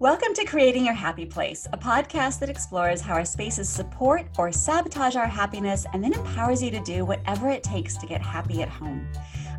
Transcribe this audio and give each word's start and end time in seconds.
Welcome 0.00 0.32
to 0.34 0.44
Creating 0.44 0.84
Your 0.84 0.94
Happy 0.94 1.26
Place, 1.26 1.66
a 1.72 1.76
podcast 1.76 2.38
that 2.38 2.48
explores 2.48 3.00
how 3.00 3.14
our 3.14 3.24
spaces 3.24 3.68
support 3.68 4.28
or 4.38 4.52
sabotage 4.52 5.16
our 5.16 5.26
happiness 5.26 5.86
and 5.92 6.04
then 6.04 6.12
empowers 6.12 6.62
you 6.62 6.70
to 6.70 6.78
do 6.82 7.04
whatever 7.04 7.48
it 7.48 7.64
takes 7.64 7.96
to 7.96 8.06
get 8.06 8.22
happy 8.22 8.62
at 8.62 8.68
home. 8.68 9.10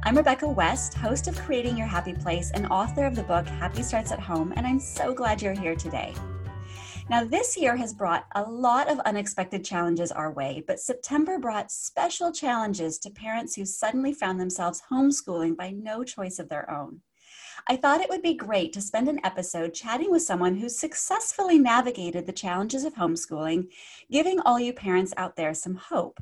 I'm 0.04 0.16
Rebecca 0.16 0.48
West, 0.48 0.94
host 0.94 1.28
of 1.28 1.38
Creating 1.40 1.76
Your 1.76 1.88
Happy 1.88 2.14
Place 2.14 2.52
and 2.52 2.68
author 2.68 3.06
of 3.06 3.18
the 3.18 3.24
book 3.24 3.48
Happy 3.48 3.84
Starts 3.84 4.14
at 4.14 4.22
Home, 4.22 4.54
and 4.56 4.66
I'm 4.66 4.80
so 4.80 5.14
glad 5.14 5.42
you're 5.42 5.52
here 5.52 5.76
today. 5.76 6.14
Now, 7.10 7.26
this 7.26 7.58
year 7.58 7.76
has 7.76 7.94
brought 7.94 8.26
a 8.34 8.44
lot 8.44 8.90
of 8.90 9.02
unexpected 9.02 9.66
challenges 9.66 10.10
our 10.10 10.32
way, 10.32 10.64
but 10.66 10.80
September 10.80 11.38
brought 11.38 11.70
special 11.70 12.32
challenges 12.32 12.98
to 13.00 13.10
parents 13.10 13.56
who 13.56 13.66
suddenly 13.66 14.14
found 14.14 14.40
themselves 14.40 14.84
homeschooling 14.90 15.58
by 15.58 15.72
no 15.72 16.06
choice 16.06 16.40
of 16.40 16.48
their 16.48 16.72
own. 16.72 17.02
I 17.68 17.76
thought 17.76 18.02
it 18.02 18.10
would 18.10 18.22
be 18.22 18.34
great 18.34 18.74
to 18.74 18.82
spend 18.82 19.08
an 19.08 19.20
episode 19.24 19.74
chatting 19.74 20.12
with 20.12 20.22
someone 20.22 20.56
who 20.56 20.70
successfully 20.70 21.60
navigated 21.60 22.26
the 22.26 22.32
challenges 22.32 22.84
of 22.84 22.96
homeschooling, 22.96 23.68
giving 24.12 24.40
all 24.40 24.60
you 24.60 24.74
parents 24.74 25.14
out 25.18 25.36
there 25.36 25.54
some 25.54 25.76
hope. 25.76 26.20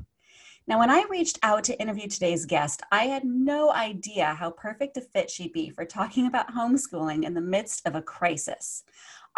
Now, 0.66 0.78
when 0.80 0.90
I 0.90 1.06
reached 1.08 1.38
out 1.42 1.64
to 1.64 1.80
interview 1.80 2.08
today's 2.08 2.44
guest, 2.44 2.82
I 2.92 3.04
had 3.04 3.24
no 3.24 3.72
idea 3.72 4.34
how 4.34 4.50
perfect 4.50 4.98
a 4.98 5.00
fit 5.00 5.30
she'd 5.30 5.54
be 5.54 5.70
for 5.70 5.86
talking 5.86 6.26
about 6.26 6.54
homeschooling 6.54 7.24
in 7.24 7.32
the 7.32 7.40
midst 7.40 7.86
of 7.86 7.94
a 7.94 8.02
crisis. 8.02 8.84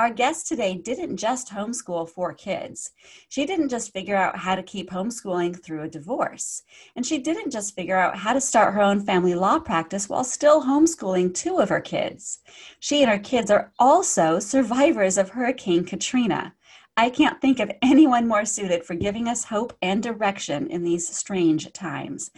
Our 0.00 0.08
guest 0.08 0.46
today 0.46 0.76
didn't 0.78 1.18
just 1.18 1.50
homeschool 1.50 2.08
four 2.08 2.32
kids. 2.32 2.92
She 3.28 3.44
didn't 3.44 3.68
just 3.68 3.92
figure 3.92 4.16
out 4.16 4.38
how 4.38 4.54
to 4.54 4.62
keep 4.62 4.88
homeschooling 4.88 5.62
through 5.62 5.82
a 5.82 5.90
divorce. 5.90 6.62
And 6.96 7.04
she 7.04 7.18
didn't 7.18 7.50
just 7.50 7.74
figure 7.74 7.98
out 7.98 8.16
how 8.16 8.32
to 8.32 8.40
start 8.40 8.72
her 8.72 8.80
own 8.80 9.04
family 9.04 9.34
law 9.34 9.58
practice 9.58 10.08
while 10.08 10.24
still 10.24 10.62
homeschooling 10.62 11.34
two 11.34 11.58
of 11.58 11.68
her 11.68 11.82
kids. 11.82 12.38
She 12.78 13.02
and 13.02 13.10
her 13.10 13.18
kids 13.18 13.50
are 13.50 13.72
also 13.78 14.38
survivors 14.38 15.18
of 15.18 15.28
Hurricane 15.28 15.84
Katrina. 15.84 16.54
I 16.96 17.10
can't 17.10 17.38
think 17.42 17.60
of 17.60 17.70
anyone 17.82 18.26
more 18.26 18.46
suited 18.46 18.86
for 18.86 18.94
giving 18.94 19.28
us 19.28 19.44
hope 19.44 19.76
and 19.82 20.02
direction 20.02 20.70
in 20.70 20.82
these 20.82 21.14
strange 21.14 21.70
times. 21.74 22.30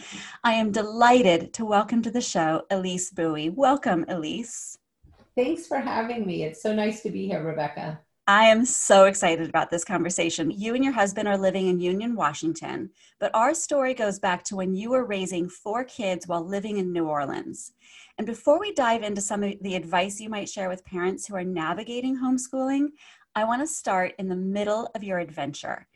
I 0.42 0.55
am 0.55 0.72
delighted 0.72 1.55
to 1.55 1.64
welcome 1.64 2.02
to 2.02 2.10
the 2.10 2.20
show 2.20 2.62
Elise 2.72 3.12
Bowie. 3.12 3.50
Welcome, 3.50 4.05
Elise. 4.08 4.78
Thanks 5.34 5.66
for 5.66 5.78
having 5.78 6.27
me. 6.27 6.42
It's 6.44 6.62
so 6.62 6.75
nice 6.75 7.02
to 7.02 7.11
be 7.11 7.27
here, 7.27 7.42
Rebecca. 7.42 8.00
I 8.28 8.44
am 8.44 8.64
so 8.64 9.06
excited 9.06 9.48
about 9.48 9.70
this 9.70 9.84
conversation. 9.84 10.50
You 10.50 10.74
and 10.74 10.84
your 10.84 10.92
husband 10.92 11.27
are 11.27 11.39
living 11.39 11.66
in 11.66 11.80
Union, 11.80 12.14
Washington, 12.14 12.91
but 13.19 13.34
our 13.34 13.52
story 13.52 13.94
goes 13.94 14.20
back 14.20 14.44
to 14.44 14.56
when 14.56 14.74
you 14.74 14.91
were 14.91 15.05
raising 15.05 15.48
four 15.48 15.83
kids 15.84 16.28
while 16.28 16.47
living 16.47 16.78
in 16.78 16.92
New 16.92 17.08
Orleans. 17.08 17.72
And 18.19 18.27
before 18.27 18.61
we 18.61 18.74
dive 18.74 19.02
into 19.02 19.20
some 19.20 19.42
of 19.42 19.55
the 19.62 19.74
advice 19.74 20.20
you 20.20 20.28
might 20.28 20.48
share 20.48 20.69
with 20.69 20.84
parents 20.84 21.27
who 21.27 21.34
are 21.34 21.42
navigating 21.42 22.17
homeschooling, 22.17 22.91
I 23.34 23.44
want 23.44 23.62
to 23.62 23.67
start 23.67 24.12
in 24.19 24.28
the 24.28 24.36
middle 24.36 24.89
of 24.94 25.02
your 25.02 25.19
adventure. 25.19 25.89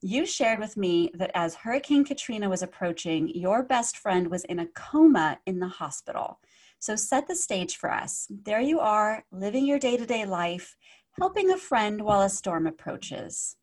You 0.00 0.24
shared 0.24 0.60
with 0.60 0.76
me 0.76 1.10
that 1.14 1.32
as 1.34 1.54
Hurricane 1.54 2.04
Katrina 2.04 2.48
was 2.48 2.62
approaching, 2.62 3.28
your 3.28 3.62
best 3.62 3.98
friend 3.98 4.30
was 4.30 4.44
in 4.44 4.60
a 4.60 4.66
coma 4.68 5.38
in 5.44 5.58
the 5.58 5.68
hospital. 5.68 6.38
So 6.84 6.96
set 6.96 7.26
the 7.26 7.34
stage 7.34 7.78
for 7.78 7.90
us. 7.90 8.26
There 8.28 8.60
you 8.60 8.78
are, 8.78 9.24
living 9.32 9.64
your 9.64 9.78
day 9.78 9.96
to 9.96 10.04
day 10.04 10.26
life, 10.26 10.76
helping 11.18 11.50
a 11.50 11.56
friend 11.56 12.02
while 12.02 12.20
a 12.20 12.28
storm 12.28 12.66
approaches. 12.66 13.56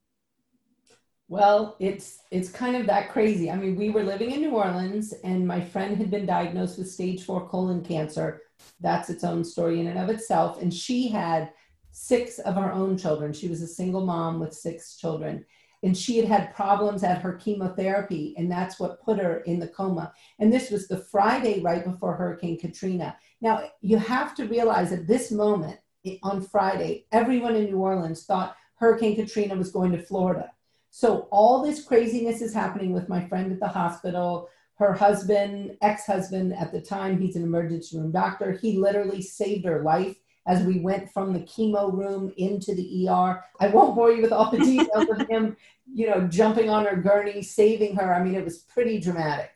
Well, 1.27 1.75
it's 1.80 2.17
it's 2.31 2.49
kind 2.49 2.75
of 2.75 2.88
that 2.88 3.09
crazy. 3.09 3.52
I 3.52 3.58
mean, 3.58 3.75
we 3.75 3.92
were 3.92 4.03
living 4.03 4.31
in 4.31 4.42
New 4.42 4.55
Orleans 4.55 5.14
and 5.23 5.47
my 5.47 5.61
friend 5.61 5.95
had 5.97 6.09
been 6.09 6.25
diagnosed 6.25 6.80
with 6.80 6.89
stage 6.89 7.22
4 7.23 7.47
colon 7.47 7.83
cancer. 7.83 8.42
That's 8.80 9.11
its 9.11 9.23
own 9.23 9.44
story 9.44 9.80
in 9.80 9.86
and 9.86 9.99
of 9.99 10.09
itself 10.09 10.59
and 10.59 10.73
she 10.73 11.08
had 11.08 11.52
six 11.92 12.39
of 12.39 12.58
our 12.58 12.72
own 12.72 12.97
children. 12.97 13.33
She 13.33 13.49
was 13.49 13.61
a 13.61 13.67
single 13.67 14.03
mom 14.03 14.39
with 14.39 14.52
six 14.52 14.97
children. 14.97 15.45
And 15.84 15.98
she 15.98 16.18
had 16.18 16.28
had 16.28 16.54
problems 16.54 17.04
at 17.04 17.22
her 17.22 17.34
chemotherapy, 17.34 18.36
and 18.38 18.52
that's 18.52 18.80
what 18.80 19.02
put 19.02 19.18
her 19.18 19.40
in 19.42 19.60
the 19.60 19.67
coma. 19.67 20.14
And 20.39 20.54
this 20.54 20.70
was 20.70 20.88
the 20.88 20.98
Friday 20.98 21.61
right 21.61 21.83
before 21.83 22.16
Hurricane 22.16 22.60
Katrina. 22.60 23.17
Now, 23.42 23.64
you 23.82 23.98
have 23.98 24.36
to 24.36 24.45
realize 24.45 24.92
at 24.92 25.08
this 25.08 25.32
moment 25.32 25.80
on 26.23 26.42
Friday, 26.42 27.05
everyone 27.11 27.55
in 27.55 27.66
New 27.66 27.78
Orleans 27.78 28.26
thought 28.26 28.55
Hurricane 28.76 29.16
Katrina 29.16 29.55
was 29.55 29.72
going 29.72 29.92
to 29.92 30.02
Florida. 30.02 30.52
So 30.89 31.28
all 31.32 31.64
this 31.64 31.84
craziness 31.84 32.42
is 32.42 32.54
happening 32.54 32.94
with 32.94 33.10
my 33.10 33.28
friend 33.28 33.52
at 33.52 33.60
the 33.60 33.67
hospital. 33.67 34.50
Her 34.76 34.94
husband, 34.94 35.78
ex 35.82 36.05
husband 36.05 36.54
at 36.54 36.72
the 36.72 36.82
time, 36.82 37.20
he's 37.20 37.36
an 37.36 37.44
emergency 37.44 37.98
room 37.98 38.11
doctor. 38.11 38.52
He 38.52 38.78
literally 38.78 39.22
saved 39.22 39.66
her 39.66 39.84
life 39.84 40.16
as 40.48 40.64
we 40.64 40.80
went 40.80 41.12
from 41.12 41.34
the 41.34 41.42
chemo 41.42 41.94
room 41.94 42.34
into 42.38 42.74
the 42.74 43.08
ER. 43.08 43.44
I 43.60 43.68
won't 43.68 43.96
bore 43.96 44.12
you 44.12 44.22
with 44.22 44.32
all 44.32 44.50
the 44.50 44.58
details 44.58 45.08
of 45.10 45.28
him, 45.30 45.56
you 45.94 46.08
know, 46.10 46.28
jumping 46.28 46.70
on 46.70 46.86
her 46.86 46.96
gurney, 46.96 47.42
saving 47.42 47.96
her. 47.96 48.14
I 48.14 48.24
mean, 48.24 48.36
it 48.36 48.44
was 48.44 48.60
pretty 48.60 49.00
dramatic. 49.00 49.52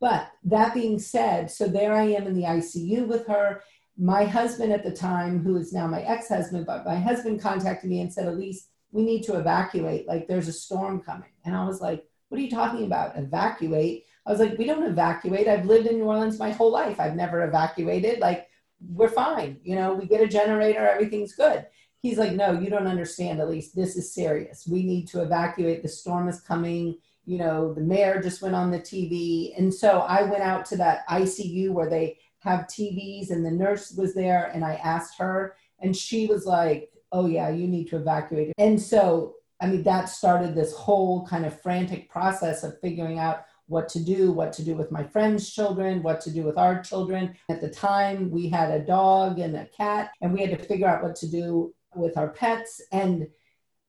But 0.00 0.30
that 0.44 0.74
being 0.74 0.98
said, 0.98 1.50
so 1.50 1.66
there 1.66 1.94
I 1.94 2.02
am 2.02 2.26
in 2.26 2.34
the 2.34 2.42
ICU 2.42 3.06
with 3.06 3.26
her. 3.28 3.62
My 3.96 4.24
husband 4.24 4.72
at 4.72 4.82
the 4.82 4.90
time, 4.90 5.42
who 5.42 5.56
is 5.56 5.72
now 5.72 5.86
my 5.86 6.02
ex 6.02 6.28
husband, 6.28 6.66
but 6.66 6.84
my 6.84 6.96
husband 6.96 7.40
contacted 7.40 7.88
me 7.88 8.00
and 8.00 8.12
said, 8.12 8.26
Elise, 8.26 8.68
we 8.90 9.02
need 9.02 9.22
to 9.24 9.38
evacuate. 9.38 10.06
Like, 10.08 10.26
there's 10.26 10.48
a 10.48 10.52
storm 10.52 11.00
coming. 11.00 11.30
And 11.44 11.54
I 11.54 11.64
was 11.64 11.80
like, 11.80 12.04
what 12.28 12.38
are 12.38 12.42
you 12.42 12.50
talking 12.50 12.84
about? 12.84 13.16
Evacuate? 13.16 14.04
I 14.26 14.30
was 14.30 14.40
like, 14.40 14.58
we 14.58 14.64
don't 14.64 14.84
evacuate. 14.84 15.46
I've 15.46 15.66
lived 15.66 15.86
in 15.86 15.98
New 15.98 16.04
Orleans 16.04 16.38
my 16.38 16.50
whole 16.50 16.72
life. 16.72 16.98
I've 16.98 17.14
never 17.14 17.44
evacuated. 17.44 18.18
Like, 18.18 18.48
we're 18.80 19.08
fine. 19.08 19.58
You 19.62 19.76
know, 19.76 19.94
we 19.94 20.06
get 20.06 20.20
a 20.20 20.28
generator, 20.28 20.86
everything's 20.86 21.34
good. 21.34 21.66
He's 22.00 22.18
like, 22.18 22.32
no, 22.32 22.52
you 22.52 22.68
don't 22.68 22.86
understand. 22.86 23.40
Elise 23.40 23.72
this 23.72 23.96
is 23.96 24.12
serious. 24.12 24.66
We 24.70 24.82
need 24.82 25.08
to 25.08 25.22
evacuate. 25.22 25.82
The 25.82 25.88
storm 25.88 26.28
is 26.28 26.40
coming. 26.40 26.98
You 27.24 27.38
know, 27.38 27.72
the 27.72 27.80
mayor 27.80 28.20
just 28.20 28.42
went 28.42 28.54
on 28.54 28.70
the 28.70 28.78
TV. 28.78 29.58
And 29.58 29.72
so 29.72 30.00
I 30.00 30.22
went 30.24 30.42
out 30.42 30.66
to 30.66 30.76
that 30.76 31.08
ICU 31.08 31.70
where 31.70 31.88
they 31.88 32.18
have 32.40 32.66
TVs 32.66 33.30
and 33.30 33.44
the 33.44 33.50
nurse 33.50 33.92
was 33.92 34.14
there 34.14 34.50
and 34.52 34.62
I 34.62 34.74
asked 34.74 35.18
her 35.18 35.56
and 35.80 35.96
she 35.96 36.26
was 36.26 36.44
like, 36.44 36.90
oh 37.10 37.26
yeah, 37.26 37.48
you 37.48 37.66
need 37.66 37.88
to 37.88 37.96
evacuate. 37.96 38.52
And 38.58 38.80
so, 38.80 39.36
I 39.62 39.68
mean, 39.68 39.82
that 39.84 40.10
started 40.10 40.54
this 40.54 40.74
whole 40.74 41.26
kind 41.26 41.46
of 41.46 41.62
frantic 41.62 42.10
process 42.10 42.64
of 42.64 42.78
figuring 42.80 43.18
out 43.18 43.44
what 43.66 43.88
to 43.90 44.00
do, 44.02 44.30
what 44.30 44.52
to 44.54 44.62
do 44.62 44.74
with 44.74 44.90
my 44.90 45.04
friends' 45.04 45.50
children, 45.50 46.02
what 46.02 46.20
to 46.22 46.30
do 46.30 46.42
with 46.42 46.58
our 46.58 46.82
children. 46.82 47.34
At 47.48 47.60
the 47.60 47.70
time, 47.70 48.30
we 48.30 48.48
had 48.48 48.70
a 48.70 48.84
dog 48.84 49.38
and 49.38 49.56
a 49.56 49.66
cat, 49.66 50.10
and 50.20 50.32
we 50.32 50.40
had 50.40 50.56
to 50.58 50.64
figure 50.64 50.86
out 50.86 51.02
what 51.02 51.16
to 51.16 51.30
do 51.30 51.74
with 51.94 52.18
our 52.18 52.28
pets. 52.28 52.82
And 52.92 53.28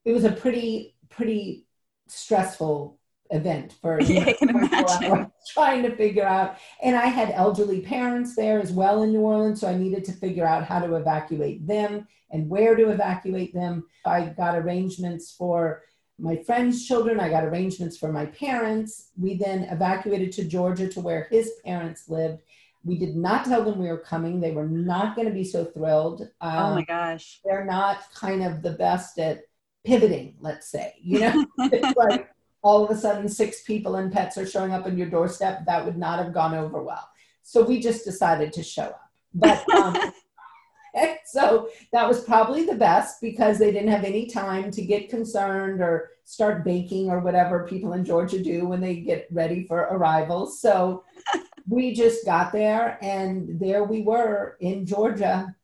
it 0.04 0.12
was 0.12 0.24
a 0.24 0.32
pretty, 0.32 0.96
pretty 1.10 1.66
stressful 2.08 2.98
event 3.30 3.74
for 3.80 4.00
yeah, 4.02 4.24
I 4.26 4.32
can 4.32 4.50
imagine. 4.50 5.32
trying 5.48 5.82
to 5.82 5.94
figure 5.96 6.24
out. 6.24 6.58
And 6.82 6.96
I 6.96 7.06
had 7.06 7.30
elderly 7.30 7.80
parents 7.80 8.36
there 8.36 8.60
as 8.60 8.72
well 8.72 9.02
in 9.02 9.12
New 9.12 9.20
Orleans, 9.20 9.60
so 9.60 9.68
I 9.68 9.76
needed 9.76 10.04
to 10.04 10.12
figure 10.12 10.46
out 10.46 10.64
how 10.64 10.80
to 10.80 10.94
evacuate 10.94 11.66
them 11.66 12.06
and 12.30 12.48
where 12.48 12.76
to 12.76 12.90
evacuate 12.90 13.54
them. 13.54 13.84
I 14.04 14.26
got 14.26 14.56
arrangements 14.56 15.34
for 15.36 15.82
my 16.18 16.36
friend's 16.36 16.86
children. 16.86 17.20
I 17.20 17.28
got 17.28 17.44
arrangements 17.44 17.96
for 17.96 18.12
my 18.12 18.26
parents. 18.26 19.10
We 19.18 19.36
then 19.36 19.64
evacuated 19.64 20.32
to 20.32 20.44
Georgia 20.44 20.88
to 20.88 21.00
where 21.00 21.28
his 21.30 21.52
parents 21.64 22.08
lived. 22.08 22.42
We 22.84 22.98
did 22.98 23.16
not 23.16 23.44
tell 23.44 23.64
them 23.64 23.78
we 23.78 23.88
were 23.88 23.98
coming. 23.98 24.40
They 24.40 24.52
were 24.52 24.68
not 24.68 25.16
going 25.16 25.28
to 25.28 25.34
be 25.34 25.44
so 25.44 25.64
thrilled. 25.64 26.22
Um, 26.40 26.56
oh 26.58 26.74
my 26.76 26.84
gosh. 26.84 27.40
They're 27.44 27.64
not 27.64 28.04
kind 28.14 28.44
of 28.44 28.62
the 28.62 28.72
best 28.72 29.18
at 29.18 29.42
pivoting, 29.84 30.36
let's 30.40 30.70
say. 30.70 30.94
You 31.00 31.20
know, 31.20 31.46
it's 31.58 31.96
like 31.96 32.30
all 32.62 32.84
of 32.84 32.90
a 32.90 32.98
sudden 32.98 33.28
six 33.28 33.62
people 33.62 33.96
and 33.96 34.12
pets 34.12 34.38
are 34.38 34.46
showing 34.46 34.72
up 34.72 34.86
on 34.86 34.96
your 34.96 35.10
doorstep. 35.10 35.66
That 35.66 35.84
would 35.84 35.96
not 35.96 36.18
have 36.18 36.32
gone 36.32 36.54
over 36.54 36.82
well. 36.82 37.08
So 37.42 37.62
we 37.62 37.80
just 37.80 38.04
decided 38.04 38.52
to 38.54 38.62
show 38.62 38.84
up. 38.84 39.10
But 39.34 39.68
um, 39.70 40.12
so 41.26 41.68
that 41.92 42.08
was 42.08 42.24
probably 42.24 42.64
the 42.64 42.74
best 42.74 43.20
because 43.20 43.58
they 43.58 43.72
didn't 43.72 43.90
have 43.90 44.04
any 44.04 44.26
time 44.26 44.70
to 44.70 44.82
get 44.82 45.08
concerned 45.08 45.80
or 45.80 46.10
start 46.24 46.64
baking 46.64 47.10
or 47.10 47.20
whatever 47.20 47.66
people 47.66 47.92
in 47.92 48.04
Georgia 48.04 48.42
do 48.42 48.66
when 48.66 48.80
they 48.80 48.96
get 48.96 49.26
ready 49.30 49.66
for 49.66 49.78
arrivals. 49.78 50.60
So 50.60 51.04
we 51.68 51.94
just 51.94 52.24
got 52.24 52.52
there 52.52 52.98
and 53.02 53.60
there 53.60 53.84
we 53.84 54.02
were 54.02 54.56
in 54.60 54.86
Georgia. 54.86 55.54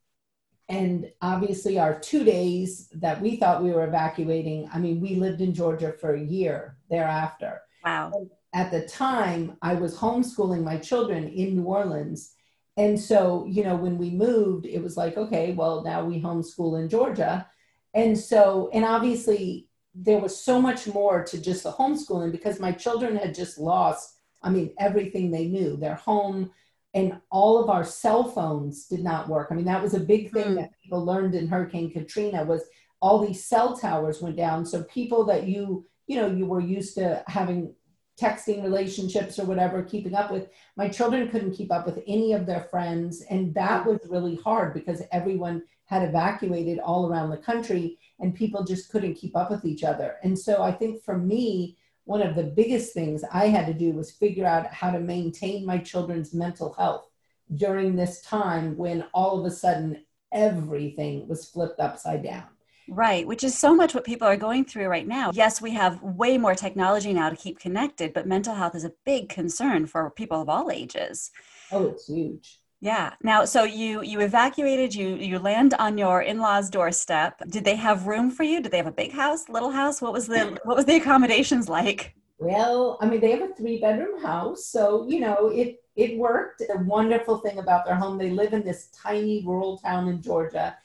And 0.68 1.10
obviously, 1.20 1.78
our 1.78 1.98
two 1.98 2.24
days 2.24 2.88
that 2.94 3.20
we 3.20 3.36
thought 3.36 3.62
we 3.62 3.72
were 3.72 3.84
evacuating, 3.84 4.70
I 4.72 4.78
mean, 4.78 5.00
we 5.00 5.16
lived 5.16 5.40
in 5.40 5.52
Georgia 5.52 5.92
for 6.00 6.14
a 6.14 6.22
year 6.22 6.78
thereafter. 6.88 7.60
Wow. 7.84 8.28
At 8.54 8.70
the 8.70 8.86
time, 8.86 9.56
I 9.60 9.74
was 9.74 9.96
homeschooling 9.96 10.62
my 10.62 10.78
children 10.78 11.28
in 11.28 11.56
New 11.56 11.64
Orleans 11.64 12.34
and 12.76 12.98
so, 12.98 13.44
you 13.46 13.64
know, 13.64 13.76
when 13.76 13.98
we 13.98 14.10
moved, 14.10 14.66
it 14.66 14.82
was 14.82 14.96
like, 14.96 15.16
okay, 15.16 15.52
well, 15.52 15.82
now 15.82 16.04
we 16.04 16.20
homeschool 16.20 16.80
in 16.80 16.88
Georgia. 16.88 17.46
And 17.94 18.18
so, 18.18 18.70
and 18.72 18.84
obviously, 18.84 19.68
there 19.94 20.18
was 20.18 20.34
so 20.38 20.60
much 20.60 20.86
more 20.86 21.22
to 21.22 21.38
just 21.38 21.64
the 21.64 21.72
homeschooling 21.72 22.32
because 22.32 22.58
my 22.58 22.72
children 22.72 23.16
had 23.16 23.34
just 23.34 23.58
lost, 23.58 24.16
I 24.42 24.48
mean, 24.48 24.72
everything 24.78 25.30
they 25.30 25.46
knew 25.46 25.76
their 25.76 25.96
home, 25.96 26.50
and 26.94 27.20
all 27.30 27.62
of 27.62 27.68
our 27.68 27.84
cell 27.84 28.24
phones 28.24 28.86
did 28.86 29.04
not 29.04 29.28
work. 29.28 29.48
I 29.50 29.54
mean, 29.54 29.66
that 29.66 29.82
was 29.82 29.94
a 29.94 30.00
big 30.00 30.32
thing 30.32 30.48
Mm. 30.48 30.56
that 30.56 30.72
people 30.82 31.04
learned 31.04 31.34
in 31.34 31.48
Hurricane 31.48 31.90
Katrina 31.90 32.44
was 32.44 32.64
all 33.00 33.18
these 33.18 33.44
cell 33.44 33.76
towers 33.76 34.22
went 34.22 34.36
down. 34.36 34.64
So 34.64 34.84
people 34.84 35.24
that 35.24 35.46
you, 35.46 35.86
you 36.06 36.16
know, 36.16 36.26
you 36.26 36.46
were 36.46 36.60
used 36.60 36.94
to 36.96 37.22
having 37.26 37.74
texting 38.20 38.62
relationships 38.62 39.38
or 39.38 39.44
whatever, 39.44 39.82
keeping 39.82 40.14
up 40.14 40.30
with, 40.30 40.48
my 40.76 40.88
children 40.88 41.28
couldn't 41.28 41.54
keep 41.54 41.72
up 41.72 41.86
with 41.86 42.02
any 42.06 42.32
of 42.32 42.46
their 42.46 42.62
friends. 42.64 43.22
And 43.30 43.54
that 43.54 43.84
mm. 43.84 43.86
was 43.86 44.00
really 44.08 44.36
hard 44.36 44.74
because 44.74 45.02
everyone 45.12 45.62
had 45.86 46.02
evacuated 46.02 46.78
all 46.78 47.08
around 47.08 47.30
the 47.30 47.36
country 47.36 47.98
and 48.20 48.34
people 48.34 48.64
just 48.64 48.90
couldn't 48.90 49.14
keep 49.14 49.36
up 49.36 49.50
with 49.50 49.64
each 49.64 49.84
other. 49.84 50.16
And 50.22 50.38
so 50.38 50.62
I 50.62 50.72
think 50.72 51.02
for 51.02 51.18
me, 51.18 51.76
one 52.04 52.22
of 52.22 52.34
the 52.34 52.44
biggest 52.44 52.94
things 52.94 53.24
I 53.32 53.46
had 53.46 53.66
to 53.66 53.74
do 53.74 53.92
was 53.92 54.10
figure 54.10 54.46
out 54.46 54.66
how 54.66 54.90
to 54.90 55.00
maintain 55.00 55.64
my 55.64 55.78
children's 55.78 56.34
mental 56.34 56.72
health 56.72 57.08
during 57.54 57.94
this 57.94 58.22
time 58.22 58.76
when 58.76 59.04
all 59.12 59.38
of 59.38 59.44
a 59.44 59.50
sudden 59.50 60.04
everything 60.32 61.28
was 61.28 61.48
flipped 61.48 61.78
upside 61.78 62.22
down. 62.22 62.44
Right, 62.94 63.26
which 63.26 63.42
is 63.42 63.56
so 63.56 63.74
much 63.74 63.94
what 63.94 64.04
people 64.04 64.28
are 64.28 64.36
going 64.36 64.66
through 64.66 64.86
right 64.86 65.08
now. 65.08 65.30
Yes, 65.32 65.62
we 65.62 65.70
have 65.70 66.02
way 66.02 66.36
more 66.36 66.54
technology 66.54 67.14
now 67.14 67.30
to 67.30 67.36
keep 67.36 67.58
connected, 67.58 68.12
but 68.12 68.26
mental 68.26 68.54
health 68.54 68.74
is 68.74 68.84
a 68.84 68.92
big 69.06 69.30
concern 69.30 69.86
for 69.86 70.10
people 70.10 70.42
of 70.42 70.50
all 70.50 70.70
ages. 70.70 71.30
Oh, 71.70 71.86
it's 71.86 72.06
huge. 72.06 72.58
Yeah. 72.82 73.14
Now, 73.22 73.46
so 73.46 73.64
you 73.64 74.02
you 74.02 74.20
evacuated, 74.20 74.94
you 74.94 75.14
you 75.16 75.38
land 75.38 75.72
on 75.78 75.96
your 75.96 76.20
in-laws' 76.20 76.68
doorstep. 76.68 77.40
Did 77.48 77.64
they 77.64 77.76
have 77.76 78.06
room 78.06 78.30
for 78.30 78.42
you? 78.42 78.60
Did 78.60 78.72
they 78.72 78.76
have 78.76 78.86
a 78.86 78.92
big 78.92 79.12
house, 79.12 79.48
little 79.48 79.70
house? 79.70 80.02
What 80.02 80.12
was 80.12 80.26
the 80.26 80.58
what 80.64 80.76
was 80.76 80.84
the 80.84 80.96
accommodations 80.96 81.70
like? 81.70 82.14
Well, 82.38 82.98
I 83.00 83.06
mean, 83.08 83.20
they 83.20 83.30
have 83.30 83.50
a 83.50 83.54
three 83.54 83.80
bedroom 83.80 84.20
house, 84.20 84.66
so 84.66 85.08
you 85.08 85.20
know 85.20 85.48
it 85.48 85.82
it 85.96 86.18
worked. 86.18 86.58
The 86.58 86.84
wonderful 86.84 87.38
thing 87.38 87.58
about 87.58 87.86
their 87.86 87.94
home, 87.94 88.18
they 88.18 88.30
live 88.30 88.52
in 88.52 88.64
this 88.64 88.88
tiny 88.88 89.42
rural 89.46 89.78
town 89.78 90.08
in 90.08 90.20
Georgia, 90.20 90.76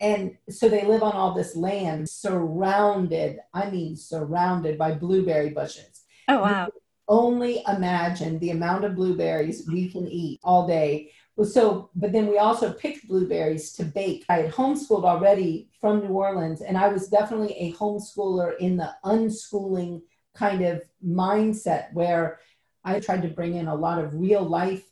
and 0.00 0.36
so 0.50 0.68
they 0.68 0.84
live 0.84 1.02
on 1.02 1.12
all 1.12 1.34
this 1.34 1.56
land, 1.56 2.08
surrounded. 2.08 3.38
I 3.54 3.70
mean, 3.70 3.96
surrounded 3.96 4.78
by 4.78 4.92
blueberry 4.92 5.50
bushes. 5.50 6.04
Oh 6.28 6.40
wow. 6.40 6.68
Only 7.08 7.62
imagine 7.68 8.38
the 8.38 8.50
amount 8.50 8.84
of 8.84 8.96
blueberries 8.96 9.68
we 9.70 9.88
can 9.88 10.08
eat 10.08 10.40
all 10.42 10.66
day. 10.66 11.12
Well, 11.36 11.46
so, 11.46 11.90
but 11.94 12.12
then 12.12 12.26
we 12.26 12.38
also 12.38 12.72
picked 12.72 13.08
blueberries 13.08 13.72
to 13.74 13.84
bake. 13.84 14.24
I 14.28 14.38
had 14.38 14.52
homeschooled 14.52 15.04
already 15.04 15.68
from 15.80 16.00
New 16.00 16.14
Orleans, 16.14 16.62
and 16.62 16.76
I 16.76 16.88
was 16.88 17.08
definitely 17.08 17.52
a 17.52 17.74
homeschooler 17.74 18.56
in 18.58 18.76
the 18.76 18.90
unschooling 19.04 20.02
kind 20.34 20.64
of 20.64 20.82
mindset 21.06 21.92
where 21.92 22.40
I 22.84 23.00
tried 23.00 23.22
to 23.22 23.28
bring 23.28 23.54
in 23.54 23.68
a 23.68 23.74
lot 23.74 24.02
of 24.02 24.14
real 24.14 24.42
life 24.42 24.82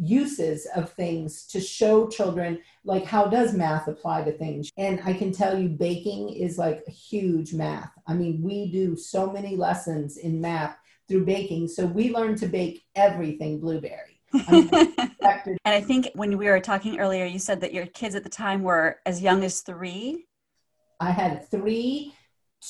uses 0.00 0.66
of 0.74 0.90
things 0.92 1.46
to 1.46 1.60
show 1.60 2.08
children 2.08 2.58
like 2.84 3.04
how 3.04 3.26
does 3.26 3.52
math 3.52 3.88
apply 3.88 4.22
to 4.22 4.32
things 4.32 4.70
and 4.78 5.00
i 5.04 5.12
can 5.12 5.30
tell 5.30 5.58
you 5.58 5.68
baking 5.68 6.30
is 6.30 6.56
like 6.56 6.82
a 6.88 6.90
huge 6.90 7.52
math 7.52 7.90
i 8.06 8.14
mean 8.14 8.40
we 8.42 8.70
do 8.70 8.96
so 8.96 9.30
many 9.30 9.54
lessons 9.54 10.16
in 10.16 10.40
math 10.40 10.76
through 11.08 11.24
baking 11.24 11.68
so 11.68 11.84
we 11.84 12.10
learn 12.10 12.34
to 12.34 12.46
bake 12.46 12.84
everything 12.94 13.60
blueberry 13.60 14.12
and 14.48 15.58
I 15.66 15.80
think 15.82 16.08
when 16.14 16.38
we 16.38 16.46
were 16.46 16.60
talking 16.60 16.98
earlier, 16.98 17.26
you 17.26 17.38
said 17.38 17.60
that 17.60 17.74
your 17.74 17.86
kids 17.86 18.14
at 18.14 18.24
the 18.24 18.30
time 18.30 18.62
were 18.62 18.98
as 19.04 19.20
young 19.20 19.44
as 19.44 19.60
three. 19.60 20.26
I 21.00 21.10
had 21.10 21.50
three 21.50 22.14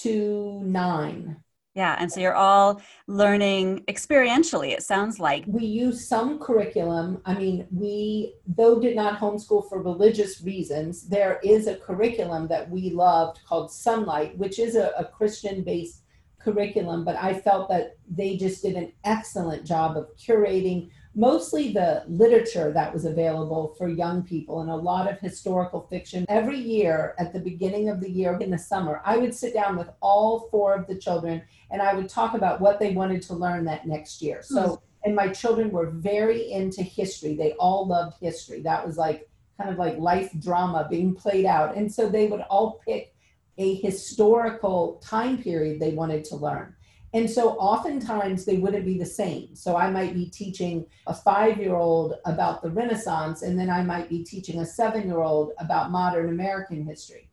to 0.00 0.60
nine. 0.64 1.36
Yeah. 1.74 1.96
And 1.98 2.12
so 2.12 2.20
you're 2.20 2.34
all 2.34 2.82
learning 3.06 3.84
experientially, 3.88 4.72
it 4.72 4.82
sounds 4.82 5.18
like. 5.18 5.44
We 5.46 5.64
use 5.64 6.06
some 6.06 6.38
curriculum. 6.38 7.22
I 7.24 7.34
mean, 7.34 7.66
we, 7.70 8.34
though 8.46 8.78
did 8.78 8.94
not 8.94 9.18
homeschool 9.18 9.68
for 9.68 9.82
religious 9.82 10.42
reasons, 10.42 11.08
there 11.08 11.40
is 11.42 11.66
a 11.66 11.76
curriculum 11.76 12.46
that 12.48 12.68
we 12.68 12.90
loved 12.90 13.40
called 13.48 13.70
Sonlight, 13.70 14.36
which 14.36 14.58
is 14.58 14.76
a, 14.76 14.92
a 14.98 15.04
Christian 15.04 15.62
based 15.62 16.02
curriculum. 16.38 17.04
But 17.04 17.16
I 17.16 17.32
felt 17.32 17.70
that 17.70 17.96
they 18.06 18.36
just 18.36 18.62
did 18.62 18.76
an 18.76 18.92
excellent 19.04 19.64
job 19.64 19.96
of 19.96 20.14
curating 20.16 20.90
mostly 21.14 21.72
the 21.72 22.04
literature 22.08 22.72
that 22.72 22.92
was 22.92 23.04
available 23.04 23.74
for 23.76 23.88
young 23.88 24.22
people 24.22 24.60
and 24.60 24.70
a 24.70 24.76
lot 24.76 25.10
of 25.10 25.18
historical 25.20 25.86
fiction. 25.90 26.24
Every 26.28 26.58
year 26.58 27.14
at 27.18 27.32
the 27.32 27.38
beginning 27.38 27.88
of 27.88 28.00
the 28.00 28.10
year 28.10 28.38
in 28.38 28.50
the 28.50 28.58
summer, 28.58 29.02
I 29.04 29.18
would 29.18 29.34
sit 29.34 29.52
down 29.52 29.76
with 29.76 29.88
all 30.00 30.48
four 30.50 30.74
of 30.74 30.86
the 30.86 30.96
children 30.96 31.42
and 31.70 31.82
I 31.82 31.94
would 31.94 32.08
talk 32.08 32.34
about 32.34 32.60
what 32.60 32.80
they 32.80 32.92
wanted 32.92 33.22
to 33.22 33.34
learn 33.34 33.64
that 33.66 33.86
next 33.86 34.22
year. 34.22 34.42
So, 34.42 34.62
hmm. 34.62 34.74
and 35.04 35.14
my 35.14 35.28
children 35.28 35.70
were 35.70 35.90
very 35.90 36.50
into 36.50 36.82
history. 36.82 37.36
They 37.36 37.52
all 37.52 37.86
loved 37.86 38.16
history. 38.20 38.62
That 38.62 38.86
was 38.86 38.96
like 38.96 39.28
kind 39.58 39.70
of 39.70 39.78
like 39.78 39.98
life 39.98 40.30
drama 40.40 40.86
being 40.88 41.14
played 41.14 41.44
out. 41.44 41.76
And 41.76 41.92
so 41.92 42.08
they 42.08 42.26
would 42.26 42.40
all 42.42 42.80
pick 42.86 43.14
a 43.58 43.74
historical 43.76 45.00
time 45.04 45.42
period 45.42 45.78
they 45.78 45.92
wanted 45.92 46.24
to 46.24 46.36
learn. 46.36 46.74
And 47.14 47.28
so 47.28 47.50
oftentimes 47.50 48.44
they 48.44 48.56
wouldn't 48.56 48.86
be 48.86 48.98
the 48.98 49.06
same. 49.06 49.54
So 49.54 49.76
I 49.76 49.90
might 49.90 50.14
be 50.14 50.26
teaching 50.26 50.86
a 51.06 51.14
five 51.14 51.58
year 51.58 51.74
old 51.74 52.14
about 52.24 52.62
the 52.62 52.70
Renaissance, 52.70 53.42
and 53.42 53.58
then 53.58 53.68
I 53.68 53.82
might 53.82 54.08
be 54.08 54.24
teaching 54.24 54.60
a 54.60 54.66
seven 54.66 55.06
year 55.06 55.20
old 55.20 55.52
about 55.58 55.90
modern 55.90 56.30
American 56.30 56.84
history. 56.86 57.28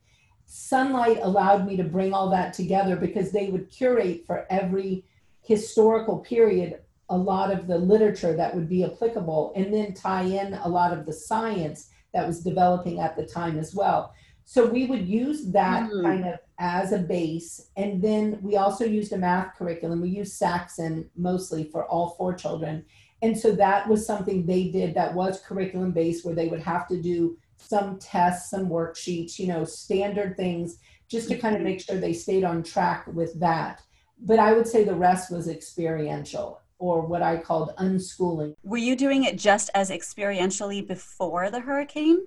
Sonlight 0.47 1.23
allowed 1.23 1.65
me 1.65 1.77
to 1.77 1.83
bring 1.83 2.13
all 2.13 2.29
that 2.31 2.53
together 2.53 2.95
because 2.95 3.31
they 3.31 3.47
would 3.47 3.69
curate 3.69 4.25
for 4.25 4.45
every 4.49 5.05
historical 5.41 6.17
period 6.19 6.81
a 7.09 7.17
lot 7.17 7.51
of 7.51 7.67
the 7.67 7.77
literature 7.77 8.35
that 8.35 8.53
would 8.53 8.69
be 8.69 8.83
applicable 8.83 9.51
and 9.55 9.73
then 9.73 9.93
tie 9.93 10.23
in 10.23 10.53
a 10.55 10.67
lot 10.67 10.91
of 10.95 11.05
the 11.05 11.13
science 11.13 11.89
that 12.13 12.25
was 12.27 12.43
developing 12.43 12.99
at 12.99 13.15
the 13.15 13.25
time 13.25 13.57
as 13.57 13.73
well. 13.73 14.13
So 14.45 14.65
we 14.65 14.85
would 14.87 15.07
use 15.07 15.45
that 15.51 15.89
Mm. 15.89 16.03
kind 16.03 16.25
of 16.25 16.39
as 16.59 16.91
a 16.91 16.99
base. 16.99 17.69
And 17.77 18.01
then 18.01 18.37
we 18.41 18.57
also 18.57 18.85
used 18.85 19.13
a 19.13 19.17
math 19.17 19.55
curriculum. 19.57 20.01
We 20.01 20.09
used 20.09 20.33
Saxon 20.33 21.09
mostly 21.15 21.63
for 21.63 21.85
all 21.85 22.09
four 22.11 22.33
children. 22.33 22.85
And 23.21 23.37
so 23.37 23.51
that 23.53 23.87
was 23.87 24.05
something 24.05 24.45
they 24.45 24.65
did 24.69 24.93
that 24.93 25.13
was 25.13 25.41
curriculum 25.41 25.91
based 25.91 26.25
where 26.25 26.35
they 26.35 26.47
would 26.47 26.61
have 26.61 26.87
to 26.89 27.01
do 27.01 27.37
some 27.57 27.97
tests, 27.99 28.49
some 28.51 28.69
worksheets, 28.69 29.39
you 29.39 29.47
know, 29.47 29.65
standard 29.65 30.37
things 30.37 30.77
just 31.07 31.27
to 31.29 31.37
kind 31.37 31.55
of 31.55 31.61
make 31.61 31.81
sure 31.81 31.97
they 31.97 32.13
stayed 32.13 32.43
on 32.43 32.63
track 32.63 33.07
with 33.07 33.39
that. 33.39 33.81
But 34.21 34.39
I 34.39 34.53
would 34.53 34.67
say 34.67 34.83
the 34.83 34.93
rest 34.95 35.31
was 35.31 35.47
experiential 35.47 36.61
or 36.77 37.01
what 37.01 37.21
I 37.21 37.37
called 37.37 37.73
unschooling. 37.77 38.55
Were 38.63 38.77
you 38.77 38.95
doing 38.95 39.23
it 39.23 39.37
just 39.37 39.69
as 39.73 39.89
experientially 39.89 40.85
before 40.85 41.49
the 41.49 41.59
hurricane? 41.59 42.25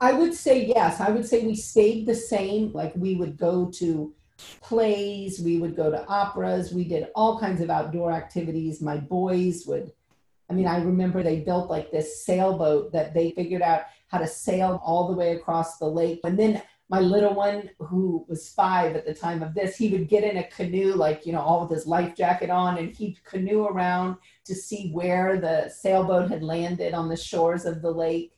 I 0.00 0.12
would 0.12 0.34
say 0.34 0.66
yes. 0.66 1.00
I 1.00 1.10
would 1.10 1.26
say 1.26 1.44
we 1.44 1.56
stayed 1.56 2.06
the 2.06 2.14
same. 2.14 2.72
Like 2.72 2.92
we 2.96 3.14
would 3.16 3.36
go 3.36 3.70
to 3.74 4.14
plays, 4.60 5.40
we 5.40 5.58
would 5.58 5.76
go 5.76 5.90
to 5.90 6.06
operas, 6.06 6.72
we 6.72 6.84
did 6.84 7.08
all 7.14 7.38
kinds 7.38 7.60
of 7.60 7.70
outdoor 7.70 8.12
activities. 8.12 8.80
My 8.80 8.96
boys 8.96 9.64
would, 9.66 9.92
I 10.50 10.54
mean, 10.54 10.66
I 10.66 10.78
remember 10.78 11.22
they 11.22 11.40
built 11.40 11.70
like 11.70 11.90
this 11.90 12.24
sailboat 12.24 12.92
that 12.92 13.14
they 13.14 13.30
figured 13.30 13.62
out 13.62 13.82
how 14.08 14.18
to 14.18 14.26
sail 14.26 14.80
all 14.84 15.08
the 15.08 15.16
way 15.16 15.36
across 15.36 15.78
the 15.78 15.86
lake. 15.86 16.20
And 16.24 16.38
then 16.38 16.62
my 16.90 17.00
little 17.00 17.34
one, 17.34 17.70
who 17.78 18.26
was 18.28 18.52
five 18.52 18.94
at 18.94 19.06
the 19.06 19.14
time 19.14 19.42
of 19.42 19.54
this, 19.54 19.74
he 19.76 19.88
would 19.88 20.08
get 20.08 20.22
in 20.22 20.36
a 20.36 20.48
canoe, 20.48 20.94
like, 20.94 21.24
you 21.24 21.32
know, 21.32 21.40
all 21.40 21.62
with 21.62 21.70
his 21.70 21.86
life 21.86 22.14
jacket 22.14 22.50
on, 22.50 22.76
and 22.76 22.94
he'd 22.94 23.24
canoe 23.24 23.64
around 23.64 24.16
to 24.44 24.54
see 24.54 24.90
where 24.92 25.40
the 25.40 25.70
sailboat 25.70 26.30
had 26.30 26.42
landed 26.42 26.92
on 26.92 27.08
the 27.08 27.16
shores 27.16 27.64
of 27.64 27.80
the 27.80 27.90
lake 27.90 28.33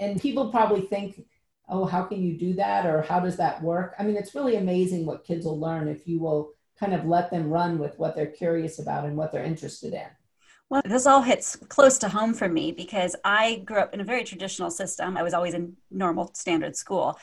and 0.00 0.20
people 0.20 0.50
probably 0.50 0.80
think 0.80 1.24
oh 1.68 1.84
how 1.84 2.02
can 2.02 2.22
you 2.22 2.36
do 2.36 2.54
that 2.54 2.86
or 2.86 3.02
how 3.02 3.20
does 3.20 3.36
that 3.36 3.62
work 3.62 3.94
i 3.98 4.02
mean 4.02 4.16
it's 4.16 4.34
really 4.34 4.56
amazing 4.56 5.06
what 5.06 5.24
kids 5.24 5.44
will 5.44 5.60
learn 5.60 5.86
if 5.86 6.08
you 6.08 6.18
will 6.18 6.52
kind 6.78 6.94
of 6.94 7.04
let 7.04 7.30
them 7.30 7.48
run 7.48 7.78
with 7.78 7.96
what 7.98 8.16
they're 8.16 8.26
curious 8.26 8.78
about 8.78 9.04
and 9.04 9.16
what 9.16 9.30
they're 9.30 9.44
interested 9.44 9.92
in 9.92 10.06
well 10.68 10.82
this 10.84 11.06
all 11.06 11.22
hits 11.22 11.56
close 11.68 11.98
to 11.98 12.08
home 12.08 12.34
for 12.34 12.48
me 12.48 12.72
because 12.72 13.14
i 13.24 13.62
grew 13.66 13.78
up 13.78 13.94
in 13.94 14.00
a 14.00 14.04
very 14.04 14.24
traditional 14.24 14.70
system 14.70 15.16
i 15.16 15.22
was 15.22 15.34
always 15.34 15.54
in 15.54 15.76
normal 15.90 16.32
standard 16.34 16.74
school 16.74 17.18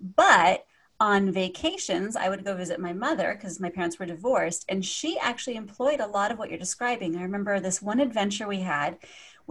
but 0.00 0.64
on 1.02 1.32
vacations, 1.32 2.14
I 2.14 2.28
would 2.28 2.44
go 2.44 2.54
visit 2.54 2.78
my 2.78 2.92
mother 2.92 3.34
because 3.34 3.58
my 3.58 3.70
parents 3.70 3.98
were 3.98 4.06
divorced, 4.06 4.64
and 4.68 4.84
she 4.84 5.18
actually 5.18 5.56
employed 5.56 5.98
a 5.98 6.06
lot 6.06 6.30
of 6.30 6.38
what 6.38 6.48
you're 6.48 6.60
describing. 6.60 7.16
I 7.16 7.22
remember 7.22 7.58
this 7.58 7.82
one 7.82 7.98
adventure 7.98 8.46
we 8.46 8.60
had. 8.60 8.98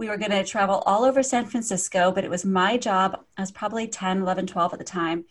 We 0.02 0.08
were 0.08 0.16
going 0.16 0.32
to 0.32 0.42
travel 0.42 0.82
all 0.84 1.04
over 1.04 1.22
San 1.22 1.46
Francisco, 1.46 2.10
but 2.10 2.24
it 2.24 2.28
was 2.28 2.44
my 2.44 2.76
job. 2.76 3.24
I 3.38 3.40
was 3.40 3.52
probably 3.52 3.86
10, 3.86 4.22
11, 4.22 4.48
12 4.48 4.72
at 4.72 4.80
the 4.80 4.84
time 4.84 5.26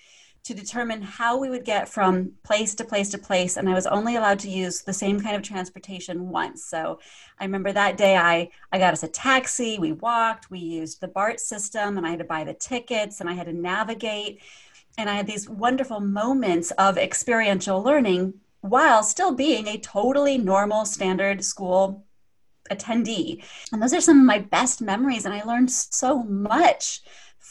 to 0.46 0.54
determine 0.54 1.02
how 1.02 1.38
we 1.38 1.50
would 1.50 1.66
get 1.66 1.90
from 1.90 2.32
place 2.44 2.74
to 2.76 2.86
place 2.86 3.10
to 3.10 3.18
place. 3.18 3.58
And 3.58 3.68
I 3.68 3.74
was 3.74 3.86
only 3.86 4.16
allowed 4.16 4.40
to 4.40 4.50
use 4.50 4.82
the 4.82 4.94
same 4.94 5.20
kind 5.20 5.36
of 5.36 5.42
transportation 5.42 6.30
once. 6.30 6.64
So 6.64 7.00
I 7.38 7.44
remember 7.44 7.74
that 7.74 7.98
day 7.98 8.16
I, 8.16 8.50
I 8.72 8.80
got 8.80 8.94
us 8.94 9.04
a 9.04 9.10
taxi, 9.10 9.78
we 9.78 9.92
walked, 9.92 10.50
we 10.50 10.60
used 10.60 11.02
the 11.02 11.10
BART 11.10 11.42
system, 11.42 11.98
and 11.98 12.08
I 12.08 12.12
had 12.12 12.20
to 12.20 12.24
buy 12.24 12.46
the 12.46 12.54
tickets 12.54 13.20
and 13.20 13.30
I 13.30 13.34
had 13.34 13.48
to 13.48 13.54
navigate 13.54 14.40
and 14.98 15.10
I 15.10 15.16
had 15.16 15.28
these 15.28 15.50
wonderful 15.50 16.00
moments 16.00 16.72
of 16.72 16.98
experiential 16.98 17.84
learning 17.84 18.36
while 18.62 19.04
still 19.04 19.36
being 19.36 19.68
a 19.68 19.78
totally 19.80 20.38
normal 20.38 20.86
standard 20.86 21.44
school 21.44 22.06
attendee. 22.70 23.44
And 23.72 23.82
those 23.82 23.94
are 23.94 24.02
some 24.02 24.20
of 24.20 24.26
my 24.26 24.40
best 24.40 24.82
memories. 24.82 25.26
And 25.26 25.34
I 25.34 25.44
learned 25.44 25.72
so 25.72 26.24
much 26.24 27.02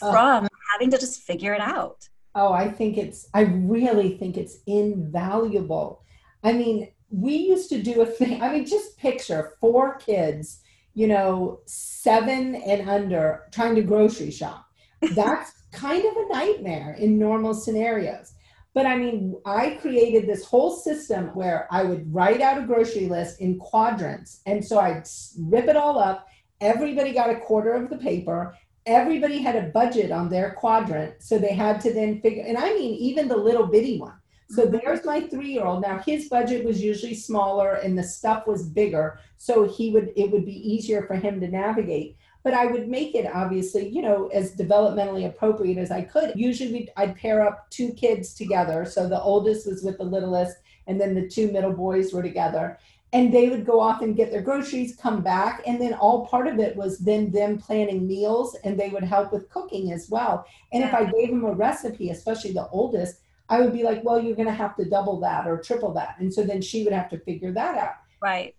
oh. 0.02 0.10
from 0.10 0.44
oh. 0.44 0.56
having 0.72 0.90
to 0.90 0.98
just 0.98 1.22
figure 1.22 1.54
it 1.54 1.60
out. 1.60 2.08
Oh, 2.34 2.52
I 2.52 2.70
think 2.70 2.96
it's, 2.96 3.28
I 3.34 3.40
really 3.40 4.16
think 4.16 4.36
it's 4.36 4.58
invaluable. 4.66 6.04
I 6.44 6.52
mean, 6.52 6.88
we 7.10 7.34
used 7.34 7.68
to 7.70 7.82
do 7.82 8.02
a 8.02 8.06
thing. 8.06 8.40
I 8.40 8.52
mean, 8.52 8.66
just 8.66 8.96
picture 8.98 9.54
four 9.60 9.96
kids, 9.96 10.60
you 10.94 11.08
know, 11.08 11.60
seven 11.66 12.54
and 12.54 12.88
under 12.88 13.48
trying 13.52 13.74
to 13.74 13.82
grocery 13.82 14.30
shop. 14.30 14.66
That's 15.14 15.52
kind 15.72 16.04
of 16.04 16.16
a 16.16 16.28
nightmare 16.32 16.94
in 16.98 17.18
normal 17.18 17.54
scenarios. 17.54 18.32
But 18.72 18.86
I 18.86 18.96
mean, 18.96 19.36
I 19.44 19.78
created 19.80 20.26
this 20.26 20.44
whole 20.44 20.70
system 20.76 21.28
where 21.34 21.66
I 21.70 21.82
would 21.82 22.12
write 22.14 22.40
out 22.40 22.58
a 22.58 22.66
grocery 22.66 23.08
list 23.08 23.40
in 23.40 23.58
quadrants. 23.58 24.42
And 24.46 24.64
so 24.64 24.78
I'd 24.78 25.08
rip 25.38 25.66
it 25.66 25.76
all 25.76 25.98
up. 25.98 26.28
Everybody 26.60 27.12
got 27.12 27.30
a 27.30 27.40
quarter 27.40 27.72
of 27.72 27.90
the 27.90 27.98
paper. 27.98 28.56
Everybody 28.86 29.38
had 29.38 29.56
a 29.56 29.70
budget 29.70 30.12
on 30.12 30.28
their 30.28 30.52
quadrant. 30.52 31.22
So 31.22 31.38
they 31.38 31.52
had 31.52 31.80
to 31.82 31.92
then 31.92 32.20
figure, 32.20 32.44
and 32.46 32.56
I 32.56 32.72
mean, 32.74 32.94
even 32.94 33.28
the 33.28 33.36
little 33.36 33.66
bitty 33.66 33.98
one. 33.98 34.14
So 34.50 34.66
mm-hmm. 34.66 34.76
there's 34.76 35.04
my 35.04 35.20
three 35.20 35.52
year 35.52 35.64
old. 35.64 35.82
Now 35.82 35.98
his 35.98 36.28
budget 36.28 36.64
was 36.64 36.82
usually 36.82 37.14
smaller 37.14 37.74
and 37.74 37.98
the 37.98 38.02
stuff 38.02 38.46
was 38.46 38.68
bigger. 38.68 39.18
So 39.36 39.64
he 39.64 39.90
would, 39.90 40.12
it 40.16 40.30
would 40.30 40.44
be 40.44 40.72
easier 40.72 41.02
for 41.06 41.14
him 41.14 41.40
to 41.40 41.48
navigate 41.48 42.16
but 42.42 42.54
I 42.54 42.66
would 42.66 42.88
make 42.88 43.14
it 43.14 43.30
obviously, 43.32 43.88
you 43.88 44.02
know, 44.02 44.28
as 44.28 44.56
developmentally 44.56 45.26
appropriate 45.26 45.78
as 45.78 45.90
I 45.90 46.02
could. 46.02 46.32
Usually 46.36 46.88
I'd 46.96 47.16
pair 47.16 47.46
up 47.46 47.68
two 47.70 47.92
kids 47.92 48.34
together. 48.34 48.84
So 48.84 49.08
the 49.08 49.20
oldest 49.20 49.66
was 49.66 49.82
with 49.82 49.98
the 49.98 50.04
littlest, 50.04 50.56
and 50.86 51.00
then 51.00 51.14
the 51.14 51.28
two 51.28 51.52
middle 51.52 51.72
boys 51.72 52.12
were 52.12 52.22
together. 52.22 52.78
And 53.12 53.34
they 53.34 53.48
would 53.48 53.66
go 53.66 53.80
off 53.80 54.02
and 54.02 54.16
get 54.16 54.30
their 54.30 54.40
groceries, 54.40 54.96
come 54.96 55.20
back, 55.20 55.62
and 55.66 55.80
then 55.80 55.94
all 55.94 56.26
part 56.26 56.46
of 56.46 56.60
it 56.60 56.76
was 56.76 56.98
then 56.98 57.30
them 57.32 57.58
planning 57.58 58.06
meals, 58.06 58.56
and 58.62 58.78
they 58.78 58.88
would 58.88 59.02
help 59.02 59.32
with 59.32 59.50
cooking 59.50 59.92
as 59.92 60.08
well. 60.08 60.46
And 60.72 60.84
if 60.84 60.94
I 60.94 61.10
gave 61.10 61.30
them 61.30 61.44
a 61.44 61.52
recipe, 61.52 62.10
especially 62.10 62.52
the 62.52 62.68
oldest, 62.68 63.20
I 63.48 63.60
would 63.60 63.72
be 63.72 63.82
like, 63.82 64.04
well, 64.04 64.22
you're 64.22 64.36
going 64.36 64.46
to 64.46 64.54
have 64.54 64.76
to 64.76 64.88
double 64.88 65.18
that 65.20 65.48
or 65.48 65.58
triple 65.58 65.92
that. 65.94 66.14
And 66.20 66.32
so 66.32 66.44
then 66.44 66.62
she 66.62 66.84
would 66.84 66.92
have 66.92 67.10
to 67.10 67.18
figure 67.18 67.50
that 67.52 67.76
out. 67.76 67.96
Right. 68.22 68.54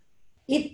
It 0.49 0.73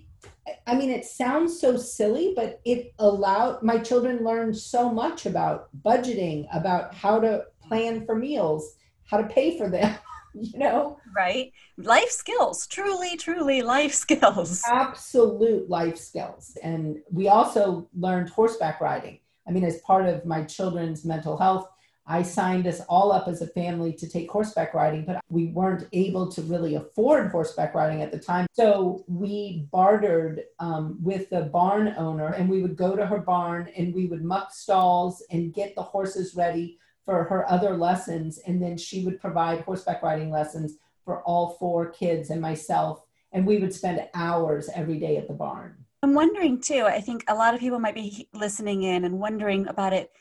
I 0.65 0.75
mean, 0.75 0.89
it 0.89 1.05
sounds 1.05 1.59
so 1.59 1.77
silly, 1.77 2.33
but 2.35 2.61
it 2.65 2.93
allowed 2.99 3.63
my 3.63 3.77
children 3.77 4.23
learned 4.23 4.57
so 4.57 4.89
much 4.91 5.25
about 5.25 5.69
budgeting, 5.83 6.47
about 6.53 6.93
how 6.93 7.19
to 7.19 7.45
plan 7.61 8.05
for 8.05 8.15
meals, 8.15 8.75
how 9.05 9.17
to 9.17 9.27
pay 9.27 9.57
for 9.57 9.69
them, 9.69 9.95
you 10.33 10.57
know? 10.59 10.99
Right. 11.15 11.51
Life 11.77 12.09
skills, 12.09 12.67
truly, 12.67 13.17
truly 13.17 13.61
life 13.61 13.93
skills. 13.93 14.61
Absolute 14.67 15.69
life 15.69 15.97
skills. 15.97 16.57
And 16.63 16.97
we 17.11 17.27
also 17.27 17.89
learned 17.97 18.29
horseback 18.29 18.81
riding. 18.81 19.19
I 19.47 19.51
mean, 19.51 19.63
as 19.63 19.79
part 19.81 20.05
of 20.05 20.25
my 20.25 20.43
children's 20.43 21.05
mental 21.05 21.37
health 21.37 21.69
I 22.07 22.23
signed 22.23 22.67
us 22.67 22.79
all 22.87 23.11
up 23.11 23.27
as 23.27 23.41
a 23.41 23.47
family 23.47 23.91
to 23.93 24.07
take 24.07 24.31
horseback 24.31 24.73
riding, 24.73 25.03
but 25.05 25.19
we 25.29 25.47
weren't 25.47 25.87
able 25.91 26.31
to 26.31 26.41
really 26.43 26.75
afford 26.75 27.31
horseback 27.31 27.75
riding 27.75 28.01
at 28.01 28.13
the 28.13 28.19
time. 28.19 28.47
So 28.53 29.03
we 29.07 29.67
bartered 29.71 30.43
um, 30.59 30.97
with 31.03 31.29
the 31.29 31.41
barn 31.41 31.93
owner 31.97 32.27
and 32.27 32.49
we 32.49 32.61
would 32.61 32.77
go 32.77 32.95
to 32.95 33.05
her 33.05 33.19
barn 33.19 33.69
and 33.75 33.93
we 33.93 34.05
would 34.05 34.23
muck 34.23 34.53
stalls 34.53 35.21
and 35.31 35.53
get 35.53 35.75
the 35.75 35.83
horses 35.83 36.33
ready 36.33 36.79
for 37.03 37.25
her 37.25 37.49
other 37.51 37.75
lessons. 37.75 38.39
And 38.47 38.61
then 38.61 38.77
she 38.77 39.03
would 39.03 39.19
provide 39.19 39.61
horseback 39.61 40.01
riding 40.01 40.31
lessons 40.31 40.75
for 41.03 41.21
all 41.23 41.57
four 41.59 41.89
kids 41.89 42.29
and 42.29 42.41
myself. 42.41 43.01
And 43.33 43.45
we 43.45 43.57
would 43.57 43.73
spend 43.73 44.01
hours 44.13 44.69
every 44.73 44.97
day 44.97 45.17
at 45.17 45.27
the 45.27 45.33
barn. 45.33 45.75
I'm 46.03 46.13
wondering 46.13 46.61
too, 46.61 46.85
I 46.85 47.01
think 47.01 47.25
a 47.27 47.35
lot 47.35 47.53
of 47.53 47.59
people 47.59 47.79
might 47.79 47.95
be 47.95 48.29
listening 48.33 48.83
in 48.83 49.03
and 49.03 49.19
wondering 49.19 49.67
about 49.67 49.91
it 49.91 50.11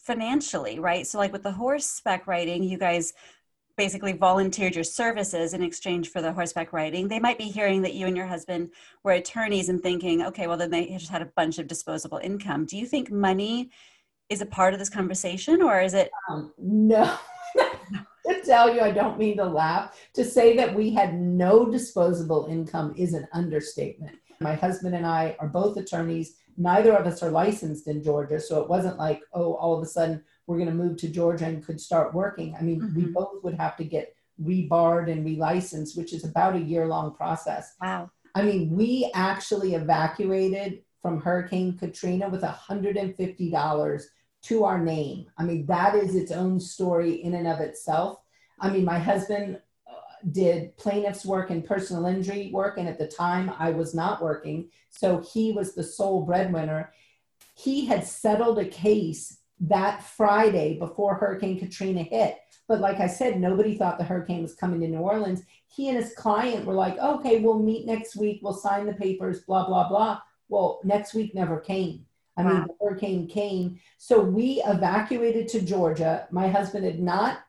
financially, 0.00 0.78
right? 0.78 1.06
So, 1.06 1.18
like 1.18 1.32
with 1.32 1.42
the 1.42 1.52
horseback 1.52 2.26
riding, 2.26 2.62
you 2.62 2.78
guys 2.78 3.12
basically 3.76 4.12
volunteered 4.12 4.74
your 4.74 4.84
services 4.84 5.54
in 5.54 5.62
exchange 5.62 6.10
for 6.10 6.20
the 6.20 6.32
horseback 6.32 6.72
riding. 6.72 7.08
They 7.08 7.18
might 7.18 7.38
be 7.38 7.44
hearing 7.44 7.80
that 7.82 7.94
you 7.94 8.06
and 8.06 8.16
your 8.16 8.26
husband 8.26 8.70
were 9.04 9.12
attorneys 9.12 9.70
and 9.70 9.82
thinking, 9.82 10.22
okay, 10.26 10.46
well, 10.46 10.58
then 10.58 10.70
they 10.70 10.86
just 10.88 11.10
had 11.10 11.22
a 11.22 11.32
bunch 11.36 11.58
of 11.58 11.66
disposable 11.66 12.18
income. 12.18 12.66
Do 12.66 12.76
you 12.76 12.84
think 12.84 13.10
money 13.10 13.70
is 14.28 14.42
a 14.42 14.46
part 14.46 14.74
of 14.74 14.80
this 14.80 14.90
conversation 14.90 15.62
or 15.62 15.80
is 15.80 15.94
it? 15.94 16.10
Um, 16.28 16.52
no. 16.58 17.16
to 17.56 18.42
tell 18.44 18.74
you, 18.74 18.82
I 18.82 18.90
don't 18.90 19.18
mean 19.18 19.38
to 19.38 19.46
laugh. 19.46 19.98
To 20.14 20.24
say 20.24 20.56
that 20.56 20.74
we 20.74 20.92
had 20.92 21.18
no 21.18 21.70
disposable 21.70 22.48
income 22.50 22.94
is 22.96 23.14
an 23.14 23.26
understatement. 23.32 24.16
My 24.40 24.54
husband 24.54 24.94
and 24.94 25.06
I 25.06 25.36
are 25.38 25.48
both 25.48 25.76
attorneys 25.76 26.36
neither 26.60 26.94
of 26.94 27.06
us 27.06 27.22
are 27.22 27.30
licensed 27.30 27.88
in 27.88 28.02
Georgia. 28.02 28.38
So 28.38 28.60
it 28.60 28.68
wasn't 28.68 28.98
like, 28.98 29.22
oh, 29.32 29.54
all 29.54 29.76
of 29.76 29.82
a 29.82 29.86
sudden 29.86 30.22
we're 30.46 30.58
going 30.58 30.68
to 30.68 30.74
move 30.74 30.98
to 30.98 31.08
Georgia 31.08 31.46
and 31.46 31.64
could 31.64 31.80
start 31.80 32.14
working. 32.14 32.54
I 32.54 32.62
mean, 32.62 32.80
mm-hmm. 32.80 32.96
we 32.96 33.06
both 33.06 33.42
would 33.42 33.54
have 33.54 33.76
to 33.78 33.84
get 33.84 34.14
rebarred 34.38 35.08
and 35.08 35.24
relicensed, 35.24 35.96
which 35.96 36.12
is 36.12 36.24
about 36.24 36.56
a 36.56 36.60
year 36.60 36.86
long 36.86 37.14
process. 37.14 37.74
Wow. 37.80 38.10
I 38.34 38.42
mean, 38.42 38.70
we 38.76 39.10
actually 39.14 39.74
evacuated 39.74 40.82
from 41.00 41.20
Hurricane 41.20 41.78
Katrina 41.78 42.28
with 42.28 42.42
$150 42.42 44.02
to 44.42 44.64
our 44.64 44.78
name. 44.78 45.26
I 45.38 45.44
mean, 45.44 45.66
that 45.66 45.94
is 45.94 46.14
its 46.14 46.30
own 46.30 46.60
story 46.60 47.22
in 47.22 47.34
and 47.34 47.48
of 47.48 47.60
itself. 47.60 48.18
I 48.60 48.70
mean, 48.70 48.84
my 48.84 48.98
husband 48.98 49.60
did 50.32 50.76
plaintiff's 50.76 51.24
work 51.24 51.50
and 51.50 51.64
personal 51.64 52.06
injury 52.06 52.50
work. 52.52 52.78
And 52.78 52.88
at 52.88 52.98
the 52.98 53.06
time, 53.06 53.52
I 53.58 53.70
was 53.70 53.94
not 53.94 54.22
working. 54.22 54.70
So 54.90 55.20
he 55.20 55.52
was 55.52 55.74
the 55.74 55.82
sole 55.82 56.22
breadwinner. 56.22 56.92
He 57.54 57.86
had 57.86 58.06
settled 58.06 58.58
a 58.58 58.64
case 58.64 59.38
that 59.60 60.02
Friday 60.02 60.78
before 60.78 61.14
Hurricane 61.14 61.58
Katrina 61.58 62.02
hit. 62.02 62.38
But 62.66 62.80
like 62.80 63.00
I 63.00 63.06
said, 63.06 63.40
nobody 63.40 63.76
thought 63.76 63.98
the 63.98 64.04
hurricane 64.04 64.42
was 64.42 64.54
coming 64.54 64.80
to 64.80 64.88
New 64.88 64.98
Orleans. 64.98 65.42
He 65.66 65.88
and 65.88 65.98
his 65.98 66.14
client 66.14 66.64
were 66.64 66.74
like, 66.74 66.98
okay, 66.98 67.40
we'll 67.40 67.58
meet 67.58 67.86
next 67.86 68.16
week. 68.16 68.40
We'll 68.42 68.54
sign 68.54 68.86
the 68.86 68.94
papers, 68.94 69.40
blah, 69.40 69.66
blah, 69.66 69.88
blah. 69.88 70.20
Well, 70.48 70.80
next 70.84 71.14
week 71.14 71.34
never 71.34 71.58
came. 71.58 72.06
I 72.36 72.42
mean, 72.42 72.66
the 72.66 72.74
hurricane 72.80 73.26
came. 73.26 73.78
So 73.98 74.20
we 74.20 74.62
evacuated 74.64 75.46
to 75.48 75.60
Georgia. 75.60 76.26
My 76.30 76.48
husband 76.48 76.86
had 76.86 77.00
not 77.00 77.40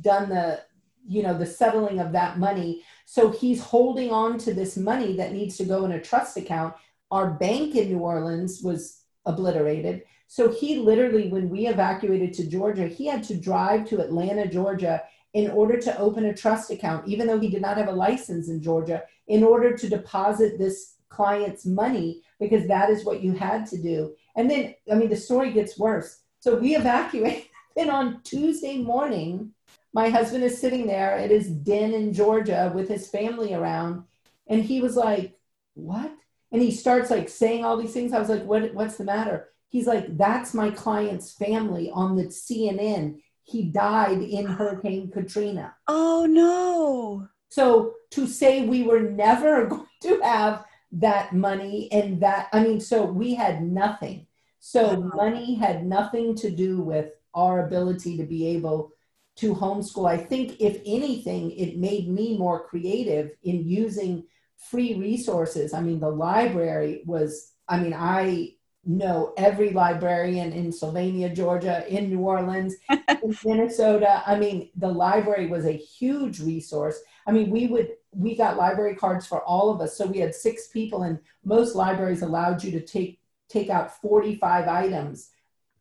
done 0.00 0.28
the 0.28 0.60
you 1.06 1.22
know 1.22 1.36
the 1.36 1.46
settling 1.46 2.00
of 2.00 2.12
that 2.12 2.38
money. 2.38 2.82
So 3.04 3.30
he's 3.30 3.62
holding 3.62 4.10
on 4.10 4.38
to 4.38 4.52
this 4.52 4.76
money 4.76 5.16
that 5.16 5.32
needs 5.32 5.56
to 5.58 5.64
go 5.64 5.84
in 5.84 5.92
a 5.92 6.00
trust 6.00 6.36
account. 6.36 6.74
Our 7.10 7.30
bank 7.30 7.74
in 7.76 7.88
new 7.88 7.98
orleans 7.98 8.62
was 8.62 9.02
obliterated. 9.24 10.02
So 10.28 10.50
he 10.50 10.76
literally 10.78 11.28
when 11.28 11.48
we 11.48 11.66
evacuated 11.68 12.32
to 12.34 12.48
georgia 12.48 12.88
he 12.88 13.06
had 13.06 13.22
to 13.24 13.36
drive 13.36 13.88
to 13.88 14.00
atlanta 14.00 14.48
georgia 14.48 15.02
in 15.34 15.50
order 15.50 15.78
to 15.78 15.98
open 15.98 16.26
a 16.26 16.34
trust 16.34 16.70
account 16.70 17.06
even 17.06 17.26
though 17.26 17.38
he 17.38 17.48
did 17.48 17.62
not 17.62 17.76
have 17.76 17.88
a 17.88 17.92
license 17.92 18.48
in 18.48 18.60
georgia 18.60 19.02
in 19.28 19.44
order 19.44 19.76
to 19.76 19.88
deposit 19.88 20.58
this 20.58 20.96
client's 21.08 21.64
money 21.64 22.22
because 22.40 22.66
that 22.66 22.90
is 22.90 23.04
what 23.04 23.22
you 23.22 23.32
had 23.32 23.66
to 23.66 23.80
do. 23.80 24.14
And 24.36 24.50
then 24.50 24.74
i 24.90 24.94
mean 24.94 25.08
the 25.08 25.16
story 25.16 25.52
gets 25.52 25.78
worse. 25.78 26.22
So 26.40 26.56
we 26.56 26.76
evacuated 26.76 27.44
and 27.76 27.90
on 27.98 28.20
tuesday 28.22 28.78
morning 28.78 29.52
my 29.96 30.10
husband 30.10 30.44
is 30.44 30.60
sitting 30.60 30.86
there 30.86 31.12
at 31.12 31.30
his 31.30 31.48
den 31.48 31.94
in 31.94 32.12
Georgia 32.12 32.70
with 32.74 32.86
his 32.86 33.08
family 33.08 33.54
around. 33.54 34.04
And 34.46 34.62
he 34.62 34.82
was 34.82 34.94
like, 34.94 35.38
What? 35.72 36.12
And 36.52 36.60
he 36.60 36.70
starts 36.70 37.10
like 37.10 37.30
saying 37.30 37.64
all 37.64 37.78
these 37.78 37.94
things. 37.94 38.12
I 38.12 38.18
was 38.18 38.28
like, 38.28 38.44
what, 38.44 38.74
What's 38.74 38.98
the 38.98 39.04
matter? 39.04 39.48
He's 39.70 39.86
like, 39.86 40.18
That's 40.18 40.52
my 40.52 40.68
client's 40.68 41.32
family 41.32 41.90
on 41.90 42.14
the 42.14 42.24
CNN. 42.24 43.22
He 43.44 43.62
died 43.62 44.20
in 44.20 44.44
Hurricane 44.44 45.10
Katrina. 45.10 45.74
Oh, 45.88 46.26
no. 46.28 47.28
So 47.48 47.94
to 48.10 48.26
say 48.26 48.66
we 48.66 48.82
were 48.82 49.00
never 49.00 49.64
going 49.72 49.86
to 50.02 50.20
have 50.20 50.66
that 50.92 51.32
money 51.32 51.88
and 51.90 52.20
that, 52.20 52.50
I 52.52 52.62
mean, 52.62 52.80
so 52.80 53.02
we 53.02 53.34
had 53.34 53.62
nothing. 53.62 54.26
So 54.60 54.84
uh-huh. 54.84 55.16
money 55.16 55.54
had 55.54 55.86
nothing 55.86 56.34
to 56.36 56.50
do 56.50 56.82
with 56.82 57.12
our 57.32 57.64
ability 57.66 58.18
to 58.18 58.24
be 58.24 58.46
able 58.48 58.92
to 59.36 59.54
homeschool. 59.54 60.08
I 60.08 60.16
think, 60.16 60.60
if 60.60 60.80
anything, 60.86 61.50
it 61.52 61.76
made 61.76 62.08
me 62.08 62.36
more 62.38 62.66
creative 62.66 63.32
in 63.42 63.66
using 63.66 64.24
free 64.56 64.94
resources. 64.94 65.74
I 65.74 65.80
mean, 65.80 66.00
the 66.00 66.10
library 66.10 67.02
was, 67.04 67.52
I 67.68 67.78
mean, 67.78 67.94
I 67.94 68.54
know 68.84 69.34
every 69.36 69.70
librarian 69.70 70.52
in 70.52 70.72
Sylvania, 70.72 71.28
Georgia, 71.28 71.84
in 71.88 72.08
New 72.08 72.20
Orleans, 72.20 72.76
in 72.90 73.36
Minnesota. 73.44 74.22
I 74.26 74.38
mean, 74.38 74.70
the 74.76 74.88
library 74.88 75.48
was 75.48 75.66
a 75.66 75.72
huge 75.72 76.40
resource. 76.40 76.98
I 77.26 77.32
mean, 77.32 77.50
we 77.50 77.66
would 77.66 77.90
we 78.12 78.34
got 78.34 78.56
library 78.56 78.94
cards 78.94 79.26
for 79.26 79.42
all 79.42 79.68
of 79.68 79.80
us. 79.82 79.98
So 79.98 80.06
we 80.06 80.18
had 80.18 80.34
six 80.34 80.68
people, 80.68 81.02
and 81.02 81.18
most 81.44 81.74
libraries 81.74 82.22
allowed 82.22 82.64
you 82.64 82.70
to 82.72 82.80
take 82.80 83.20
take 83.48 83.68
out 83.68 84.00
45 84.00 84.68
items 84.68 85.30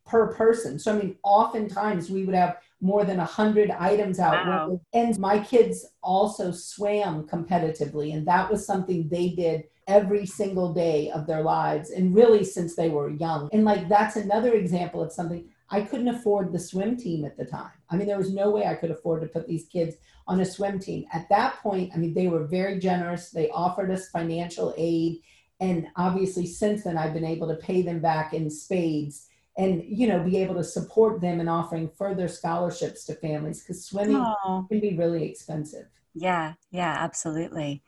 per 0.05 0.33
person. 0.33 0.77
So, 0.77 0.93
I 0.93 0.97
mean, 0.99 1.15
oftentimes 1.23 2.09
we 2.09 2.25
would 2.25 2.35
have 2.35 2.57
more 2.81 3.05
than 3.05 3.17
100 3.17 3.71
items 3.71 4.19
out. 4.19 4.45
Wow. 4.45 4.81
And 4.93 5.17
my 5.17 5.39
kids 5.39 5.85
also 6.01 6.51
swam 6.51 7.27
competitively, 7.27 8.13
and 8.13 8.27
that 8.27 8.51
was 8.51 8.65
something 8.65 9.07
they 9.07 9.29
did 9.29 9.63
every 9.87 10.25
single 10.25 10.73
day 10.73 11.11
of 11.11 11.27
their 11.27 11.43
lives, 11.43 11.91
and 11.91 12.15
really 12.15 12.43
since 12.43 12.75
they 12.75 12.89
were 12.89 13.09
young. 13.09 13.49
And 13.53 13.65
like, 13.65 13.87
that's 13.87 14.15
another 14.15 14.53
example 14.53 15.01
of 15.01 15.11
something 15.11 15.47
I 15.69 15.81
couldn't 15.81 16.09
afford 16.09 16.51
the 16.51 16.59
swim 16.59 16.95
team 16.95 17.25
at 17.25 17.37
the 17.37 17.45
time. 17.45 17.71
I 17.89 17.95
mean, 17.95 18.07
there 18.07 18.17
was 18.17 18.33
no 18.33 18.51
way 18.51 18.65
I 18.65 18.75
could 18.75 18.91
afford 18.91 19.21
to 19.21 19.27
put 19.27 19.47
these 19.47 19.65
kids 19.65 19.95
on 20.27 20.39
a 20.39 20.45
swim 20.45 20.79
team. 20.79 21.05
At 21.13 21.29
that 21.29 21.59
point, 21.61 21.91
I 21.93 21.97
mean, 21.97 22.13
they 22.13 22.27
were 22.27 22.45
very 22.45 22.79
generous. 22.79 23.29
They 23.29 23.49
offered 23.49 23.91
us 23.91 24.09
financial 24.09 24.73
aid. 24.77 25.21
And 25.59 25.87
obviously, 25.95 26.45
since 26.45 26.83
then, 26.83 26.97
I've 26.97 27.13
been 27.13 27.25
able 27.25 27.47
to 27.47 27.55
pay 27.55 27.81
them 27.81 27.99
back 27.99 28.33
in 28.33 28.49
spades 28.49 29.27
and 29.57 29.83
you 29.85 30.07
know 30.07 30.23
be 30.23 30.37
able 30.37 30.55
to 30.55 30.63
support 30.63 31.21
them 31.21 31.39
in 31.39 31.47
offering 31.47 31.89
further 31.97 32.27
scholarships 32.27 33.05
to 33.05 33.15
families 33.15 33.61
because 33.61 33.85
swimming 33.85 34.35
Oh, 34.45 34.65
can 34.69 34.79
be 34.79 34.95
really 34.97 35.23
expensive. 35.29 35.85
Yeah, 36.17 36.53
yeah, 36.71 36.95
absolutely. 36.99 37.83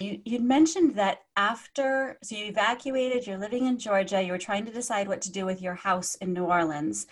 You 0.00 0.20
you'd 0.24 0.42
mentioned 0.42 0.94
that 0.96 1.18
after 1.36 2.18
so 2.22 2.36
you 2.36 2.46
evacuated, 2.46 3.26
you're 3.26 3.38
living 3.38 3.66
in 3.66 3.78
Georgia, 3.78 4.22
you 4.22 4.32
were 4.32 4.38
trying 4.38 4.66
to 4.66 4.72
decide 4.72 5.08
what 5.08 5.20
to 5.22 5.32
do 5.32 5.44
with 5.46 5.60
your 5.62 5.74
house 5.74 6.14
in 6.16 6.32
New 6.32 6.44
Orleans, 6.44 7.06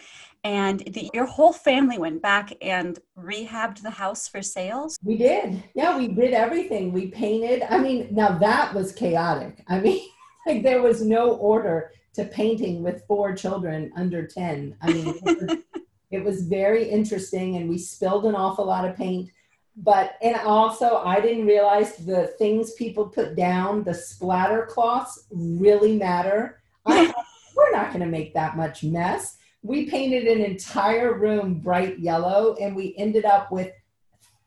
and 0.44 0.80
the, 0.80 1.10
your 1.14 1.26
whole 1.26 1.52
family 1.52 1.98
went 1.98 2.22
back 2.22 2.52
and 2.62 2.98
rehabbed 3.18 3.82
the 3.82 3.90
house 3.90 4.28
for 4.28 4.42
sales. 4.42 4.96
we 5.02 5.16
did. 5.16 5.62
Yeah 5.74 5.96
we 5.98 6.08
did 6.08 6.32
everything. 6.34 6.92
We 6.92 7.08
painted 7.08 7.62
i 7.68 7.78
mean 7.78 8.08
now 8.12 8.38
that 8.38 8.74
was 8.74 8.92
chaotic. 8.92 9.62
I 9.68 9.80
mean 9.80 10.02
like 10.46 10.62
there 10.62 10.82
was 10.82 11.02
no 11.02 11.34
order 11.34 11.92
to 12.14 12.24
painting 12.24 12.82
with 12.82 13.04
four 13.06 13.34
children 13.34 13.92
under 13.96 14.26
10 14.26 14.76
i 14.82 14.92
mean 14.92 15.08
it 15.08 15.22
was, 15.22 15.58
it 16.10 16.24
was 16.24 16.42
very 16.42 16.88
interesting 16.88 17.56
and 17.56 17.68
we 17.68 17.78
spilled 17.78 18.24
an 18.24 18.34
awful 18.34 18.64
lot 18.64 18.88
of 18.88 18.96
paint. 18.96 19.30
But 19.76 20.16
and 20.22 20.36
also 20.36 20.98
i 20.98 21.20
didn't 21.20 21.46
realize 21.46 21.96
the 21.96 22.28
things 22.38 22.74
people 22.74 23.08
put 23.08 23.34
down 23.34 23.82
the 23.82 23.94
splatter 23.94 24.66
cloths 24.66 25.26
really 25.32 25.96
matter. 25.96 26.60
I, 26.86 27.06
thought, 27.12 27.26
we're 27.56 27.72
not 27.72 27.88
going 27.88 28.00
to 28.00 28.06
make 28.06 28.34
that 28.34 28.56
much 28.56 28.84
mess. 28.84 29.36
We 29.62 29.90
painted 29.90 30.26
an 30.26 30.44
entire 30.44 31.18
room 31.18 31.54
bright 31.54 31.98
yellow 31.98 32.54
and 32.60 32.76
we 32.76 32.94
ended 32.98 33.24
up 33.24 33.50
with 33.50 33.72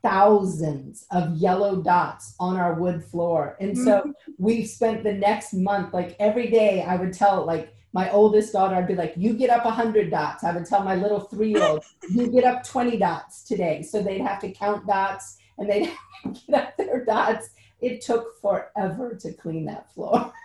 thousands 0.03 1.05
of 1.11 1.35
yellow 1.35 1.81
dots 1.81 2.35
on 2.39 2.55
our 2.55 2.75
wood 2.75 3.03
floor. 3.03 3.57
And 3.59 3.77
so 3.77 3.99
mm-hmm. 3.99 4.11
we 4.37 4.63
spent 4.65 5.03
the 5.03 5.13
next 5.13 5.53
month 5.53 5.93
like 5.93 6.15
every 6.19 6.49
day 6.49 6.83
i 6.83 6.95
would 6.95 7.13
tell 7.13 7.45
like 7.45 7.73
my 7.93 8.09
oldest 8.11 8.53
daughter 8.53 8.75
i'd 8.75 8.87
be 8.87 8.95
like 8.95 9.13
you 9.17 9.33
get 9.33 9.49
up 9.49 9.65
100 9.65 10.11
dots. 10.11 10.43
I 10.43 10.51
would 10.53 10.65
tell 10.65 10.83
my 10.83 10.95
little 10.95 11.19
three-year-old 11.19 11.83
you 12.09 12.27
get 12.27 12.43
up 12.43 12.63
20 12.63 12.97
dots 12.97 13.43
today. 13.43 13.81
So 13.81 14.01
they'd 14.01 14.21
have 14.21 14.39
to 14.41 14.51
count 14.51 14.85
dots 14.87 15.37
and 15.57 15.69
they'd 15.69 15.91
get 16.47 16.55
up 16.55 16.77
their 16.77 17.03
dots. 17.03 17.49
It 17.79 18.01
took 18.01 18.39
forever 18.41 19.17
to 19.21 19.33
clean 19.33 19.65
that 19.65 19.93
floor. 19.93 20.31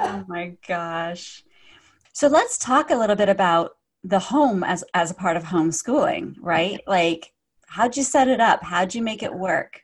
Oh 0.00 0.24
my 0.28 0.52
gosh. 0.68 1.42
So 2.12 2.28
let's 2.28 2.56
talk 2.56 2.90
a 2.90 2.94
little 2.94 3.16
bit 3.16 3.28
about 3.28 3.72
the 4.04 4.20
home 4.20 4.62
as 4.62 4.84
as 4.94 5.10
a 5.10 5.14
part 5.14 5.36
of 5.36 5.42
homeschooling, 5.42 6.36
right? 6.38 6.80
Like 6.86 7.32
how'd 7.68 7.96
you 7.96 8.02
set 8.02 8.28
it 8.28 8.40
up? 8.40 8.62
How'd 8.62 8.94
you 8.94 9.02
make 9.02 9.22
it 9.22 9.32
work? 9.32 9.82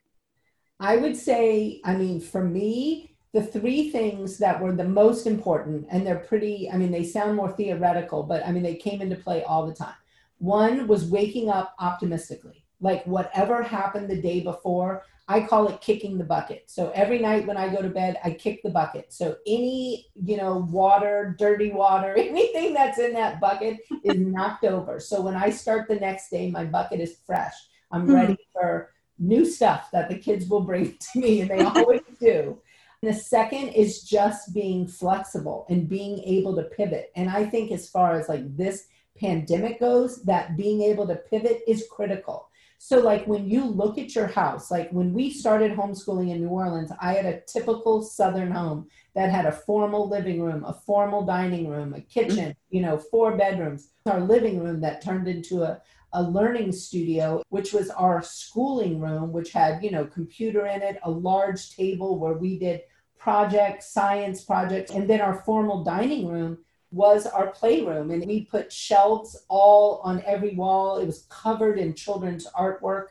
I 0.80 0.96
would 0.96 1.16
say, 1.16 1.80
I 1.84 1.94
mean, 1.94 2.20
for 2.20 2.42
me, 2.42 3.16
the 3.32 3.42
three 3.42 3.90
things 3.90 4.38
that 4.38 4.60
were 4.60 4.72
the 4.72 4.84
most 4.84 5.26
important, 5.26 5.86
and 5.90 6.06
they're 6.06 6.16
pretty, 6.16 6.70
I 6.70 6.76
mean, 6.76 6.90
they 6.90 7.04
sound 7.04 7.36
more 7.36 7.52
theoretical, 7.52 8.22
but 8.22 8.44
I 8.46 8.52
mean, 8.52 8.62
they 8.62 8.76
came 8.76 9.00
into 9.00 9.16
play 9.16 9.42
all 9.44 9.66
the 9.66 9.74
time. 9.74 9.94
One 10.38 10.86
was 10.86 11.04
waking 11.04 11.50
up 11.50 11.74
optimistically, 11.78 12.64
like 12.80 13.04
whatever 13.06 13.62
happened 13.62 14.08
the 14.08 14.20
day 14.20 14.40
before, 14.40 15.04
I 15.26 15.40
call 15.40 15.68
it 15.68 15.80
kicking 15.80 16.18
the 16.18 16.24
bucket. 16.24 16.64
So 16.66 16.90
every 16.94 17.18
night 17.18 17.46
when 17.46 17.56
I 17.56 17.74
go 17.74 17.80
to 17.80 17.88
bed, 17.88 18.18
I 18.22 18.32
kick 18.32 18.62
the 18.62 18.70
bucket. 18.70 19.12
So 19.12 19.36
any, 19.46 20.06
you 20.14 20.36
know, 20.36 20.68
water, 20.70 21.34
dirty 21.38 21.72
water, 21.72 22.14
anything 22.18 22.74
that's 22.74 22.98
in 22.98 23.14
that 23.14 23.40
bucket 23.40 23.78
is 24.04 24.18
knocked 24.18 24.64
over. 24.64 25.00
So 25.00 25.22
when 25.22 25.34
I 25.34 25.50
start 25.50 25.88
the 25.88 25.96
next 25.96 26.28
day, 26.28 26.50
my 26.50 26.64
bucket 26.64 27.00
is 27.00 27.16
fresh. 27.26 27.54
I'm 27.94 28.06
Hmm. 28.06 28.14
ready 28.14 28.38
for 28.52 28.90
new 29.18 29.44
stuff 29.44 29.90
that 29.92 30.08
the 30.08 30.18
kids 30.18 30.48
will 30.48 30.62
bring 30.62 30.96
to 31.12 31.20
me, 31.20 31.40
and 31.40 31.50
they 31.50 31.62
always 31.62 32.02
do. 32.20 32.60
And 33.02 33.12
the 33.14 33.18
second 33.18 33.68
is 33.68 34.02
just 34.02 34.52
being 34.52 34.86
flexible 34.88 35.66
and 35.70 35.88
being 35.88 36.18
able 36.24 36.56
to 36.56 36.64
pivot. 36.64 37.12
And 37.16 37.30
I 37.30 37.44
think, 37.44 37.70
as 37.70 37.88
far 37.88 38.18
as 38.18 38.28
like 38.28 38.56
this 38.56 38.86
pandemic 39.18 39.78
goes, 39.78 40.22
that 40.24 40.56
being 40.56 40.82
able 40.82 41.06
to 41.06 41.16
pivot 41.16 41.60
is 41.68 41.86
critical. 41.90 42.48
So, 42.78 42.98
like 42.98 43.24
when 43.26 43.48
you 43.48 43.64
look 43.64 43.96
at 43.98 44.14
your 44.14 44.26
house, 44.26 44.70
like 44.70 44.90
when 44.90 45.14
we 45.14 45.30
started 45.30 45.72
homeschooling 45.72 46.30
in 46.32 46.40
New 46.42 46.48
Orleans, 46.48 46.90
I 47.00 47.14
had 47.14 47.24
a 47.26 47.40
typical 47.42 48.02
Southern 48.02 48.50
home 48.50 48.88
that 49.14 49.30
had 49.30 49.46
a 49.46 49.52
formal 49.52 50.08
living 50.08 50.42
room, 50.42 50.64
a 50.64 50.74
formal 50.74 51.24
dining 51.24 51.68
room, 51.68 51.94
a 51.94 52.00
kitchen, 52.00 52.54
you 52.70 52.82
know, 52.82 52.98
four 52.98 53.36
bedrooms. 53.36 53.90
Our 54.06 54.20
living 54.20 54.62
room 54.62 54.80
that 54.80 55.02
turned 55.02 55.28
into 55.28 55.62
a 55.62 55.80
a 56.14 56.22
learning 56.22 56.72
studio, 56.72 57.42
which 57.48 57.72
was 57.72 57.90
our 57.90 58.22
schooling 58.22 59.00
room, 59.00 59.32
which 59.32 59.52
had, 59.52 59.82
you 59.84 59.90
know, 59.90 60.06
computer 60.06 60.66
in 60.66 60.80
it, 60.80 60.98
a 61.02 61.10
large 61.10 61.76
table 61.76 62.18
where 62.18 62.34
we 62.34 62.58
did 62.58 62.82
projects, 63.18 63.92
science 63.92 64.42
projects, 64.42 64.92
and 64.92 65.08
then 65.08 65.20
our 65.20 65.42
formal 65.42 65.82
dining 65.84 66.28
room 66.28 66.58
was 66.90 67.26
our 67.26 67.48
playroom. 67.48 68.10
And 68.10 68.24
we 68.26 68.44
put 68.44 68.72
shelves 68.72 69.44
all 69.48 70.00
on 70.04 70.22
every 70.24 70.54
wall. 70.54 70.98
It 70.98 71.06
was 71.06 71.26
covered 71.28 71.78
in 71.78 71.94
children's 71.94 72.46
artwork. 72.52 73.06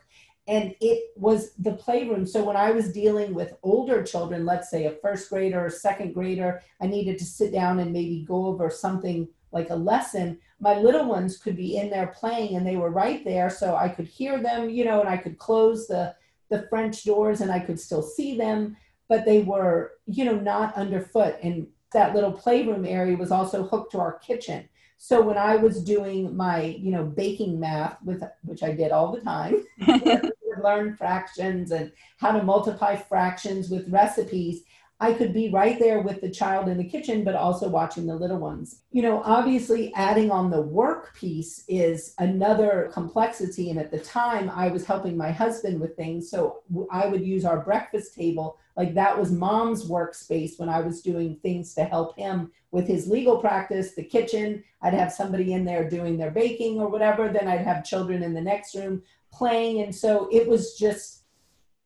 And 0.46 0.74
it 0.80 1.10
was 1.16 1.54
the 1.54 1.72
playroom. 1.72 2.26
So 2.26 2.44
when 2.44 2.56
I 2.56 2.70
was 2.70 2.92
dealing 2.92 3.34
with 3.34 3.56
older 3.62 4.02
children, 4.02 4.44
let's 4.44 4.70
say 4.70 4.86
a 4.86 4.92
first 4.92 5.28
grader 5.30 5.64
or 5.64 5.70
second 5.70 6.14
grader, 6.14 6.62
I 6.80 6.86
needed 6.86 7.18
to 7.18 7.24
sit 7.24 7.52
down 7.52 7.78
and 7.78 7.92
maybe 7.92 8.24
go 8.26 8.46
over 8.46 8.70
something 8.70 9.28
like 9.54 9.70
a 9.70 9.74
lesson 9.74 10.38
my 10.60 10.78
little 10.78 11.06
ones 11.06 11.38
could 11.38 11.56
be 11.56 11.76
in 11.76 11.88
there 11.88 12.14
playing 12.18 12.56
and 12.56 12.66
they 12.66 12.76
were 12.76 12.90
right 12.90 13.24
there 13.24 13.48
so 13.48 13.76
i 13.76 13.88
could 13.88 14.06
hear 14.06 14.42
them 14.42 14.68
you 14.68 14.84
know 14.84 15.00
and 15.00 15.08
i 15.08 15.16
could 15.16 15.38
close 15.38 15.86
the 15.86 16.14
the 16.50 16.66
french 16.68 17.04
doors 17.04 17.40
and 17.40 17.50
i 17.50 17.58
could 17.58 17.80
still 17.80 18.02
see 18.02 18.36
them 18.36 18.76
but 19.08 19.24
they 19.24 19.42
were 19.42 19.92
you 20.06 20.24
know 20.24 20.36
not 20.36 20.74
underfoot. 20.74 21.36
And 21.42 21.66
that 21.92 22.14
little 22.14 22.32
playroom 22.32 22.84
area 22.84 23.16
was 23.16 23.30
also 23.30 23.64
hooked 23.64 23.92
to 23.92 24.00
our 24.00 24.18
kitchen. 24.18 24.68
So 24.98 25.20
when 25.20 25.36
i 25.36 25.56
was 25.56 25.84
doing 25.84 26.34
my 26.36 26.62
you 26.62 26.90
know 26.90 27.04
baking 27.04 27.60
math 27.60 28.00
with 28.02 28.22
which 28.42 28.62
i 28.62 28.72
did 28.72 28.90
all 28.90 29.12
the 29.12 29.20
time 29.20 29.62
learn 30.62 30.96
fractions 30.96 31.72
and 31.72 31.92
how 32.18 32.30
to 32.32 32.42
multiply 32.42 32.96
fractions 32.96 33.68
with 33.68 33.88
recipes 33.88 34.62
I 35.04 35.12
could 35.12 35.34
be 35.34 35.50
right 35.50 35.78
there 35.78 36.00
with 36.00 36.22
the 36.22 36.30
child 36.30 36.66
in 36.66 36.78
the 36.78 36.88
kitchen, 36.88 37.24
but 37.24 37.34
also 37.34 37.68
watching 37.68 38.06
the 38.06 38.16
little 38.16 38.38
ones. 38.38 38.80
You 38.90 39.02
know, 39.02 39.20
obviously, 39.22 39.92
adding 39.92 40.30
on 40.30 40.50
the 40.50 40.62
work 40.62 41.14
piece 41.14 41.62
is 41.68 42.14
another 42.18 42.88
complexity. 42.90 43.68
And 43.68 43.78
at 43.78 43.90
the 43.90 43.98
time, 43.98 44.48
I 44.48 44.68
was 44.68 44.86
helping 44.86 45.14
my 45.14 45.30
husband 45.30 45.78
with 45.78 45.94
things. 45.94 46.30
So 46.30 46.62
I 46.90 47.06
would 47.06 47.20
use 47.20 47.44
our 47.44 47.60
breakfast 47.60 48.14
table. 48.14 48.58
Like 48.78 48.94
that 48.94 49.18
was 49.18 49.30
mom's 49.30 49.90
workspace 49.90 50.58
when 50.58 50.70
I 50.70 50.80
was 50.80 51.02
doing 51.02 51.36
things 51.42 51.74
to 51.74 51.84
help 51.84 52.16
him 52.16 52.50
with 52.70 52.88
his 52.88 53.06
legal 53.06 53.36
practice, 53.36 53.94
the 53.94 54.04
kitchen. 54.04 54.64
I'd 54.80 54.94
have 54.94 55.12
somebody 55.12 55.52
in 55.52 55.66
there 55.66 55.86
doing 55.86 56.16
their 56.16 56.30
baking 56.30 56.80
or 56.80 56.88
whatever. 56.88 57.28
Then 57.28 57.46
I'd 57.46 57.60
have 57.60 57.84
children 57.84 58.22
in 58.22 58.32
the 58.32 58.40
next 58.40 58.74
room 58.74 59.02
playing. 59.30 59.82
And 59.82 59.94
so 59.94 60.30
it 60.32 60.48
was 60.48 60.78
just, 60.78 61.24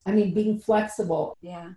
I 0.07 0.13
mean, 0.13 0.33
being 0.35 0.61
flexible. 0.61 1.37
Yeah. 1.41 1.71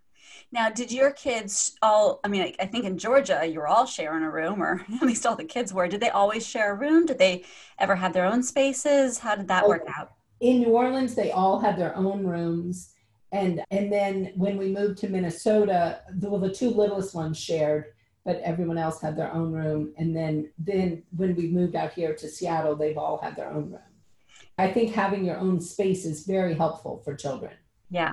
Now, 0.54 0.70
did 0.70 0.92
your 0.92 1.12
kids 1.12 1.78
all, 1.82 2.20
I 2.24 2.28
mean, 2.28 2.42
I, 2.42 2.56
I 2.60 2.66
think 2.66 2.84
in 2.84 2.98
Georgia, 2.98 3.46
you 3.46 3.60
were 3.60 3.68
all 3.68 3.86
sharing 3.86 4.24
a 4.24 4.30
room, 4.30 4.62
or 4.62 4.86
at 4.96 5.02
least 5.02 5.26
all 5.26 5.36
the 5.36 5.46
kids 5.46 5.74
were. 5.74 5.88
Did 5.88 6.02
they 6.02 6.10
always 6.10 6.46
share 6.46 6.74
a 6.74 6.76
room? 6.76 7.06
Did 7.06 7.20
they 7.20 7.46
ever 7.80 7.96
have 7.96 8.14
their 8.14 8.26
own 8.26 8.44
spaces? 8.44 9.18
How 9.20 9.36
did 9.36 9.48
that 9.48 9.64
oh, 9.64 9.70
work 9.70 9.88
out? 9.98 10.12
In 10.42 10.60
New 10.60 10.72
Orleans, 10.72 11.16
they 11.16 11.32
all 11.32 11.60
had 11.60 11.78
their 11.78 11.96
own 11.96 12.26
rooms. 12.26 12.94
And, 13.32 13.64
and 13.72 13.92
then 13.92 14.34
when 14.36 14.58
we 14.58 14.68
moved 14.68 14.98
to 15.00 15.08
Minnesota, 15.08 16.02
the, 16.16 16.30
well, 16.30 16.42
the 16.42 16.54
two 16.54 16.70
littlest 16.70 17.16
ones 17.16 17.40
shared, 17.40 17.86
but 18.26 18.42
everyone 18.44 18.78
else 18.78 19.02
had 19.02 19.16
their 19.16 19.34
own 19.34 19.54
room. 19.54 19.94
And 19.98 20.14
then, 20.14 20.52
then 20.60 21.04
when 21.16 21.34
we 21.36 21.48
moved 21.48 21.76
out 21.76 21.94
here 21.94 22.14
to 22.14 22.28
Seattle, 22.28 22.76
they've 22.76 22.98
all 22.98 23.20
had 23.20 23.38
their 23.38 23.50
own 23.50 23.72
room. 23.72 23.80
I 24.58 24.70
think 24.70 24.94
having 24.94 25.24
your 25.24 25.38
own 25.38 25.62
space 25.62 26.04
is 26.04 26.26
very 26.26 26.56
helpful 26.56 27.02
for 27.06 27.16
children. 27.16 27.54
Yeah. 27.90 28.12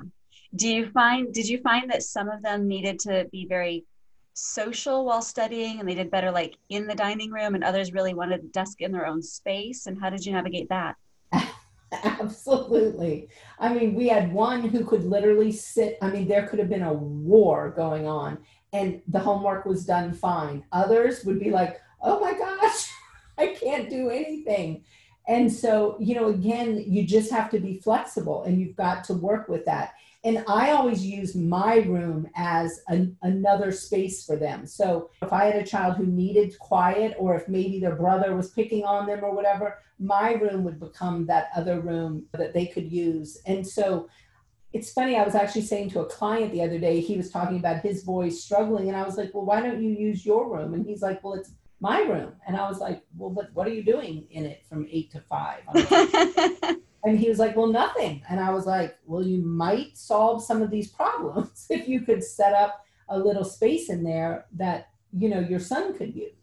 Do 0.55 0.67
you 0.67 0.89
find, 0.91 1.33
did 1.33 1.47
you 1.47 1.59
find 1.61 1.89
that 1.91 2.03
some 2.03 2.29
of 2.29 2.41
them 2.41 2.67
needed 2.67 2.99
to 2.99 3.27
be 3.31 3.45
very 3.47 3.85
social 4.33 5.05
while 5.05 5.21
studying 5.21 5.79
and 5.79 5.87
they 5.87 5.95
did 5.95 6.09
better 6.09 6.31
like 6.31 6.55
in 6.69 6.87
the 6.87 6.95
dining 6.95 7.31
room 7.31 7.55
and 7.55 7.63
others 7.63 7.93
really 7.93 8.13
wanted 8.13 8.39
a 8.39 8.47
desk 8.47 8.81
in 8.81 8.91
their 8.91 9.05
own 9.05 9.21
space? 9.21 9.85
And 9.85 9.99
how 9.99 10.09
did 10.09 10.25
you 10.25 10.33
navigate 10.33 10.69
that? 10.69 10.95
Absolutely. 11.91 13.29
I 13.59 13.73
mean, 13.73 13.95
we 13.95 14.07
had 14.07 14.31
one 14.31 14.67
who 14.67 14.85
could 14.85 15.03
literally 15.03 15.51
sit, 15.51 15.97
I 16.01 16.09
mean, 16.09 16.27
there 16.27 16.47
could 16.47 16.59
have 16.59 16.69
been 16.69 16.83
a 16.83 16.93
war 16.93 17.71
going 17.75 18.07
on 18.07 18.39
and 18.73 19.01
the 19.07 19.19
homework 19.19 19.65
was 19.65 19.85
done 19.85 20.13
fine. 20.13 20.63
Others 20.71 21.25
would 21.25 21.39
be 21.39 21.49
like, 21.49 21.81
oh 22.01 22.19
my 22.19 22.33
gosh, 22.33 22.89
I 23.37 23.47
can't 23.47 23.89
do 23.89 24.09
anything. 24.09 24.83
And 25.27 25.51
so, 25.51 25.95
you 25.99 26.15
know, 26.15 26.29
again, 26.29 26.83
you 26.87 27.05
just 27.05 27.31
have 27.31 27.49
to 27.51 27.59
be 27.59 27.79
flexible 27.79 28.43
and 28.43 28.59
you've 28.59 28.75
got 28.75 29.03
to 29.05 29.13
work 29.13 29.47
with 29.47 29.65
that. 29.65 29.93
And 30.25 30.43
I 30.49 30.71
always 30.71 31.05
use 31.05 31.33
my 31.33 31.77
room 31.77 32.27
as 32.35 32.81
an, 32.87 33.15
another 33.21 33.71
space 33.71 34.25
for 34.25 34.35
them. 34.35 34.65
So 34.65 35.09
if 35.21 35.31
I 35.31 35.45
had 35.45 35.55
a 35.55 35.65
child 35.65 35.95
who 35.95 36.05
needed 36.05 36.59
quiet, 36.59 37.15
or 37.17 37.35
if 37.35 37.47
maybe 37.47 37.79
their 37.79 37.95
brother 37.95 38.35
was 38.35 38.49
picking 38.49 38.83
on 38.83 39.07
them 39.07 39.23
or 39.23 39.33
whatever, 39.33 39.79
my 39.97 40.33
room 40.33 40.65
would 40.65 40.79
become 40.79 41.25
that 41.27 41.49
other 41.55 41.79
room 41.79 42.25
that 42.33 42.53
they 42.53 42.65
could 42.65 42.91
use. 42.91 43.41
And 43.45 43.65
so 43.65 44.09
it's 44.73 44.91
funny, 44.91 45.15
I 45.15 45.23
was 45.23 45.35
actually 45.35 45.61
saying 45.61 45.91
to 45.91 46.01
a 46.01 46.05
client 46.05 46.51
the 46.51 46.63
other 46.63 46.79
day, 46.79 46.99
he 46.99 47.15
was 47.15 47.31
talking 47.31 47.57
about 47.57 47.81
his 47.81 48.03
boys 48.03 48.43
struggling. 48.43 48.89
And 48.89 48.97
I 48.97 49.03
was 49.03 49.17
like, 49.17 49.33
well, 49.33 49.45
why 49.45 49.61
don't 49.61 49.81
you 49.81 49.89
use 49.89 50.25
your 50.25 50.53
room? 50.53 50.73
And 50.73 50.85
he's 50.85 51.01
like, 51.01 51.23
well, 51.23 51.35
it's 51.35 51.51
my 51.79 52.01
room. 52.01 52.33
And 52.45 52.57
I 52.57 52.67
was 52.67 52.79
like, 52.79 53.03
well, 53.17 53.29
but 53.29 53.51
what 53.53 53.67
are 53.67 53.73
you 53.73 53.83
doing 53.83 54.27
in 54.31 54.45
it 54.45 54.63
from 54.67 54.85
eight 54.91 55.11
to 55.11 55.21
five? 55.21 55.61
and 57.03 57.17
he 57.17 57.29
was 57.29 57.39
like, 57.39 57.55
well, 57.55 57.67
nothing. 57.67 58.21
And 58.29 58.39
I 58.39 58.51
was 58.51 58.65
like, 58.65 58.97
well, 59.05 59.23
you 59.23 59.41
might 59.41 59.97
solve 59.97 60.43
some 60.43 60.61
of 60.61 60.69
these 60.69 60.89
problems 60.89 61.65
if 61.69 61.87
you 61.87 62.01
could 62.01 62.23
set 62.23 62.53
up 62.53 62.85
a 63.09 63.17
little 63.17 63.45
space 63.45 63.89
in 63.89 64.03
there 64.03 64.45
that, 64.53 64.89
you 65.11 65.29
know, 65.29 65.39
your 65.39 65.59
son 65.59 65.97
could 65.97 66.15
use. 66.15 66.33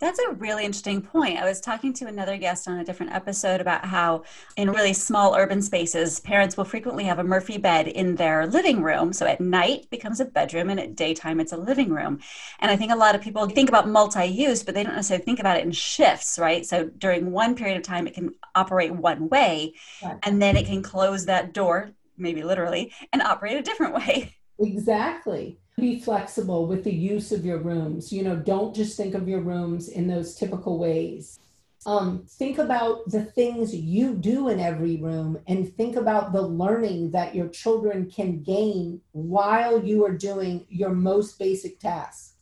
That's 0.00 0.18
a 0.18 0.32
really 0.32 0.64
interesting 0.64 1.02
point. 1.02 1.38
I 1.38 1.44
was 1.44 1.60
talking 1.60 1.92
to 1.92 2.06
another 2.06 2.38
guest 2.38 2.66
on 2.66 2.78
a 2.78 2.84
different 2.84 3.12
episode 3.12 3.60
about 3.60 3.84
how, 3.84 4.24
in 4.56 4.70
really 4.70 4.94
small 4.94 5.34
urban 5.34 5.60
spaces, 5.60 6.20
parents 6.20 6.56
will 6.56 6.64
frequently 6.64 7.04
have 7.04 7.18
a 7.18 7.24
Murphy 7.24 7.58
bed 7.58 7.86
in 7.86 8.16
their 8.16 8.46
living 8.46 8.82
room. 8.82 9.12
So 9.12 9.26
at 9.26 9.42
night 9.42 9.90
becomes 9.90 10.18
a 10.18 10.24
bedroom, 10.24 10.70
and 10.70 10.80
at 10.80 10.96
daytime 10.96 11.38
it's 11.38 11.52
a 11.52 11.58
living 11.58 11.90
room. 11.90 12.18
And 12.60 12.70
I 12.70 12.76
think 12.76 12.90
a 12.92 12.96
lot 12.96 13.14
of 13.14 13.20
people 13.20 13.46
think 13.46 13.68
about 13.68 13.88
multi-use, 13.88 14.62
but 14.62 14.74
they 14.74 14.84
don't 14.84 14.94
necessarily 14.94 15.22
think 15.22 15.38
about 15.38 15.58
it 15.58 15.64
in 15.66 15.72
shifts, 15.72 16.38
right? 16.38 16.64
So 16.64 16.88
during 16.96 17.30
one 17.30 17.54
period 17.54 17.76
of 17.76 17.82
time, 17.82 18.06
it 18.06 18.14
can 18.14 18.30
operate 18.54 18.94
one 18.94 19.28
way, 19.28 19.74
right. 20.02 20.16
and 20.22 20.40
then 20.40 20.56
it 20.56 20.64
can 20.64 20.82
close 20.82 21.26
that 21.26 21.52
door, 21.52 21.90
maybe 22.16 22.42
literally, 22.42 22.94
and 23.12 23.20
operate 23.20 23.58
a 23.58 23.62
different 23.62 23.94
way. 24.06 24.34
Exactly 24.58 25.58
be 25.80 25.98
flexible 25.98 26.66
with 26.66 26.84
the 26.84 26.94
use 26.94 27.32
of 27.32 27.44
your 27.44 27.58
rooms. 27.58 28.12
You 28.12 28.22
know, 28.22 28.36
don't 28.36 28.74
just 28.74 28.96
think 28.96 29.14
of 29.14 29.28
your 29.28 29.40
rooms 29.40 29.88
in 29.88 30.06
those 30.06 30.34
typical 30.34 30.78
ways. 30.78 31.38
Um, 31.86 32.26
think 32.28 32.58
about 32.58 33.08
the 33.10 33.24
things 33.24 33.74
you 33.74 34.14
do 34.14 34.48
in 34.48 34.60
every 34.60 34.98
room 34.98 35.38
and 35.46 35.74
think 35.74 35.96
about 35.96 36.32
the 36.32 36.42
learning 36.42 37.10
that 37.12 37.34
your 37.34 37.48
children 37.48 38.10
can 38.10 38.42
gain 38.42 39.00
while 39.12 39.82
you 39.82 40.04
are 40.04 40.12
doing 40.12 40.66
your 40.68 40.90
most 40.90 41.38
basic 41.38 41.80
tasks. 41.80 42.34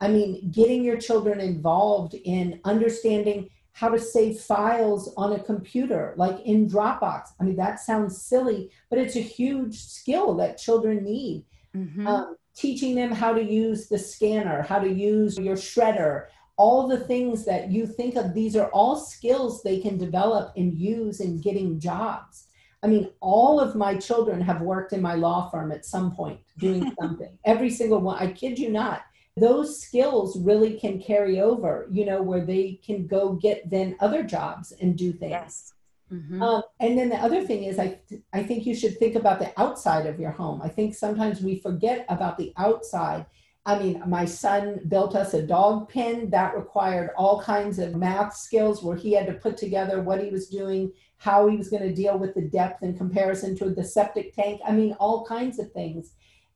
I 0.00 0.08
mean, 0.08 0.50
getting 0.50 0.82
your 0.82 0.96
children 0.98 1.40
involved 1.40 2.14
in 2.14 2.60
understanding 2.64 3.50
how 3.72 3.90
to 3.90 3.98
save 3.98 4.40
files 4.40 5.12
on 5.18 5.34
a 5.34 5.42
computer, 5.42 6.14
like 6.16 6.40
in 6.46 6.66
Dropbox. 6.66 7.28
I 7.38 7.44
mean, 7.44 7.56
that 7.56 7.80
sounds 7.80 8.22
silly, 8.22 8.70
but 8.88 8.98
it's 8.98 9.16
a 9.16 9.20
huge 9.20 9.78
skill 9.84 10.34
that 10.36 10.56
children 10.56 11.04
need. 11.04 11.44
Mm-hmm. 11.76 12.06
Um, 12.06 12.36
teaching 12.56 12.94
them 12.94 13.12
how 13.12 13.32
to 13.32 13.42
use 13.42 13.86
the 13.86 13.98
scanner, 13.98 14.62
how 14.62 14.78
to 14.78 14.90
use 14.90 15.38
your 15.38 15.56
shredder, 15.56 16.26
all 16.56 16.88
the 16.88 17.00
things 17.00 17.44
that 17.44 17.70
you 17.70 17.86
think 17.86 18.16
of, 18.16 18.32
these 18.32 18.56
are 18.56 18.68
all 18.68 18.96
skills 18.96 19.62
they 19.62 19.78
can 19.78 19.98
develop 19.98 20.52
and 20.56 20.74
use 20.74 21.20
in 21.20 21.40
getting 21.40 21.78
jobs. 21.78 22.48
I 22.82 22.86
mean, 22.86 23.10
all 23.20 23.60
of 23.60 23.74
my 23.74 23.96
children 23.96 24.40
have 24.40 24.62
worked 24.62 24.92
in 24.92 25.02
my 25.02 25.14
law 25.14 25.50
firm 25.50 25.70
at 25.70 25.84
some 25.84 26.14
point 26.14 26.40
doing 26.58 26.94
something. 27.00 27.36
Every 27.44 27.70
single 27.70 28.00
one, 28.00 28.18
I 28.18 28.32
kid 28.32 28.58
you 28.58 28.70
not. 28.70 29.02
Those 29.36 29.82
skills 29.82 30.38
really 30.40 30.78
can 30.78 30.98
carry 31.00 31.40
over, 31.40 31.88
you 31.90 32.06
know, 32.06 32.22
where 32.22 32.44
they 32.44 32.80
can 32.84 33.06
go 33.06 33.34
get 33.34 33.68
then 33.68 33.96
other 34.00 34.22
jobs 34.22 34.72
and 34.80 34.96
do 34.96 35.12
things. 35.12 35.30
Yes. 35.30 35.72
Mm-hmm. 36.12 36.42
Um, 36.42 36.62
and 36.80 36.96
then 36.96 37.08
the 37.08 37.16
other 37.16 37.44
thing 37.44 37.64
is, 37.64 37.78
I, 37.78 37.98
I 38.32 38.42
think 38.42 38.66
you 38.66 38.74
should 38.74 38.98
think 38.98 39.16
about 39.16 39.38
the 39.38 39.52
outside 39.60 40.06
of 40.06 40.20
your 40.20 40.30
home. 40.30 40.62
I 40.62 40.68
think 40.68 40.94
sometimes 40.94 41.40
we 41.40 41.60
forget 41.60 42.06
about 42.08 42.38
the 42.38 42.52
outside. 42.56 43.26
I 43.64 43.78
mean, 43.80 44.02
my 44.06 44.24
son 44.24 44.80
built 44.86 45.16
us 45.16 45.34
a 45.34 45.42
dog 45.42 45.88
pen 45.88 46.30
that 46.30 46.56
required 46.56 47.10
all 47.16 47.42
kinds 47.42 47.80
of 47.80 47.96
math 47.96 48.36
skills 48.36 48.82
where 48.82 48.96
he 48.96 49.12
had 49.12 49.26
to 49.26 49.34
put 49.34 49.56
together 49.56 50.00
what 50.02 50.22
he 50.22 50.30
was 50.30 50.48
doing, 50.48 50.92
how 51.18 51.48
he 51.48 51.56
was 51.56 51.68
going 51.68 51.82
to 51.82 51.92
deal 51.94 52.16
with 52.16 52.34
the 52.34 52.42
depth 52.42 52.84
in 52.84 52.96
comparison 52.96 53.56
to 53.56 53.70
the 53.70 53.82
septic 53.82 54.34
tank. 54.34 54.60
I 54.64 54.70
mean, 54.70 54.92
all 55.00 55.26
kinds 55.26 55.58
of 55.58 55.72
things. 55.72 56.12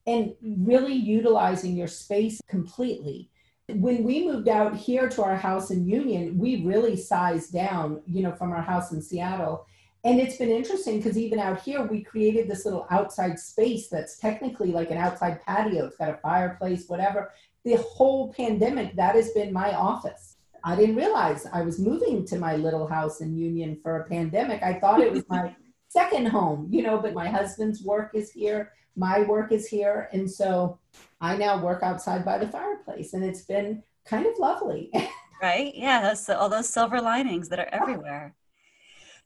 And 0.06 0.34
really 0.42 0.94
utilizing 0.94 1.76
your 1.76 1.88
space 1.88 2.40
completely 2.48 3.29
when 3.76 4.04
we 4.04 4.26
moved 4.26 4.48
out 4.48 4.76
here 4.76 5.08
to 5.08 5.22
our 5.22 5.36
house 5.36 5.70
in 5.70 5.86
Union, 5.86 6.38
we 6.38 6.64
really 6.64 6.96
sized 6.96 7.52
down, 7.52 8.02
you 8.06 8.22
know, 8.22 8.32
from 8.32 8.52
our 8.52 8.62
house 8.62 8.92
in 8.92 9.02
Seattle. 9.02 9.66
And 10.04 10.18
it's 10.18 10.36
been 10.36 10.50
interesting 10.50 10.96
because 10.96 11.18
even 11.18 11.38
out 11.38 11.60
here, 11.60 11.82
we 11.82 12.02
created 12.02 12.48
this 12.48 12.64
little 12.64 12.86
outside 12.90 13.38
space 13.38 13.88
that's 13.88 14.18
technically 14.18 14.72
like 14.72 14.90
an 14.90 14.96
outside 14.96 15.42
patio. 15.42 15.86
It's 15.86 15.96
got 15.96 16.10
a 16.10 16.16
fireplace, 16.18 16.88
whatever. 16.88 17.32
The 17.64 17.76
whole 17.76 18.32
pandemic, 18.32 18.96
that 18.96 19.14
has 19.14 19.30
been 19.32 19.52
my 19.52 19.74
office. 19.74 20.36
I 20.64 20.76
didn't 20.76 20.96
realize 20.96 21.46
I 21.52 21.62
was 21.62 21.78
moving 21.78 22.26
to 22.26 22.38
my 22.38 22.56
little 22.56 22.86
house 22.86 23.20
in 23.20 23.36
Union 23.36 23.78
for 23.82 24.00
a 24.00 24.08
pandemic. 24.08 24.62
I 24.62 24.74
thought 24.74 25.00
it 25.00 25.12
was 25.12 25.24
my 25.28 25.54
second 25.88 26.26
home, 26.26 26.68
you 26.70 26.82
know, 26.82 26.98
but 26.98 27.14
my 27.14 27.28
husband's 27.28 27.82
work 27.82 28.12
is 28.14 28.30
here, 28.30 28.72
my 28.96 29.22
work 29.22 29.52
is 29.52 29.66
here. 29.66 30.08
And 30.12 30.30
so 30.30 30.78
I 31.20 31.36
now 31.36 31.62
work 31.62 31.82
outside 31.82 32.24
by 32.24 32.38
the 32.38 32.48
fireplace, 32.48 33.14
and 33.14 33.24
it's 33.24 33.42
been 33.42 33.82
kind 34.04 34.26
of 34.26 34.38
lovely. 34.38 34.90
right? 35.42 35.72
Yeah, 35.74 36.00
that's 36.02 36.28
all 36.28 36.48
those 36.48 36.68
silver 36.68 37.00
linings 37.00 37.48
that 37.48 37.58
are 37.58 37.68
everywhere. 37.72 38.34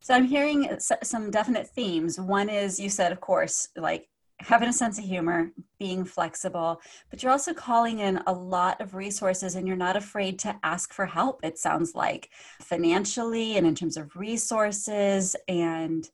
So 0.01 0.13
I'm 0.15 0.27
hearing 0.27 0.69
some 0.79 1.31
definite 1.31 1.69
themes. 1.69 2.21
One 2.21 2.51
is 2.51 2.79
you 2.79 2.91
said, 2.91 3.11
of 3.11 3.21
course, 3.21 3.69
like 3.75 4.09
having 4.41 4.69
a 4.69 4.73
sense 4.73 4.99
of 4.99 5.05
humor, 5.05 5.51
being 5.79 6.05
flexible, 6.05 6.81
but 7.09 7.23
you're 7.23 7.33
also 7.33 7.55
calling 7.55 8.01
in 8.01 8.21
a 8.27 8.33
lot 8.33 8.81
of 8.81 8.95
resources 8.95 9.55
and 9.55 9.67
you're 9.67 9.77
not 9.77 9.97
afraid 9.97 10.39
to 10.41 10.57
ask 10.63 10.93
for 10.93 11.07
help, 11.07 11.41
it 11.43 11.59
sounds 11.59 11.95
like, 11.95 12.29
financially 12.61 13.57
and 13.57 13.67
in 13.67 13.75
terms 13.75 13.97
of 13.97 14.15
resources. 14.17 15.37
And 15.49 16.09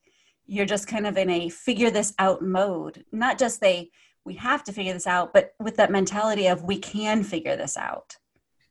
you're 0.50 0.66
just 0.66 0.88
kind 0.88 1.06
of 1.06 1.16
in 1.16 1.30
a 1.30 1.48
figure 1.48 1.90
this 1.90 2.12
out 2.18 2.42
mode, 2.42 3.04
not 3.12 3.38
just 3.38 3.60
they 3.60 3.90
we 4.24 4.34
have 4.34 4.64
to 4.64 4.72
figure 4.72 4.92
this 4.92 5.06
out, 5.06 5.32
but 5.32 5.54
with 5.60 5.76
that 5.76 5.90
mentality 5.90 6.46
of 6.48 6.64
we 6.64 6.76
can 6.76 7.22
figure 7.22 7.56
this 7.56 7.76
out. 7.76 8.16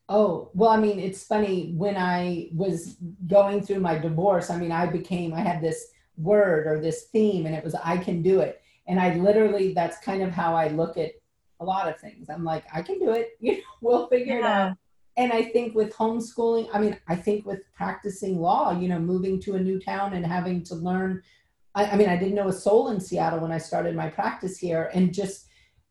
Oh, 0.10 0.52
well, 0.54 0.70
I 0.70 0.78
mean, 0.78 1.00
it's 1.00 1.24
funny 1.24 1.74
when 1.76 1.96
I 1.96 2.50
was 2.54 2.98
going 3.28 3.62
through 3.64 3.80
my 3.80 3.98
divorce, 3.98 4.50
I 4.50 4.58
mean, 4.58 4.72
I 4.72 4.88
became, 4.88 5.34
I 5.34 5.40
had 5.40 5.62
this 5.62 5.88
word 6.18 6.68
or 6.68 6.82
this 6.82 7.06
theme, 7.06 7.46
and 7.46 7.56
it 7.56 7.64
was, 7.64 7.76
I 7.76 7.98
can 7.98 8.22
do 8.22 8.42
it. 8.42 8.62
And 8.88 9.00
I 9.00 9.16
literally, 9.16 9.74
that's 9.74 9.98
kind 10.00 10.22
of 10.22 10.32
how 10.32 10.56
I 10.56 10.68
look 10.68 10.98
at 10.98 11.12
a 11.60 11.66
lot 11.66 11.88
of 11.88 12.00
things. 12.00 12.30
I'm 12.30 12.44
like, 12.44 12.66
I 12.74 12.82
can 12.82 13.00
do 13.00 13.12
it. 13.12 13.30
You 13.40 13.54
know, 13.54 13.64
we'll 13.82 14.08
figure 14.08 14.40
yeah. 14.40 14.40
it 14.40 14.70
out. 14.72 14.78
And 15.18 15.34
I 15.34 15.44
think 15.44 15.76
with 15.76 15.94
homeschooling, 15.96 16.70
I 16.74 16.80
mean, 16.80 16.98
I 17.08 17.16
think 17.16 17.46
with 17.46 17.62
practicing 17.76 18.40
law, 18.40 18.72
you 18.72 18.88
know, 18.88 19.00
moving 19.00 19.40
to 19.42 19.56
a 19.56 19.60
new 19.60 19.80
town 19.80 20.14
and 20.14 20.26
having 20.26 20.64
to 20.64 20.76
learn 20.76 21.22
I, 21.76 21.86
I, 21.86 21.96
mean, 21.96 22.10
I 22.10 22.18
didn't 22.18 22.36
know 22.36 22.48
a 22.48 22.54
soul 22.54 22.90
in 22.90 23.00
Seattle 23.00 23.40
when 23.40 23.52
I 23.52 23.58
started 23.58 23.96
my 23.96 24.10
practice 24.10 24.58
here, 24.58 24.90
and 24.94 25.14
just 25.14 25.48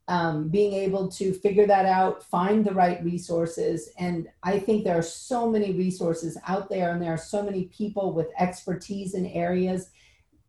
um, 0.09 0.49
being 0.49 0.73
able 0.73 1.09
to 1.13 1.35
figure 1.35 1.67
that 1.67 1.85
out, 1.85 2.25
find 2.25 2.65
the 2.65 2.73
right 2.73 3.03
resources. 3.05 3.91
And 3.99 4.29
I 4.43 4.59
think 4.59 4.85
there 4.85 4.99
are 4.99 5.03
so 5.03 5.51
many 5.51 5.73
resources 5.73 6.39
out 6.47 6.69
there, 6.71 6.93
and 6.93 7.03
there 7.03 7.13
are 7.13 7.19
so 7.19 7.43
many 7.43 7.65
people 7.65 8.13
with 8.13 8.29
expertise 8.39 9.15
in 9.15 9.27
areas. 9.27 9.91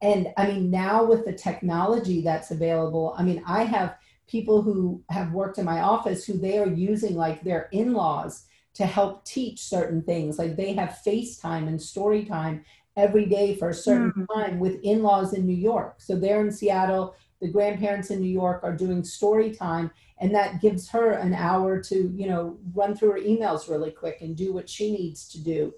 And 0.01 0.29
I 0.37 0.47
mean, 0.47 0.71
now 0.71 1.03
with 1.03 1.25
the 1.25 1.33
technology 1.33 2.21
that's 2.21 2.51
available, 2.51 3.13
I 3.17 3.23
mean, 3.23 3.43
I 3.45 3.63
have 3.63 3.97
people 4.27 4.61
who 4.61 5.03
have 5.09 5.33
worked 5.33 5.57
in 5.57 5.65
my 5.65 5.81
office 5.81 6.23
who 6.23 6.37
they 6.37 6.57
are 6.59 6.67
using 6.67 7.15
like 7.15 7.43
their 7.43 7.67
in 7.71 7.93
laws 7.93 8.45
to 8.75 8.85
help 8.85 9.25
teach 9.25 9.59
certain 9.59 10.01
things. 10.03 10.37
Like 10.37 10.55
they 10.55 10.73
have 10.73 11.01
FaceTime 11.05 11.67
and 11.67 11.81
story 11.81 12.23
time 12.23 12.63
every 12.99 13.25
day 13.25 13.55
for 13.55 13.69
a 13.69 13.73
certain 13.73 14.11
mm-hmm. 14.11 14.25
time 14.33 14.59
with 14.59 14.79
in 14.83 15.01
laws 15.01 15.33
in 15.33 15.45
New 15.45 15.55
York. 15.55 15.95
So 15.97 16.15
they're 16.15 16.41
in 16.41 16.51
Seattle, 16.51 17.15
the 17.41 17.47
grandparents 17.47 18.09
in 18.11 18.19
New 18.19 18.29
York 18.29 18.61
are 18.63 18.75
doing 18.75 19.03
story 19.03 19.51
time, 19.51 19.91
and 20.19 20.35
that 20.35 20.61
gives 20.61 20.89
her 20.89 21.11
an 21.11 21.33
hour 21.33 21.81
to, 21.83 22.13
you 22.15 22.27
know, 22.27 22.57
run 22.73 22.95
through 22.95 23.11
her 23.11 23.19
emails 23.19 23.69
really 23.69 23.91
quick 23.91 24.21
and 24.21 24.35
do 24.35 24.53
what 24.53 24.69
she 24.69 24.91
needs 24.91 25.29
to 25.29 25.41
do. 25.41 25.73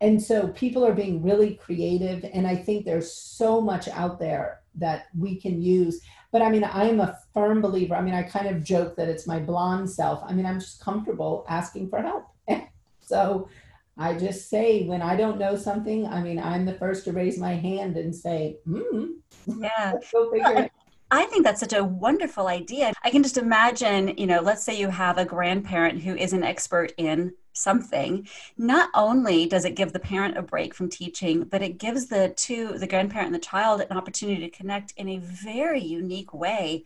And 0.00 0.20
so 0.20 0.48
people 0.48 0.84
are 0.84 0.94
being 0.94 1.22
really 1.22 1.54
creative, 1.54 2.24
and 2.32 2.46
I 2.46 2.56
think 2.56 2.84
there's 2.84 3.12
so 3.12 3.60
much 3.60 3.88
out 3.88 4.18
there 4.18 4.60
that 4.76 5.06
we 5.16 5.36
can 5.36 5.60
use. 5.60 6.00
But 6.32 6.42
I 6.42 6.50
mean, 6.50 6.64
I 6.64 6.88
am 6.88 7.00
a 7.00 7.18
firm 7.32 7.60
believer. 7.60 7.94
I 7.94 8.02
mean, 8.02 8.14
I 8.14 8.22
kind 8.22 8.48
of 8.48 8.64
joke 8.64 8.96
that 8.96 9.08
it's 9.08 9.26
my 9.26 9.38
blonde 9.38 9.88
self. 9.88 10.22
I 10.26 10.32
mean, 10.32 10.46
I'm 10.46 10.58
just 10.58 10.80
comfortable 10.80 11.44
asking 11.48 11.90
for 11.90 12.00
help. 12.00 12.26
so 13.00 13.48
I 13.96 14.14
just 14.14 14.48
say 14.50 14.86
when 14.86 15.02
I 15.02 15.16
don't 15.16 15.38
know 15.38 15.56
something, 15.56 16.06
I 16.06 16.20
mean, 16.20 16.38
I'm 16.38 16.64
the 16.64 16.74
first 16.74 17.04
to 17.04 17.12
raise 17.12 17.38
my 17.38 17.54
hand 17.54 17.96
and 17.96 18.14
say, 18.14 18.56
hmm. 18.64 19.04
Yeah. 19.46 19.94
go 20.12 20.30
figure 20.30 20.68
I 21.10 21.26
think 21.26 21.44
that's 21.44 21.60
such 21.60 21.74
a 21.74 21.84
wonderful 21.84 22.48
idea. 22.48 22.92
I 23.04 23.10
can 23.10 23.22
just 23.22 23.36
imagine, 23.36 24.16
you 24.16 24.26
know, 24.26 24.40
let's 24.40 24.64
say 24.64 24.76
you 24.76 24.88
have 24.88 25.16
a 25.16 25.24
grandparent 25.24 26.02
who 26.02 26.16
is 26.16 26.32
an 26.32 26.42
expert 26.42 26.92
in 26.96 27.34
something. 27.52 28.26
Not 28.58 28.90
only 28.94 29.46
does 29.46 29.64
it 29.64 29.76
give 29.76 29.92
the 29.92 30.00
parent 30.00 30.36
a 30.36 30.42
break 30.42 30.74
from 30.74 30.90
teaching, 30.90 31.44
but 31.44 31.62
it 31.62 31.78
gives 31.78 32.06
the 32.06 32.34
two, 32.36 32.78
the 32.78 32.86
grandparent 32.88 33.26
and 33.26 33.34
the 33.34 33.46
child, 33.46 33.82
an 33.88 33.96
opportunity 33.96 34.40
to 34.40 34.56
connect 34.56 34.92
in 34.96 35.08
a 35.08 35.18
very 35.18 35.80
unique 35.80 36.34
way 36.34 36.84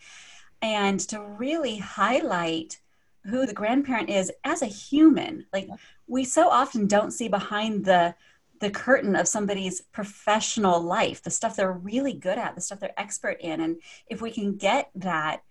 and 0.60 1.00
to 1.00 1.22
really 1.22 1.78
highlight 1.78 2.80
who 3.28 3.46
the 3.46 3.54
grandparent 3.54 4.10
is 4.10 4.32
as 4.44 4.62
a 4.62 4.66
human. 4.66 5.46
Like 5.52 5.68
we 6.06 6.24
so 6.24 6.48
often 6.48 6.86
don't 6.86 7.12
see 7.12 7.28
behind 7.28 7.84
the 7.84 8.14
the 8.60 8.70
curtain 8.70 9.14
of 9.14 9.28
somebody's 9.28 9.80
professional 9.80 10.80
life, 10.80 11.22
the 11.22 11.30
stuff 11.30 11.56
they're 11.56 11.72
really 11.72 12.12
good 12.12 12.38
at, 12.38 12.54
the 12.54 12.60
stuff 12.60 12.80
they're 12.80 12.98
expert 13.00 13.38
in. 13.40 13.60
And 13.60 13.76
if 14.08 14.20
we 14.20 14.30
can 14.30 14.56
get 14.56 14.90
that, 14.96 15.42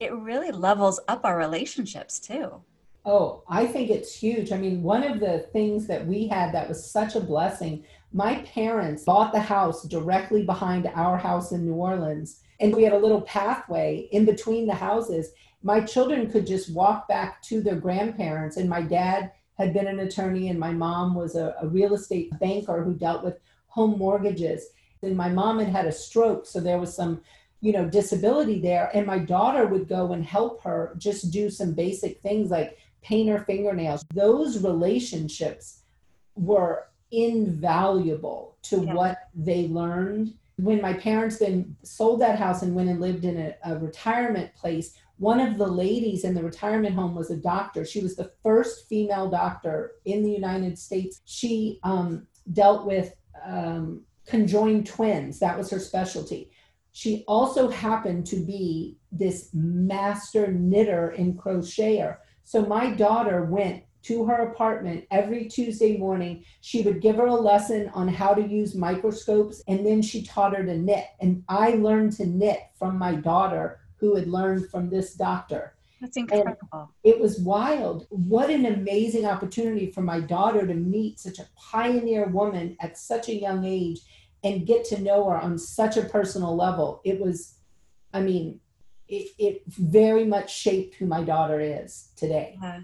it 0.00 0.12
really 0.14 0.50
levels 0.50 1.00
up 1.08 1.24
our 1.24 1.36
relationships 1.36 2.18
too. 2.18 2.62
Oh, 3.04 3.44
I 3.48 3.66
think 3.66 3.90
it's 3.90 4.14
huge. 4.14 4.50
I 4.52 4.56
mean, 4.56 4.82
one 4.82 5.04
of 5.04 5.20
the 5.20 5.46
things 5.52 5.86
that 5.86 6.06
we 6.06 6.26
had 6.26 6.52
that 6.54 6.68
was 6.68 6.90
such 6.90 7.14
a 7.14 7.20
blessing, 7.20 7.84
my 8.12 8.36
parents 8.40 9.04
bought 9.04 9.32
the 9.32 9.40
house 9.40 9.84
directly 9.84 10.42
behind 10.42 10.90
our 10.94 11.16
house 11.16 11.52
in 11.52 11.64
New 11.64 11.74
Orleans. 11.74 12.40
And 12.58 12.74
we 12.74 12.82
had 12.82 12.94
a 12.94 12.98
little 12.98 13.20
pathway 13.20 14.08
in 14.12 14.24
between 14.24 14.66
the 14.66 14.74
houses. 14.74 15.30
My 15.62 15.80
children 15.80 16.30
could 16.30 16.46
just 16.46 16.72
walk 16.72 17.08
back 17.08 17.42
to 17.42 17.60
their 17.60 17.76
grandparents. 17.76 18.56
And 18.56 18.68
my 18.68 18.82
dad 18.82 19.32
had 19.58 19.72
been 19.72 19.86
an 19.86 20.00
attorney, 20.00 20.48
and 20.48 20.60
my 20.60 20.70
mom 20.70 21.14
was 21.14 21.34
a, 21.34 21.54
a 21.60 21.66
real 21.66 21.94
estate 21.94 22.30
banker 22.38 22.84
who 22.84 22.94
dealt 22.94 23.24
with 23.24 23.38
home 23.68 23.98
mortgages. 23.98 24.66
And 25.02 25.16
my 25.16 25.28
mom 25.28 25.58
had 25.58 25.68
had 25.68 25.86
a 25.86 25.92
stroke, 25.92 26.46
so 26.46 26.60
there 26.60 26.78
was 26.78 26.94
some, 26.94 27.20
you 27.60 27.72
know, 27.72 27.88
disability 27.88 28.60
there. 28.60 28.90
And 28.94 29.06
my 29.06 29.18
daughter 29.18 29.66
would 29.66 29.88
go 29.88 30.12
and 30.12 30.24
help 30.24 30.62
her 30.62 30.94
just 30.98 31.30
do 31.30 31.50
some 31.50 31.72
basic 31.72 32.20
things 32.20 32.50
like 32.50 32.78
paint 33.02 33.28
her 33.28 33.44
fingernails. 33.44 34.04
Those 34.12 34.62
relationships 34.62 35.82
were 36.34 36.88
invaluable 37.12 38.56
to 38.62 38.84
yeah. 38.84 38.94
what 38.94 39.28
they 39.34 39.68
learned. 39.68 40.34
When 40.56 40.80
my 40.80 40.94
parents 40.94 41.38
then 41.38 41.76
sold 41.82 42.20
that 42.20 42.38
house 42.38 42.62
and 42.62 42.74
went 42.74 42.88
and 42.88 43.00
lived 43.00 43.24
in 43.24 43.38
a, 43.38 43.54
a 43.64 43.78
retirement 43.78 44.54
place, 44.54 44.98
one 45.18 45.40
of 45.40 45.56
the 45.56 45.66
ladies 45.66 46.24
in 46.24 46.34
the 46.34 46.42
retirement 46.42 46.94
home 46.94 47.14
was 47.14 47.30
a 47.30 47.36
doctor. 47.36 47.84
She 47.84 48.02
was 48.02 48.16
the 48.16 48.32
first 48.42 48.86
female 48.88 49.30
doctor 49.30 49.92
in 50.04 50.22
the 50.22 50.30
United 50.30 50.78
States. 50.78 51.20
She 51.24 51.80
um, 51.82 52.26
dealt 52.52 52.86
with 52.86 53.14
um, 53.44 54.02
conjoined 54.26 54.86
twins, 54.86 55.38
that 55.38 55.56
was 55.56 55.70
her 55.70 55.78
specialty. 55.78 56.50
She 56.92 57.24
also 57.28 57.68
happened 57.68 58.26
to 58.28 58.36
be 58.36 58.98
this 59.12 59.50
master 59.52 60.52
knitter 60.52 61.10
and 61.10 61.38
crocheter. 61.38 62.18
So 62.44 62.64
my 62.64 62.90
daughter 62.90 63.44
went 63.44 63.84
to 64.04 64.24
her 64.24 64.50
apartment 64.50 65.04
every 65.10 65.46
Tuesday 65.46 65.96
morning. 65.96 66.44
She 66.60 66.82
would 66.82 67.00
give 67.00 67.16
her 67.16 67.26
a 67.26 67.34
lesson 67.34 67.90
on 67.92 68.06
how 68.06 68.34
to 68.34 68.46
use 68.46 68.74
microscopes, 68.74 69.62
and 69.66 69.84
then 69.84 70.00
she 70.00 70.22
taught 70.22 70.56
her 70.56 70.64
to 70.64 70.76
knit. 70.78 71.06
And 71.20 71.42
I 71.48 71.70
learned 71.70 72.12
to 72.12 72.26
knit 72.26 72.60
from 72.78 72.98
my 72.98 73.14
daughter 73.14 73.80
who 73.98 74.14
had 74.14 74.28
learned 74.28 74.70
from 74.70 74.90
this 74.90 75.14
doctor. 75.14 75.74
That's 76.00 76.16
incredible. 76.16 76.56
And 76.72 76.88
it 77.04 77.18
was 77.18 77.40
wild. 77.40 78.06
What 78.10 78.50
an 78.50 78.66
amazing 78.66 79.24
opportunity 79.24 79.90
for 79.90 80.02
my 80.02 80.20
daughter 80.20 80.66
to 80.66 80.74
meet 80.74 81.18
such 81.18 81.38
a 81.38 81.48
pioneer 81.56 82.26
woman 82.26 82.76
at 82.80 82.98
such 82.98 83.28
a 83.28 83.34
young 83.34 83.64
age 83.64 84.00
and 84.44 84.66
get 84.66 84.84
to 84.86 85.00
know 85.00 85.28
her 85.28 85.38
on 85.38 85.58
such 85.58 85.96
a 85.96 86.02
personal 86.02 86.54
level. 86.54 87.00
It 87.04 87.18
was, 87.18 87.54
I 88.12 88.20
mean, 88.20 88.60
it, 89.08 89.28
it 89.38 89.62
very 89.66 90.24
much 90.24 90.54
shaped 90.54 90.96
who 90.96 91.06
my 91.06 91.22
daughter 91.22 91.60
is 91.60 92.08
today. 92.16 92.58
Yeah. 92.62 92.80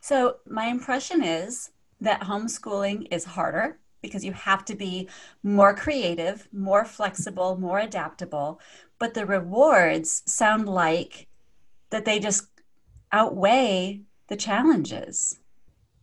So, 0.00 0.36
my 0.46 0.66
impression 0.66 1.24
is 1.24 1.70
that 2.00 2.20
homeschooling 2.20 3.08
is 3.10 3.24
harder 3.24 3.78
because 4.02 4.24
you 4.24 4.32
have 4.32 4.64
to 4.66 4.76
be 4.76 5.08
more 5.42 5.74
creative, 5.74 6.46
more 6.52 6.84
flexible, 6.84 7.56
more 7.56 7.80
adaptable. 7.80 8.60
But 8.98 9.14
the 9.14 9.26
rewards 9.26 10.22
sound 10.26 10.68
like 10.68 11.26
that 11.90 12.04
they 12.04 12.18
just 12.18 12.48
outweigh 13.12 14.02
the 14.28 14.36
challenges. 14.36 15.38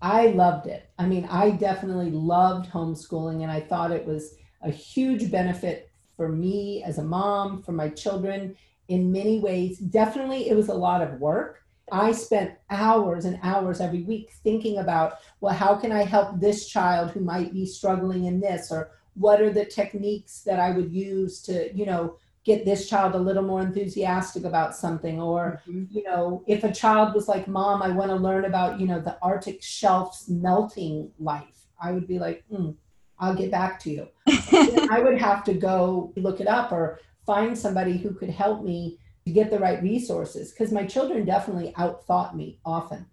I 0.01 0.27
loved 0.27 0.67
it. 0.67 0.89
I 0.99 1.05
mean, 1.05 1.25
I 1.29 1.51
definitely 1.51 2.11
loved 2.11 2.69
homeschooling 2.69 3.41
and 3.41 3.51
I 3.51 3.61
thought 3.61 3.91
it 3.91 4.05
was 4.05 4.35
a 4.61 4.69
huge 4.69 5.31
benefit 5.31 5.89
for 6.15 6.29
me 6.29 6.83
as 6.83 6.97
a 6.97 7.03
mom, 7.03 7.63
for 7.63 7.71
my 7.71 7.89
children 7.89 8.55
in 8.87 9.11
many 9.11 9.39
ways. 9.39 9.79
Definitely, 9.79 10.49
it 10.49 10.55
was 10.55 10.67
a 10.67 10.73
lot 10.73 11.01
of 11.01 11.19
work 11.19 11.63
I 11.91 12.11
spent 12.11 12.53
hours 12.69 13.25
and 13.25 13.39
hours 13.43 13.81
every 13.81 14.03
week 14.03 14.31
thinking 14.43 14.77
about, 14.77 15.19
well, 15.41 15.53
how 15.53 15.75
can 15.75 15.91
I 15.91 16.03
help 16.03 16.39
this 16.39 16.67
child 16.67 17.11
who 17.11 17.19
might 17.19 17.53
be 17.53 17.65
struggling 17.65 18.25
in 18.25 18.39
this? 18.39 18.71
Or 18.71 18.91
what 19.15 19.41
are 19.41 19.51
the 19.51 19.65
techniques 19.65 20.41
that 20.41 20.59
I 20.59 20.71
would 20.71 20.91
use 20.91 21.41
to, 21.43 21.75
you 21.75 21.85
know, 21.85 22.17
get 22.43 22.65
this 22.65 22.89
child 22.89 23.15
a 23.15 23.19
little 23.19 23.43
more 23.43 23.61
enthusiastic 23.61 24.43
about 24.43 24.75
something? 24.75 25.21
Or, 25.21 25.61
mm-hmm. 25.67 25.85
you 25.89 26.03
know, 26.03 26.43
if 26.47 26.63
a 26.63 26.71
child 26.71 27.13
was 27.13 27.27
like, 27.27 27.47
Mom, 27.47 27.81
I 27.81 27.89
want 27.89 28.09
to 28.09 28.15
learn 28.15 28.45
about, 28.45 28.79
you 28.79 28.87
know, 28.87 28.99
the 28.99 29.17
Arctic 29.21 29.61
shelf's 29.61 30.29
melting 30.29 31.11
life, 31.19 31.67
I 31.81 31.91
would 31.91 32.07
be 32.07 32.19
like, 32.19 32.43
mm, 32.51 32.75
I'll 33.19 33.35
get 33.35 33.51
back 33.51 33.79
to 33.81 33.89
you. 33.89 34.07
I 34.27 35.01
would 35.03 35.19
have 35.19 35.43
to 35.45 35.53
go 35.53 36.11
look 36.15 36.41
it 36.41 36.47
up 36.47 36.71
or 36.71 36.99
find 37.25 37.57
somebody 37.57 37.97
who 37.97 38.13
could 38.13 38.29
help 38.29 38.63
me 38.63 38.99
to 39.25 39.31
get 39.31 39.49
the 39.49 39.59
right 39.59 39.81
resources 39.81 40.51
because 40.51 40.71
my 40.71 40.85
children 40.85 41.25
definitely 41.25 41.73
outthought 41.77 42.35
me 42.35 42.59
often 42.65 43.05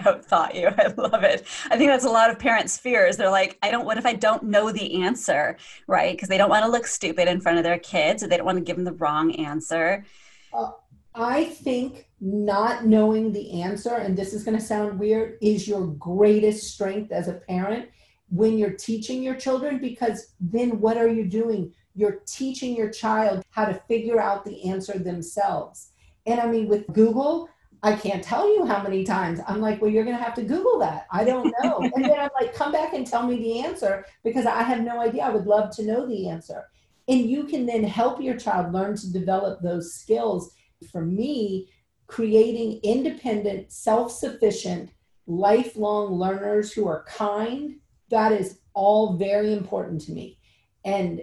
outthought 0.00 0.54
you. 0.60 0.68
I 0.78 0.92
love 0.96 1.22
it. 1.22 1.46
I 1.70 1.76
think 1.76 1.90
that's 1.90 2.04
a 2.04 2.10
lot 2.10 2.30
of 2.30 2.38
parents 2.38 2.78
fears. 2.78 3.16
They're 3.16 3.30
like 3.30 3.58
i 3.62 3.70
don't 3.70 3.84
what 3.84 3.98
if 3.98 4.06
i 4.06 4.12
don't 4.12 4.44
know 4.44 4.72
the 4.72 5.02
answer? 5.02 5.56
Right? 5.86 6.16
Because 6.16 6.28
they 6.28 6.38
don't 6.38 6.50
want 6.50 6.64
to 6.64 6.70
look 6.70 6.86
stupid 6.86 7.28
in 7.28 7.40
front 7.40 7.58
of 7.58 7.64
their 7.64 7.78
kids 7.78 8.22
or 8.22 8.28
they 8.28 8.36
don't 8.36 8.46
want 8.46 8.58
to 8.58 8.64
give 8.64 8.76
them 8.76 8.84
the 8.84 8.92
wrong 8.92 9.34
answer. 9.36 10.04
Uh, 10.52 10.70
i 11.14 11.44
think 11.44 12.08
not 12.20 12.84
knowing 12.84 13.32
the 13.32 13.62
answer 13.62 13.94
and 13.94 14.16
this 14.16 14.34
is 14.34 14.44
going 14.44 14.56
to 14.56 14.62
sound 14.62 14.98
weird 14.98 15.38
is 15.40 15.66
your 15.66 15.86
greatest 15.86 16.74
strength 16.74 17.10
as 17.10 17.28
a 17.28 17.34
parent 17.34 17.88
when 18.28 18.58
you're 18.58 18.70
teaching 18.70 19.22
your 19.22 19.34
children 19.34 19.78
because 19.78 20.34
then 20.40 20.80
what 20.80 20.96
are 20.96 21.08
you 21.08 21.26
doing? 21.26 21.72
You're 21.94 22.20
teaching 22.26 22.76
your 22.76 22.90
child 22.90 23.44
how 23.50 23.66
to 23.66 23.80
figure 23.88 24.20
out 24.20 24.44
the 24.44 24.68
answer 24.68 24.98
themselves. 24.98 25.92
And 26.26 26.40
I 26.40 26.46
mean, 26.46 26.68
with 26.68 26.86
Google, 26.92 27.48
I 27.86 27.94
can't 27.94 28.24
tell 28.24 28.52
you 28.52 28.66
how 28.66 28.82
many 28.82 29.04
times 29.04 29.38
I'm 29.46 29.60
like, 29.60 29.80
well, 29.80 29.88
you're 29.88 30.04
going 30.04 30.16
to 30.16 30.22
have 30.22 30.34
to 30.34 30.42
Google 30.42 30.76
that. 30.80 31.06
I 31.12 31.22
don't 31.22 31.54
know. 31.62 31.78
and 31.94 32.04
then 32.04 32.18
I'm 32.18 32.30
like, 32.40 32.52
come 32.52 32.72
back 32.72 32.94
and 32.94 33.06
tell 33.06 33.24
me 33.24 33.36
the 33.36 33.60
answer 33.60 34.04
because 34.24 34.44
I 34.44 34.64
have 34.64 34.80
no 34.80 35.00
idea. 35.00 35.22
I 35.22 35.30
would 35.30 35.46
love 35.46 35.70
to 35.76 35.86
know 35.86 36.04
the 36.04 36.28
answer. 36.28 36.64
And 37.06 37.20
you 37.20 37.44
can 37.44 37.64
then 37.64 37.84
help 37.84 38.20
your 38.20 38.36
child 38.36 38.72
learn 38.72 38.96
to 38.96 39.12
develop 39.12 39.60
those 39.60 39.94
skills. 39.94 40.52
For 40.90 41.04
me, 41.04 41.68
creating 42.08 42.80
independent, 42.82 43.70
self 43.70 44.10
sufficient, 44.10 44.90
lifelong 45.28 46.14
learners 46.14 46.72
who 46.72 46.88
are 46.88 47.04
kind, 47.04 47.76
that 48.10 48.32
is 48.32 48.58
all 48.74 49.16
very 49.16 49.52
important 49.52 50.00
to 50.02 50.12
me. 50.12 50.40
And 50.84 51.22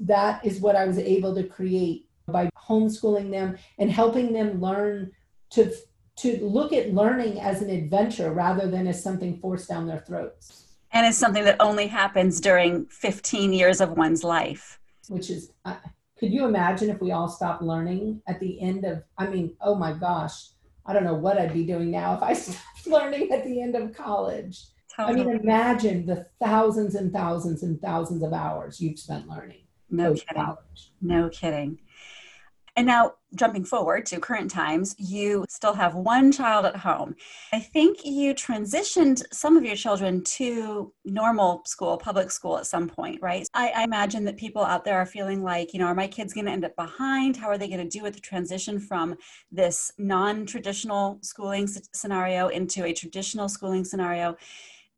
that 0.00 0.44
is 0.44 0.60
what 0.60 0.76
I 0.76 0.84
was 0.84 0.98
able 0.98 1.34
to 1.34 1.44
create 1.44 2.10
by 2.26 2.50
homeschooling 2.68 3.30
them 3.30 3.56
and 3.78 3.90
helping 3.90 4.34
them 4.34 4.60
learn 4.60 5.10
to 5.54 5.72
to 6.16 6.38
look 6.44 6.72
at 6.72 6.94
learning 6.94 7.40
as 7.40 7.60
an 7.62 7.70
adventure 7.70 8.32
rather 8.32 8.70
than 8.70 8.86
as 8.86 9.02
something 9.02 9.38
forced 9.38 9.68
down 9.68 9.86
their 9.86 10.00
throats. 10.00 10.76
And 10.92 11.06
it's 11.06 11.18
something 11.18 11.44
that 11.44 11.60
only 11.60 11.88
happens 11.88 12.40
during 12.40 12.86
15 12.86 13.52
years 13.52 13.80
of 13.80 13.96
one's 13.96 14.22
life. 14.22 14.78
Which 15.08 15.28
is, 15.28 15.50
uh, 15.64 15.76
could 16.16 16.32
you 16.32 16.46
imagine 16.46 16.88
if 16.88 17.00
we 17.00 17.10
all 17.10 17.28
stopped 17.28 17.62
learning 17.62 18.22
at 18.28 18.38
the 18.38 18.60
end 18.60 18.84
of, 18.84 19.02
I 19.18 19.26
mean, 19.26 19.56
oh 19.60 19.74
my 19.74 19.92
gosh, 19.92 20.50
I 20.86 20.92
don't 20.92 21.04
know 21.04 21.14
what 21.14 21.36
I'd 21.36 21.52
be 21.52 21.66
doing 21.66 21.90
now 21.90 22.14
if 22.14 22.22
I 22.22 22.32
stopped 22.34 22.86
learning 22.86 23.32
at 23.32 23.44
the 23.44 23.60
end 23.60 23.74
of 23.74 23.92
college. 23.92 24.66
Totally. 24.94 25.20
I 25.20 25.24
mean, 25.24 25.40
imagine 25.40 26.06
the 26.06 26.26
thousands 26.40 26.94
and 26.94 27.12
thousands 27.12 27.64
and 27.64 27.80
thousands 27.80 28.22
of 28.22 28.32
hours 28.32 28.80
you've 28.80 28.98
spent 28.98 29.28
learning. 29.28 29.62
No 29.90 30.14
kidding. 30.14 30.56
No 31.00 31.28
kidding. 31.28 31.78
And 32.76 32.88
now, 32.88 33.12
jumping 33.36 33.64
forward 33.64 34.04
to 34.06 34.18
current 34.18 34.50
times, 34.50 34.94
you 34.98 35.44
still 35.48 35.74
have 35.74 35.94
one 35.94 36.32
child 36.32 36.66
at 36.66 36.76
home. 36.76 37.14
I 37.52 37.60
think 37.60 38.04
you 38.04 38.34
transitioned 38.34 39.22
some 39.32 39.56
of 39.56 39.64
your 39.64 39.76
children 39.76 40.24
to 40.24 40.92
normal 41.04 41.62
school, 41.66 41.96
public 41.96 42.30
school 42.32 42.58
at 42.58 42.66
some 42.66 42.88
point, 42.88 43.20
right? 43.22 43.46
I, 43.54 43.72
I 43.76 43.84
imagine 43.84 44.24
that 44.24 44.36
people 44.36 44.64
out 44.64 44.84
there 44.84 44.98
are 44.98 45.06
feeling 45.06 45.42
like, 45.42 45.72
you 45.72 45.78
know, 45.78 45.86
are 45.86 45.94
my 45.94 46.08
kids 46.08 46.32
going 46.32 46.46
to 46.46 46.52
end 46.52 46.64
up 46.64 46.74
behind? 46.74 47.36
How 47.36 47.48
are 47.48 47.58
they 47.58 47.68
going 47.68 47.88
to 47.88 47.98
do 47.98 48.02
with 48.02 48.14
the 48.14 48.20
transition 48.20 48.80
from 48.80 49.16
this 49.52 49.92
non 49.98 50.44
traditional 50.44 51.18
schooling 51.22 51.68
scenario 51.68 52.48
into 52.48 52.84
a 52.84 52.92
traditional 52.92 53.48
schooling 53.48 53.84
scenario? 53.84 54.36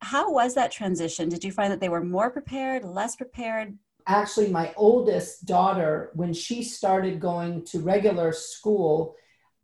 How 0.01 0.31
was 0.31 0.55
that 0.55 0.71
transition? 0.71 1.29
Did 1.29 1.43
you 1.43 1.51
find 1.51 1.71
that 1.71 1.79
they 1.79 1.89
were 1.89 2.03
more 2.03 2.29
prepared, 2.29 2.83
less 2.85 3.15
prepared? 3.15 3.77
Actually, 4.07 4.49
my 4.49 4.73
oldest 4.75 5.45
daughter, 5.45 6.11
when 6.13 6.33
she 6.33 6.63
started 6.63 7.19
going 7.19 7.65
to 7.65 7.79
regular 7.79 8.31
school, 8.31 9.15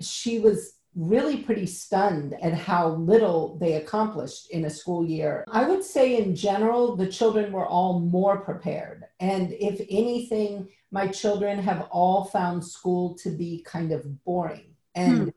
she 0.01 0.39
was 0.39 0.75
really 0.95 1.37
pretty 1.37 1.65
stunned 1.65 2.35
at 2.41 2.53
how 2.53 2.89
little 2.89 3.57
they 3.57 3.73
accomplished 3.73 4.51
in 4.51 4.65
a 4.65 4.69
school 4.69 5.05
year. 5.05 5.43
I 5.47 5.65
would 5.65 5.83
say, 5.83 6.17
in 6.17 6.35
general, 6.35 6.95
the 6.95 7.07
children 7.07 7.51
were 7.51 7.65
all 7.65 7.99
more 7.99 8.41
prepared. 8.41 9.05
And 9.19 9.53
if 9.53 9.81
anything, 9.89 10.69
my 10.91 11.07
children 11.07 11.57
have 11.59 11.87
all 11.89 12.25
found 12.25 12.63
school 12.63 13.15
to 13.23 13.31
be 13.31 13.63
kind 13.65 13.91
of 13.91 14.23
boring. 14.23 14.75
And, 14.93 15.33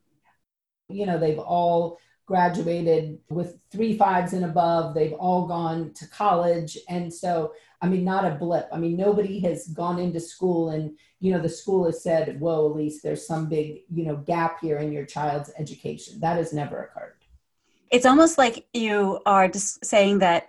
hmm. 0.88 0.95
you 0.95 1.07
know, 1.07 1.19
they've 1.19 1.38
all 1.38 1.99
graduated 2.27 3.19
with 3.31 3.59
three 3.71 3.97
fives 3.97 4.33
and 4.33 4.45
above. 4.45 4.95
They've 4.95 5.12
all 5.12 5.47
gone 5.47 5.93
to 5.95 6.09
college. 6.09 6.77
And 6.89 7.12
so, 7.12 7.53
I 7.81 7.89
mean, 7.89 8.05
not 8.05 8.25
a 8.25 8.35
blip. 8.35 8.69
I 8.73 8.79
mean, 8.79 8.97
nobody 8.97 9.39
has 9.41 9.69
gone 9.69 9.99
into 9.99 10.19
school 10.21 10.71
and, 10.71 10.99
you 11.21 11.33
know, 11.33 11.41
the 11.41 11.49
school 11.49 11.87
has 11.87 12.03
said, 12.03 12.39
whoa, 12.41 12.67
Elise, 12.67 13.01
there's 13.01 13.27
some 13.27 13.49
big, 13.49 13.83
you 13.93 14.05
know, 14.05 14.17
gap 14.17 14.61
here 14.61 14.79
in 14.79 14.93
your 14.93 15.07
child's 15.07 15.53
education. 15.57 16.19
That 16.21 16.37
has 16.37 16.53
never 16.53 16.83
occurred. 16.83 17.15
It's 17.91 18.07
almost 18.07 18.37
like 18.37 18.67
you 18.75 19.21
are 19.25 19.47
just 19.47 19.85
saying 19.85 20.19
that 20.19 20.49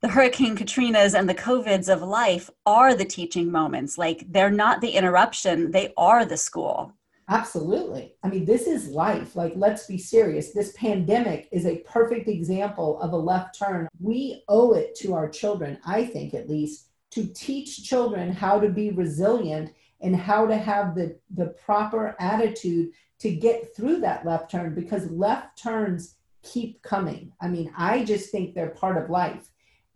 the 0.00 0.08
Hurricane 0.08 0.56
Katrinas 0.56 1.18
and 1.18 1.28
the 1.28 1.34
COVIDs 1.34 1.92
of 1.92 2.02
life 2.02 2.50
are 2.64 2.94
the 2.94 3.04
teaching 3.04 3.50
moments. 3.50 3.98
Like 3.98 4.24
they're 4.30 4.50
not 4.50 4.80
the 4.80 4.90
interruption, 4.90 5.72
they 5.72 5.92
are 5.96 6.24
the 6.24 6.36
school. 6.36 6.92
Absolutely. 7.28 8.14
I 8.22 8.28
mean, 8.28 8.44
this 8.44 8.68
is 8.68 8.88
life. 8.88 9.34
Like, 9.34 9.54
let's 9.56 9.86
be 9.86 9.98
serious. 9.98 10.52
This 10.52 10.72
pandemic 10.76 11.48
is 11.50 11.66
a 11.66 11.78
perfect 11.78 12.28
example 12.28 13.00
of 13.00 13.12
a 13.12 13.16
left 13.16 13.58
turn. 13.58 13.88
We 14.00 14.44
owe 14.48 14.74
it 14.74 14.94
to 14.96 15.14
our 15.14 15.28
children, 15.28 15.78
I 15.84 16.04
think 16.04 16.34
at 16.34 16.48
least, 16.48 16.88
to 17.10 17.26
teach 17.26 17.82
children 17.82 18.30
how 18.30 18.60
to 18.60 18.68
be 18.68 18.90
resilient 18.90 19.72
and 20.00 20.14
how 20.14 20.46
to 20.46 20.56
have 20.56 20.94
the, 20.94 21.18
the 21.34 21.46
proper 21.46 22.14
attitude 22.20 22.90
to 23.18 23.34
get 23.34 23.74
through 23.74 24.00
that 24.00 24.24
left 24.24 24.50
turn 24.50 24.74
because 24.74 25.10
left 25.10 25.60
turns 25.60 26.16
keep 26.42 26.80
coming. 26.82 27.32
I 27.40 27.48
mean, 27.48 27.72
I 27.76 28.04
just 28.04 28.30
think 28.30 28.54
they're 28.54 28.68
part 28.68 29.02
of 29.02 29.10
life. 29.10 29.48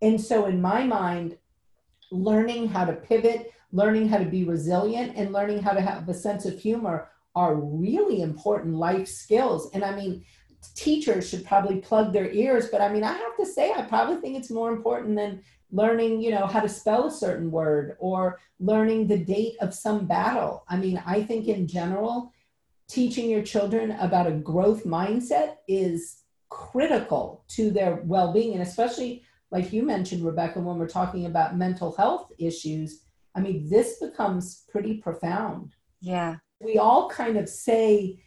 And 0.02 0.20
so, 0.20 0.46
in 0.46 0.60
my 0.60 0.84
mind, 0.84 1.36
learning 2.10 2.68
how 2.68 2.86
to 2.86 2.94
pivot, 2.94 3.52
learning 3.70 4.08
how 4.08 4.18
to 4.18 4.24
be 4.24 4.44
resilient, 4.44 5.12
and 5.16 5.32
learning 5.32 5.62
how 5.62 5.72
to 5.72 5.80
have 5.80 6.08
a 6.08 6.14
sense 6.14 6.44
of 6.46 6.58
humor 6.58 7.08
are 7.34 7.54
really 7.54 8.22
important 8.22 8.74
life 8.74 9.08
skills. 9.08 9.70
And 9.72 9.84
I 9.84 9.94
mean, 9.94 10.24
teachers 10.74 11.28
should 11.28 11.44
probably 11.44 11.80
plug 11.80 12.12
their 12.12 12.30
ears, 12.30 12.68
but 12.70 12.80
I 12.80 12.92
mean, 12.92 13.04
I 13.04 13.12
have 13.12 13.36
to 13.38 13.46
say, 13.46 13.72
I 13.72 13.82
probably 13.82 14.16
think 14.16 14.36
it's 14.36 14.50
more 14.50 14.72
important 14.72 15.16
than 15.16 15.42
learning, 15.70 16.20
you 16.20 16.30
know, 16.30 16.46
how 16.46 16.60
to 16.60 16.68
spell 16.68 17.06
a 17.06 17.10
certain 17.10 17.50
word 17.50 17.96
or 18.00 18.40
learning 18.58 19.06
the 19.06 19.18
date 19.18 19.54
of 19.60 19.72
some 19.72 20.06
battle. 20.06 20.64
I 20.68 20.76
mean, 20.76 21.02
I 21.06 21.22
think 21.22 21.46
in 21.46 21.66
general, 21.66 22.32
teaching 22.88 23.30
your 23.30 23.42
children 23.42 23.92
about 23.92 24.26
a 24.26 24.32
growth 24.32 24.84
mindset 24.84 25.56
is 25.68 26.22
critical 26.48 27.44
to 27.48 27.70
their 27.70 28.02
well 28.04 28.32
being. 28.32 28.54
And 28.54 28.62
especially, 28.62 29.22
like 29.52 29.72
you 29.72 29.84
mentioned, 29.84 30.24
Rebecca, 30.24 30.60
when 30.60 30.76
we're 30.76 30.88
talking 30.88 31.26
about 31.26 31.56
mental 31.56 31.94
health 31.96 32.32
issues, 32.38 33.02
I 33.36 33.40
mean, 33.40 33.70
this 33.70 34.00
becomes 34.00 34.64
pretty 34.72 34.94
profound. 34.94 35.74
Yeah 36.00 36.36
we 36.60 36.78
all 36.78 37.08
kind 37.08 37.36
of 37.36 37.48
say 37.48 38.20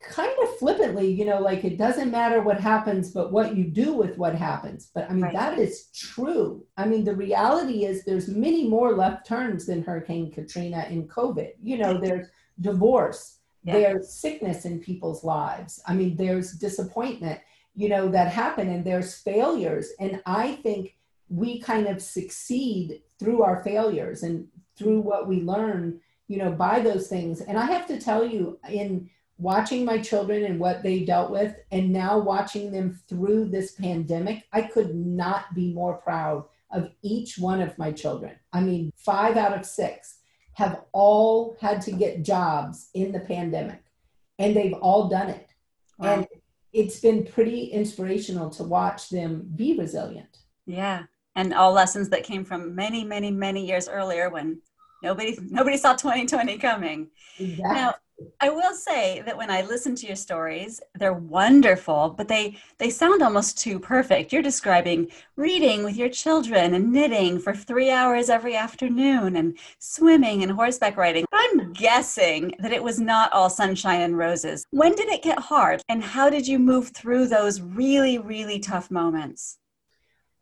kind 0.00 0.32
of 0.42 0.58
flippantly, 0.58 1.10
you 1.10 1.24
know, 1.24 1.40
like 1.40 1.64
it 1.64 1.76
doesn't 1.76 2.10
matter 2.10 2.40
what 2.40 2.60
happens, 2.60 3.10
but 3.10 3.32
what 3.32 3.56
you 3.56 3.64
do 3.64 3.92
with 3.92 4.16
what 4.16 4.34
happens. 4.34 4.90
But 4.94 5.10
I 5.10 5.12
mean, 5.12 5.22
right. 5.22 5.32
that 5.32 5.58
is 5.58 5.88
true. 5.94 6.64
I 6.76 6.86
mean, 6.86 7.04
the 7.04 7.16
reality 7.16 7.84
is 7.84 8.04
there's 8.04 8.28
many 8.28 8.68
more 8.68 8.94
left 8.94 9.26
turns 9.26 9.66
than 9.66 9.82
Hurricane 9.82 10.30
Katrina 10.30 10.86
and 10.88 11.10
COVID. 11.10 11.52
You 11.62 11.78
know, 11.78 11.98
there's 11.98 12.28
divorce, 12.60 13.38
yeah. 13.64 13.72
there's 13.74 14.12
sickness 14.12 14.64
in 14.64 14.80
people's 14.80 15.24
lives. 15.24 15.80
I 15.86 15.94
mean, 15.94 16.16
there's 16.16 16.52
disappointment, 16.52 17.40
you 17.74 17.88
know, 17.88 18.08
that 18.08 18.32
happen 18.32 18.68
and 18.68 18.84
there's 18.84 19.16
failures. 19.16 19.90
And 19.98 20.22
I 20.26 20.56
think 20.56 20.96
we 21.28 21.60
kind 21.60 21.86
of 21.86 22.00
succeed 22.00 23.02
through 23.18 23.42
our 23.42 23.62
failures 23.62 24.22
and 24.22 24.46
through 24.76 25.00
what 25.00 25.26
we 25.26 25.42
learn 25.42 26.00
you 26.28 26.36
know, 26.36 26.52
by 26.52 26.80
those 26.80 27.08
things. 27.08 27.40
And 27.40 27.58
I 27.58 27.64
have 27.66 27.86
to 27.88 28.00
tell 28.00 28.24
you, 28.24 28.58
in 28.68 29.10
watching 29.38 29.84
my 29.84 29.98
children 29.98 30.44
and 30.44 30.60
what 30.60 30.82
they 30.82 31.04
dealt 31.04 31.30
with, 31.30 31.56
and 31.72 31.92
now 31.92 32.18
watching 32.18 32.70
them 32.70 32.98
through 33.08 33.46
this 33.46 33.72
pandemic, 33.72 34.44
I 34.52 34.62
could 34.62 34.94
not 34.94 35.54
be 35.54 35.72
more 35.72 35.94
proud 35.94 36.44
of 36.70 36.90
each 37.02 37.38
one 37.38 37.60
of 37.60 37.76
my 37.78 37.90
children. 37.90 38.36
I 38.52 38.60
mean, 38.60 38.92
five 38.96 39.36
out 39.36 39.56
of 39.56 39.64
six 39.64 40.18
have 40.52 40.82
all 40.92 41.56
had 41.60 41.80
to 41.82 41.92
get 41.92 42.24
jobs 42.24 42.90
in 42.94 43.12
the 43.12 43.20
pandemic, 43.20 43.82
and 44.38 44.54
they've 44.54 44.74
all 44.74 45.08
done 45.08 45.30
it. 45.30 45.50
Wow. 45.98 46.14
And 46.14 46.26
it's 46.72 47.00
been 47.00 47.24
pretty 47.24 47.66
inspirational 47.66 48.50
to 48.50 48.64
watch 48.64 49.08
them 49.08 49.50
be 49.56 49.78
resilient. 49.78 50.38
Yeah. 50.66 51.04
And 51.34 51.54
all 51.54 51.72
lessons 51.72 52.08
that 52.10 52.24
came 52.24 52.44
from 52.44 52.74
many, 52.74 53.04
many, 53.04 53.30
many 53.30 53.64
years 53.64 53.88
earlier 53.88 54.28
when 54.28 54.60
Nobody 55.02 55.38
nobody 55.50 55.76
saw 55.76 55.94
2020 55.94 56.58
coming. 56.58 57.08
Exactly. 57.38 57.74
Now, 57.74 57.94
I 58.40 58.50
will 58.50 58.74
say 58.74 59.22
that 59.26 59.36
when 59.36 59.48
I 59.48 59.62
listen 59.62 59.94
to 59.94 60.06
your 60.06 60.16
stories, 60.16 60.80
they're 60.96 61.12
wonderful, 61.12 62.14
but 62.16 62.26
they 62.26 62.58
they 62.78 62.90
sound 62.90 63.22
almost 63.22 63.58
too 63.58 63.78
perfect. 63.78 64.32
You're 64.32 64.42
describing 64.42 65.08
reading 65.36 65.84
with 65.84 65.96
your 65.96 66.08
children 66.08 66.74
and 66.74 66.92
knitting 66.92 67.38
for 67.38 67.54
3 67.54 67.90
hours 67.90 68.28
every 68.28 68.56
afternoon 68.56 69.36
and 69.36 69.56
swimming 69.78 70.42
and 70.42 70.50
horseback 70.50 70.96
riding. 70.96 71.26
I'm 71.32 71.72
guessing 71.72 72.54
that 72.58 72.72
it 72.72 72.82
was 72.82 72.98
not 72.98 73.32
all 73.32 73.50
sunshine 73.50 74.00
and 74.00 74.18
roses. 74.18 74.66
When 74.70 74.96
did 74.96 75.08
it 75.08 75.22
get 75.22 75.38
hard 75.38 75.82
and 75.88 76.02
how 76.02 76.28
did 76.28 76.48
you 76.48 76.58
move 76.58 76.88
through 76.88 77.28
those 77.28 77.60
really 77.60 78.18
really 78.18 78.58
tough 78.58 78.90
moments? 78.90 79.58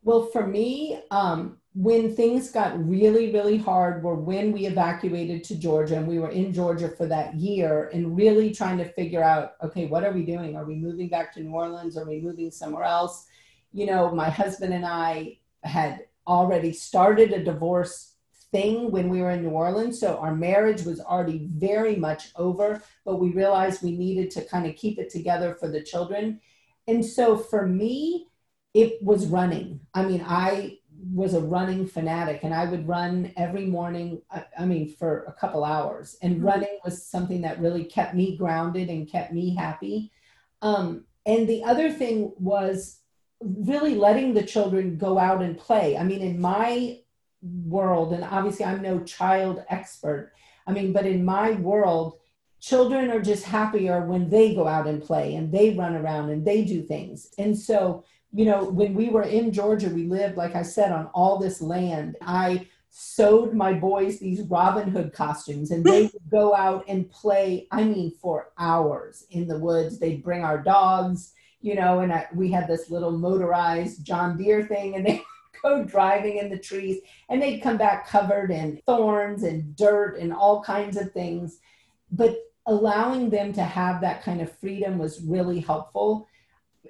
Well, 0.03 0.27
for 0.27 0.47
me, 0.47 1.01
um, 1.11 1.57
when 1.79 2.15
things 2.15 2.49
got 2.49 2.75
really, 2.89 3.31
really 3.31 3.55
hard 3.55 4.01
were 4.01 4.15
when 4.15 4.51
we 4.51 4.65
evacuated 4.65 5.43
to 5.43 5.55
Georgia 5.55 5.95
and 5.95 6.07
we 6.07 6.17
were 6.17 6.31
in 6.31 6.51
Georgia 6.51 6.89
for 6.89 7.05
that 7.05 7.35
year 7.35 7.91
and 7.93 8.17
really 8.17 8.51
trying 8.51 8.79
to 8.79 8.93
figure 8.93 9.23
out, 9.23 9.51
okay, 9.63 9.85
what 9.85 10.03
are 10.03 10.11
we 10.11 10.25
doing? 10.25 10.55
Are 10.55 10.65
we 10.65 10.73
moving 10.73 11.07
back 11.07 11.31
to 11.33 11.39
New 11.39 11.51
Orleans? 11.51 11.95
Are 11.95 12.09
we 12.09 12.19
moving 12.19 12.49
somewhere 12.49 12.83
else? 12.83 13.27
You 13.73 13.85
know, 13.85 14.09
my 14.09 14.27
husband 14.27 14.73
and 14.73 14.87
I 14.87 15.37
had 15.63 16.05
already 16.25 16.73
started 16.73 17.31
a 17.31 17.43
divorce 17.43 18.13
thing 18.51 18.89
when 18.89 19.07
we 19.07 19.21
were 19.21 19.29
in 19.29 19.43
New 19.43 19.51
Orleans. 19.51 19.99
So 19.99 20.17
our 20.17 20.33
marriage 20.33 20.81
was 20.81 20.99
already 20.99 21.47
very 21.47 21.95
much 21.95 22.31
over, 22.37 22.81
but 23.05 23.17
we 23.19 23.29
realized 23.29 23.83
we 23.83 23.95
needed 23.95 24.31
to 24.31 24.45
kind 24.45 24.65
of 24.65 24.75
keep 24.75 24.97
it 24.97 25.11
together 25.11 25.53
for 25.53 25.69
the 25.69 25.83
children. 25.83 26.39
And 26.87 27.05
so 27.05 27.37
for 27.37 27.67
me, 27.67 28.29
it 28.73 29.01
was 29.01 29.27
running. 29.27 29.79
I 29.93 30.05
mean, 30.05 30.23
I 30.25 30.79
was 31.17 31.33
a 31.33 31.41
running 31.41 31.87
fanatic 31.87 32.41
and 32.43 32.53
I 32.53 32.65
would 32.65 32.87
run 32.87 33.33
every 33.35 33.65
morning, 33.65 34.21
I, 34.29 34.45
I 34.59 34.65
mean, 34.65 34.87
for 34.87 35.23
a 35.23 35.33
couple 35.33 35.65
hours. 35.65 36.15
And 36.21 36.35
mm-hmm. 36.35 36.45
running 36.45 36.79
was 36.85 37.03
something 37.03 37.41
that 37.41 37.59
really 37.59 37.83
kept 37.83 38.13
me 38.13 38.37
grounded 38.37 38.89
and 38.89 39.09
kept 39.09 39.33
me 39.33 39.55
happy. 39.55 40.11
Um, 40.61 41.05
and 41.25 41.49
the 41.49 41.63
other 41.63 41.91
thing 41.91 42.33
was 42.37 42.99
really 43.41 43.95
letting 43.95 44.33
the 44.33 44.43
children 44.43 44.97
go 44.97 45.17
out 45.17 45.41
and 45.41 45.57
play. 45.57 45.97
I 45.97 46.03
mean, 46.03 46.21
in 46.21 46.39
my 46.39 46.99
world, 47.41 48.13
and 48.13 48.23
obviously 48.23 48.65
I'm 48.65 48.83
no 48.83 48.99
child 48.99 49.63
expert, 49.69 50.33
I 50.67 50.71
mean, 50.71 50.93
but 50.93 51.07
in 51.07 51.25
my 51.25 51.51
world, 51.53 52.19
children 52.59 53.09
are 53.09 53.21
just 53.21 53.43
happier 53.43 54.05
when 54.05 54.29
they 54.29 54.53
go 54.53 54.67
out 54.67 54.87
and 54.87 55.01
play 55.01 55.35
and 55.35 55.51
they 55.51 55.73
run 55.73 55.95
around 55.95 56.29
and 56.29 56.45
they 56.45 56.63
do 56.63 56.83
things. 56.83 57.33
And 57.39 57.57
so, 57.57 58.03
you 58.37 58.45
know, 58.45 58.65
when 58.65 58.93
we 58.93 59.09
were 59.09 59.23
in 59.23 59.51
Georgia, 59.51 59.89
we 59.89 60.05
lived, 60.05 60.37
like 60.37 60.55
I 60.55 60.61
said, 60.61 60.91
on 60.91 61.07
all 61.07 61.39
this 61.39 61.59
land. 61.59 62.17
I 62.21 62.67
sewed 62.91 63.55
my 63.55 63.73
boys 63.73 64.19
these 64.19 64.41
Robin 64.41 64.91
Hood 64.91 65.11
costumes 65.11 65.71
and 65.71 65.83
they 65.83 66.01
would 66.13 66.29
go 66.29 66.53
out 66.53 66.85
and 66.87 67.09
play, 67.09 67.67
I 67.71 67.83
mean, 67.83 68.11
for 68.21 68.51
hours 68.59 69.25
in 69.31 69.47
the 69.47 69.57
woods. 69.57 69.97
They'd 69.97 70.23
bring 70.23 70.43
our 70.43 70.61
dogs, 70.61 71.33
you 71.61 71.73
know, 71.73 72.01
and 72.01 72.13
I, 72.13 72.27
we 72.31 72.51
had 72.51 72.67
this 72.67 72.91
little 72.91 73.09
motorized 73.09 74.05
John 74.05 74.37
Deere 74.37 74.67
thing 74.67 74.95
and 74.95 75.05
they'd 75.07 75.23
go 75.63 75.83
driving 75.83 76.37
in 76.37 76.51
the 76.51 76.59
trees 76.59 76.99
and 77.29 77.41
they'd 77.41 77.61
come 77.61 77.77
back 77.77 78.07
covered 78.07 78.51
in 78.51 78.79
thorns 78.85 79.41
and 79.41 79.75
dirt 79.75 80.19
and 80.19 80.31
all 80.31 80.61
kinds 80.61 80.95
of 80.95 81.11
things. 81.11 81.57
But 82.11 82.37
allowing 82.67 83.31
them 83.31 83.51
to 83.53 83.63
have 83.63 83.99
that 84.01 84.21
kind 84.21 84.41
of 84.41 84.55
freedom 84.59 84.99
was 84.99 85.23
really 85.23 85.59
helpful 85.59 86.27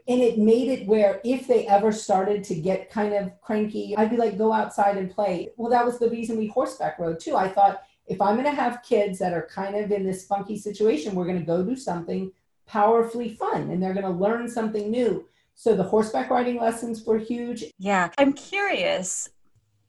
and 0.07 0.21
it 0.21 0.37
made 0.37 0.67
it 0.67 0.87
where 0.87 1.21
if 1.23 1.47
they 1.47 1.67
ever 1.67 1.91
started 1.91 2.43
to 2.45 2.55
get 2.55 2.89
kind 2.89 3.13
of 3.13 3.31
cranky, 3.41 3.95
I'd 3.97 4.09
be 4.09 4.17
like, 4.17 4.37
go 4.37 4.53
outside 4.53 4.97
and 4.97 5.09
play. 5.09 5.51
Well, 5.57 5.71
that 5.71 5.85
was 5.85 5.99
the 5.99 6.09
reason 6.09 6.37
we 6.37 6.47
horseback 6.47 6.99
rode 6.99 7.19
too. 7.19 7.35
I 7.35 7.49
thought 7.49 7.83
if 8.07 8.21
I'm 8.21 8.35
going 8.35 8.45
to 8.45 8.61
have 8.61 8.83
kids 8.83 9.19
that 9.19 9.33
are 9.33 9.47
kind 9.53 9.75
of 9.75 9.91
in 9.91 10.05
this 10.05 10.25
funky 10.25 10.57
situation, 10.57 11.15
we're 11.15 11.25
going 11.25 11.39
to 11.39 11.45
go 11.45 11.63
do 11.63 11.75
something 11.75 12.31
powerfully 12.65 13.29
fun 13.35 13.69
and 13.69 13.81
they're 13.81 13.93
going 13.93 14.05
to 14.05 14.11
learn 14.11 14.49
something 14.49 14.89
new. 14.89 15.27
So 15.55 15.75
the 15.75 15.83
horseback 15.83 16.29
riding 16.29 16.59
lessons 16.59 17.03
were 17.03 17.17
huge. 17.17 17.65
Yeah. 17.79 18.09
I'm 18.17 18.33
curious 18.33 19.29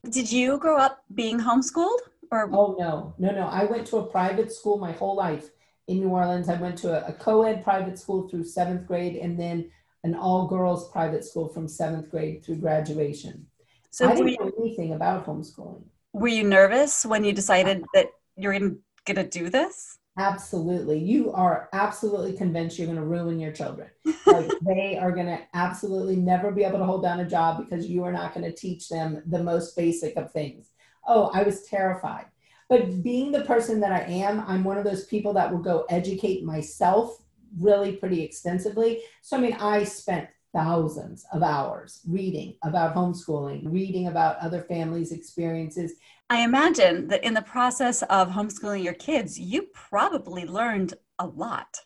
Did 0.08 0.32
you 0.32 0.58
grow 0.58 0.78
up 0.78 1.04
being 1.14 1.38
homeschooled? 1.38 1.98
Or 2.30 2.48
oh 2.52 2.76
no, 2.78 3.14
no, 3.18 3.30
no. 3.32 3.46
I 3.46 3.64
went 3.64 3.86
to 3.88 3.98
a 3.98 4.06
private 4.06 4.52
school 4.52 4.78
my 4.78 4.92
whole 4.92 5.16
life 5.16 5.50
in 5.86 6.00
New 6.00 6.08
Orleans. 6.08 6.48
I 6.48 6.60
went 6.60 6.76
to 6.78 7.04
a, 7.04 7.08
a 7.08 7.12
co-ed 7.12 7.64
private 7.64 7.98
school 7.98 8.28
through 8.28 8.44
seventh 8.44 8.86
grade, 8.86 9.16
and 9.16 9.38
then 9.38 9.70
an 10.04 10.14
all-girls 10.14 10.90
private 10.90 11.24
school 11.24 11.48
from 11.48 11.68
seventh 11.68 12.10
grade 12.10 12.44
through 12.44 12.56
graduation. 12.56 13.46
So 13.90 14.08
I 14.08 14.14
didn't 14.14 14.28
you, 14.28 14.36
know 14.40 14.52
anything 14.60 14.92
about 14.92 15.26
homeschooling. 15.26 15.84
Were 16.12 16.28
you 16.28 16.44
nervous 16.44 17.04
when 17.04 17.24
you 17.24 17.32
decided 17.32 17.84
that 17.94 18.06
you're 18.36 18.52
going 18.52 18.80
to 19.06 19.24
do 19.24 19.48
this? 19.50 19.98
Absolutely. 20.18 20.98
You 20.98 21.32
are 21.32 21.68
absolutely 21.72 22.32
convinced 22.32 22.76
you're 22.76 22.86
going 22.88 22.98
to 22.98 23.04
ruin 23.04 23.38
your 23.38 23.52
children. 23.52 23.88
Like 24.26 24.50
they 24.66 24.98
are 24.98 25.12
going 25.12 25.26
to 25.26 25.38
absolutely 25.54 26.16
never 26.16 26.50
be 26.50 26.64
able 26.64 26.78
to 26.78 26.84
hold 26.84 27.04
down 27.04 27.20
a 27.20 27.28
job 27.28 27.58
because 27.58 27.86
you 27.86 28.02
are 28.04 28.12
not 28.12 28.34
going 28.34 28.44
to 28.44 28.56
teach 28.56 28.88
them 28.88 29.22
the 29.26 29.42
most 29.42 29.76
basic 29.76 30.16
of 30.16 30.32
things. 30.32 30.70
Oh, 31.06 31.30
I 31.32 31.44
was 31.44 31.62
terrified. 31.62 32.26
But 32.68 33.02
being 33.02 33.32
the 33.32 33.44
person 33.44 33.80
that 33.80 33.92
I 33.92 34.00
am, 34.10 34.44
I'm 34.46 34.64
one 34.64 34.76
of 34.76 34.84
those 34.84 35.06
people 35.06 35.32
that 35.34 35.50
will 35.50 35.62
go 35.62 35.86
educate 35.88 36.44
myself 36.44 37.22
really 37.58 37.92
pretty 37.92 38.22
extensively. 38.22 39.00
So, 39.22 39.36
I 39.36 39.40
mean, 39.40 39.54
I 39.54 39.84
spent 39.84 40.28
thousands 40.54 41.26
of 41.32 41.42
hours 41.42 42.00
reading 42.08 42.56
about 42.62 42.94
homeschooling, 42.94 43.62
reading 43.70 44.08
about 44.08 44.38
other 44.38 44.62
families' 44.62 45.12
experiences, 45.12 45.92
I 46.30 46.42
imagine 46.42 47.08
that 47.08 47.24
in 47.24 47.32
the 47.32 47.42
process 47.42 48.02
of 48.02 48.30
homeschooling 48.30 48.84
your 48.84 48.94
kids, 48.94 49.40
you 49.40 49.68
probably 49.72 50.44
learned 50.44 50.92
a 51.18 51.26
lot. 51.26 51.80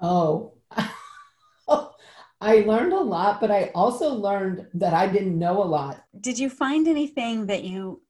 Oh, 0.00 0.54
I 2.40 2.60
learned 2.60 2.92
a 2.92 3.00
lot, 3.00 3.40
but 3.40 3.50
I 3.50 3.72
also 3.74 4.14
learned 4.14 4.68
that 4.74 4.94
I 4.94 5.08
didn't 5.08 5.36
know 5.36 5.60
a 5.60 5.64
lot. 5.64 6.04
Did 6.20 6.38
you 6.38 6.48
find 6.48 6.86
anything 6.86 7.46
that 7.46 7.64
you 7.64 8.02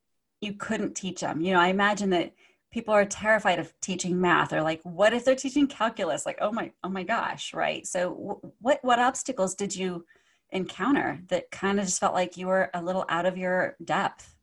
you 0.42 0.52
couldn't 0.52 0.94
teach 0.94 1.22
them? 1.22 1.40
You 1.40 1.54
know, 1.54 1.60
I 1.60 1.68
imagine 1.68 2.10
that 2.10 2.34
people 2.74 2.92
are 2.92 3.04
terrified 3.04 3.60
of 3.60 3.72
teaching 3.80 4.20
math 4.20 4.52
or 4.52 4.60
like 4.60 4.80
what 4.82 5.12
if 5.12 5.24
they're 5.24 5.36
teaching 5.36 5.68
calculus 5.68 6.26
like 6.26 6.36
oh 6.40 6.50
my 6.50 6.72
oh 6.82 6.88
my 6.88 7.04
gosh 7.04 7.54
right 7.54 7.86
so 7.86 8.42
what 8.58 8.80
what 8.82 8.98
obstacles 8.98 9.54
did 9.54 9.74
you 9.74 10.04
encounter 10.50 11.20
that 11.28 11.48
kind 11.52 11.78
of 11.78 11.86
just 11.86 12.00
felt 12.00 12.14
like 12.14 12.36
you 12.36 12.48
were 12.48 12.70
a 12.74 12.82
little 12.82 13.04
out 13.08 13.26
of 13.26 13.38
your 13.38 13.76
depth 13.84 14.34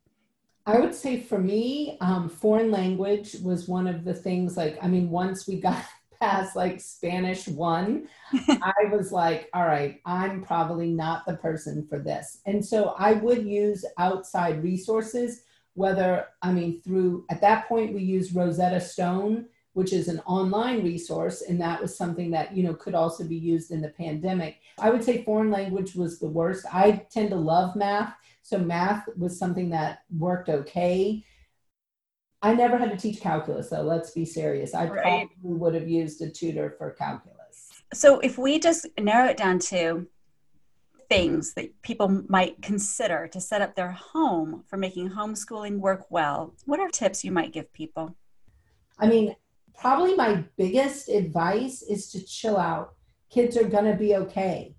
I 0.64 0.78
would 0.78 0.94
say 0.94 1.20
for 1.20 1.40
me, 1.40 1.98
um, 2.00 2.28
foreign 2.28 2.70
language 2.70 3.34
was 3.42 3.66
one 3.66 3.88
of 3.88 4.04
the 4.04 4.14
things. 4.14 4.56
Like, 4.56 4.78
I 4.80 4.86
mean, 4.86 5.10
once 5.10 5.48
we 5.48 5.60
got 5.60 5.84
past 6.20 6.54
like 6.54 6.80
Spanish 6.80 7.48
one, 7.48 8.06
I 8.48 8.84
was 8.92 9.10
like, 9.10 9.50
all 9.52 9.66
right, 9.66 10.00
I'm 10.06 10.44
probably 10.44 10.86
not 10.86 11.26
the 11.26 11.34
person 11.34 11.84
for 11.88 11.98
this. 11.98 12.42
And 12.46 12.64
so 12.64 12.94
I 12.96 13.14
would 13.14 13.44
use 13.44 13.84
outside 13.98 14.62
resources, 14.62 15.42
whether, 15.74 16.26
I 16.42 16.52
mean, 16.52 16.80
through, 16.82 17.24
at 17.30 17.40
that 17.40 17.68
point, 17.68 17.94
we 17.94 18.02
used 18.02 18.34
Rosetta 18.34 18.80
Stone, 18.80 19.46
which 19.72 19.92
is 19.92 20.08
an 20.08 20.20
online 20.20 20.84
resource. 20.84 21.42
And 21.42 21.60
that 21.60 21.80
was 21.80 21.96
something 21.96 22.30
that, 22.32 22.54
you 22.54 22.62
know, 22.62 22.74
could 22.74 22.94
also 22.94 23.24
be 23.24 23.36
used 23.36 23.70
in 23.70 23.80
the 23.80 23.88
pandemic. 23.88 24.58
I 24.78 24.90
would 24.90 25.02
say 25.02 25.24
foreign 25.24 25.50
language 25.50 25.94
was 25.94 26.18
the 26.18 26.28
worst. 26.28 26.66
I 26.72 27.06
tend 27.10 27.30
to 27.30 27.36
love 27.36 27.74
math. 27.74 28.14
So 28.42 28.58
math 28.58 29.08
was 29.16 29.38
something 29.38 29.70
that 29.70 30.00
worked 30.16 30.48
okay. 30.48 31.24
I 32.42 32.54
never 32.54 32.76
had 32.76 32.90
to 32.90 32.96
teach 32.96 33.20
calculus 33.20 33.70
though, 33.70 33.82
let's 33.82 34.10
be 34.10 34.24
serious. 34.24 34.74
I 34.74 34.88
right. 34.88 35.02
probably 35.02 35.28
would 35.42 35.74
have 35.74 35.88
used 35.88 36.20
a 36.22 36.28
tutor 36.28 36.74
for 36.76 36.90
calculus. 36.90 37.70
So 37.94 38.18
if 38.18 38.36
we 38.36 38.58
just 38.58 38.86
narrow 38.98 39.28
it 39.28 39.36
down 39.36 39.60
to 39.60 40.06
things 41.12 41.54
that 41.54 41.82
people 41.82 42.24
might 42.28 42.60
consider 42.62 43.28
to 43.28 43.40
set 43.40 43.62
up 43.62 43.74
their 43.74 43.92
home 43.92 44.64
for 44.66 44.76
making 44.76 45.10
homeschooling 45.10 45.78
work 45.78 46.10
well, 46.10 46.54
what 46.64 46.80
are 46.80 46.88
tips 46.88 47.24
you 47.24 47.30
might 47.30 47.52
give 47.52 47.72
people? 47.72 48.16
I 48.98 49.06
mean, 49.06 49.36
probably 49.78 50.14
my 50.14 50.44
biggest 50.56 51.08
advice 51.08 51.82
is 51.82 52.10
to 52.12 52.24
chill 52.24 52.56
out. 52.56 52.94
Kids 53.30 53.56
are 53.56 53.64
going 53.64 53.84
to 53.84 53.96
be 53.96 54.16
okay. 54.16 54.74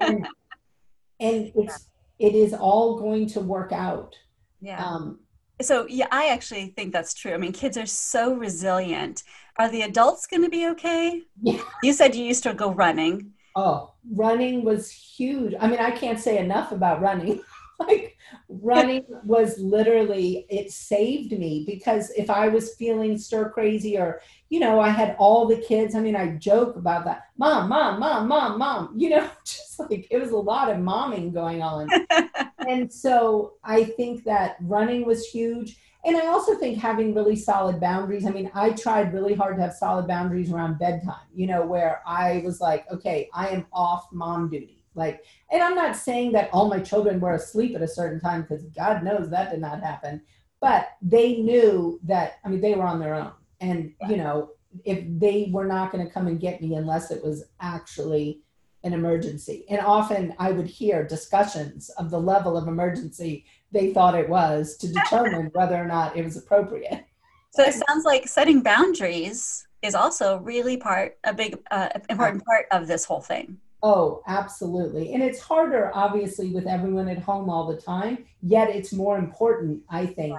and, 0.00 0.26
and 1.20 1.52
it's 1.54 1.88
it 2.18 2.34
is 2.34 2.52
all 2.52 2.98
going 2.98 3.26
to 3.28 3.40
work 3.40 3.72
out. 3.72 4.14
Yeah. 4.60 4.84
Um, 4.84 5.20
so 5.62 5.86
yeah, 5.88 6.06
I 6.10 6.28
actually 6.28 6.66
think 6.76 6.92
that's 6.92 7.14
true. 7.14 7.32
I 7.32 7.38
mean, 7.38 7.52
kids 7.52 7.78
are 7.78 7.86
so 7.86 8.34
resilient. 8.34 9.22
Are 9.58 9.70
the 9.70 9.82
adults 9.82 10.26
going 10.26 10.42
to 10.42 10.50
be 10.50 10.68
okay? 10.68 11.22
Yeah. 11.42 11.62
You 11.82 11.92
said 11.94 12.14
you 12.14 12.24
used 12.24 12.42
to 12.42 12.52
go 12.52 12.72
running. 12.72 13.32
Oh, 13.56 13.94
running 14.12 14.64
was 14.64 14.90
huge. 14.90 15.54
I 15.58 15.68
mean, 15.68 15.80
I 15.80 15.90
can't 15.90 16.20
say 16.20 16.38
enough 16.38 16.72
about 16.72 17.00
running. 17.00 17.42
like 17.80 18.16
running 18.48 19.04
was 19.24 19.58
literally 19.58 20.46
it 20.50 20.70
saved 20.70 21.32
me 21.32 21.64
because 21.66 22.10
if 22.10 22.28
I 22.28 22.48
was 22.48 22.74
feeling 22.74 23.16
stir 23.16 23.48
crazy 23.50 23.96
or 23.96 24.20
you 24.50 24.58
know, 24.58 24.80
I 24.80 24.88
had 24.88 25.14
all 25.18 25.46
the 25.46 25.56
kids. 25.56 25.94
I 25.94 26.00
mean, 26.00 26.16
I 26.16 26.36
joke 26.36 26.74
about 26.76 27.04
that. 27.04 27.22
Mom, 27.38 27.68
mom, 27.68 28.00
mom, 28.00 28.28
mom, 28.28 28.58
mom. 28.58 28.94
You 28.96 29.10
know, 29.10 29.30
just 29.44 29.78
like 29.78 30.06
it 30.10 30.18
was 30.18 30.30
a 30.30 30.36
lot 30.36 30.70
of 30.70 30.76
momming 30.78 31.32
going 31.32 31.62
on. 31.62 31.88
and 32.68 32.92
so 32.92 33.54
I 33.64 33.84
think 33.84 34.24
that 34.24 34.56
running 34.60 35.06
was 35.06 35.26
huge. 35.26 35.78
And 36.04 36.16
I 36.16 36.26
also 36.26 36.56
think 36.56 36.78
having 36.78 37.14
really 37.14 37.36
solid 37.36 37.78
boundaries. 37.80 38.26
I 38.26 38.30
mean, 38.30 38.50
I 38.54 38.70
tried 38.70 39.12
really 39.12 39.34
hard 39.34 39.56
to 39.56 39.62
have 39.62 39.74
solid 39.74 40.06
boundaries 40.06 40.50
around 40.50 40.78
bedtime, 40.78 41.26
you 41.34 41.46
know, 41.46 41.64
where 41.64 42.02
I 42.06 42.42
was 42.44 42.60
like, 42.60 42.90
okay, 42.90 43.28
I 43.34 43.48
am 43.48 43.66
off 43.72 44.06
mom 44.12 44.48
duty. 44.48 44.84
Like, 44.94 45.24
and 45.52 45.62
I'm 45.62 45.74
not 45.74 45.96
saying 45.96 46.32
that 46.32 46.50
all 46.52 46.68
my 46.68 46.80
children 46.80 47.20
were 47.20 47.34
asleep 47.34 47.76
at 47.76 47.82
a 47.82 47.88
certain 47.88 48.20
time 48.20 48.42
because 48.42 48.64
God 48.64 49.04
knows 49.04 49.30
that 49.30 49.50
did 49.50 49.60
not 49.60 49.82
happen. 49.82 50.22
But 50.60 50.88
they 51.00 51.36
knew 51.36 52.00
that, 52.04 52.34
I 52.44 52.48
mean, 52.48 52.60
they 52.60 52.74
were 52.74 52.84
on 52.84 52.98
their 52.98 53.14
own 53.14 53.32
and 53.60 53.92
you 54.08 54.16
know 54.16 54.50
if 54.84 55.04
they 55.18 55.48
were 55.52 55.66
not 55.66 55.92
going 55.92 56.04
to 56.04 56.12
come 56.12 56.26
and 56.26 56.40
get 56.40 56.60
me 56.60 56.74
unless 56.74 57.10
it 57.10 57.22
was 57.22 57.44
actually 57.60 58.40
an 58.84 58.92
emergency 58.92 59.64
and 59.68 59.80
often 59.80 60.34
i 60.38 60.50
would 60.50 60.66
hear 60.66 61.06
discussions 61.06 61.90
of 61.90 62.10
the 62.10 62.20
level 62.20 62.56
of 62.56 62.66
emergency 62.66 63.44
they 63.72 63.92
thought 63.92 64.14
it 64.14 64.28
was 64.28 64.76
to 64.76 64.88
determine 64.88 65.46
whether 65.54 65.76
or 65.76 65.86
not 65.86 66.16
it 66.16 66.24
was 66.24 66.36
appropriate 66.36 67.04
so 67.50 67.62
it 67.62 67.74
sounds 67.88 68.04
like 68.04 68.28
setting 68.28 68.62
boundaries 68.62 69.66
is 69.82 69.94
also 69.94 70.38
really 70.38 70.76
part 70.76 71.18
a 71.24 71.32
big 71.32 71.58
uh, 71.70 71.88
important 72.08 72.44
part 72.44 72.66
of 72.70 72.86
this 72.86 73.04
whole 73.04 73.20
thing 73.20 73.58
Oh, 73.82 74.22
absolutely. 74.26 75.14
And 75.14 75.22
it's 75.22 75.40
harder, 75.40 75.90
obviously, 75.94 76.50
with 76.50 76.66
everyone 76.66 77.08
at 77.08 77.18
home 77.18 77.48
all 77.48 77.66
the 77.66 77.80
time, 77.80 78.26
yet 78.42 78.68
it's 78.68 78.92
more 78.92 79.16
important, 79.16 79.82
I 79.88 80.04
think, 80.06 80.38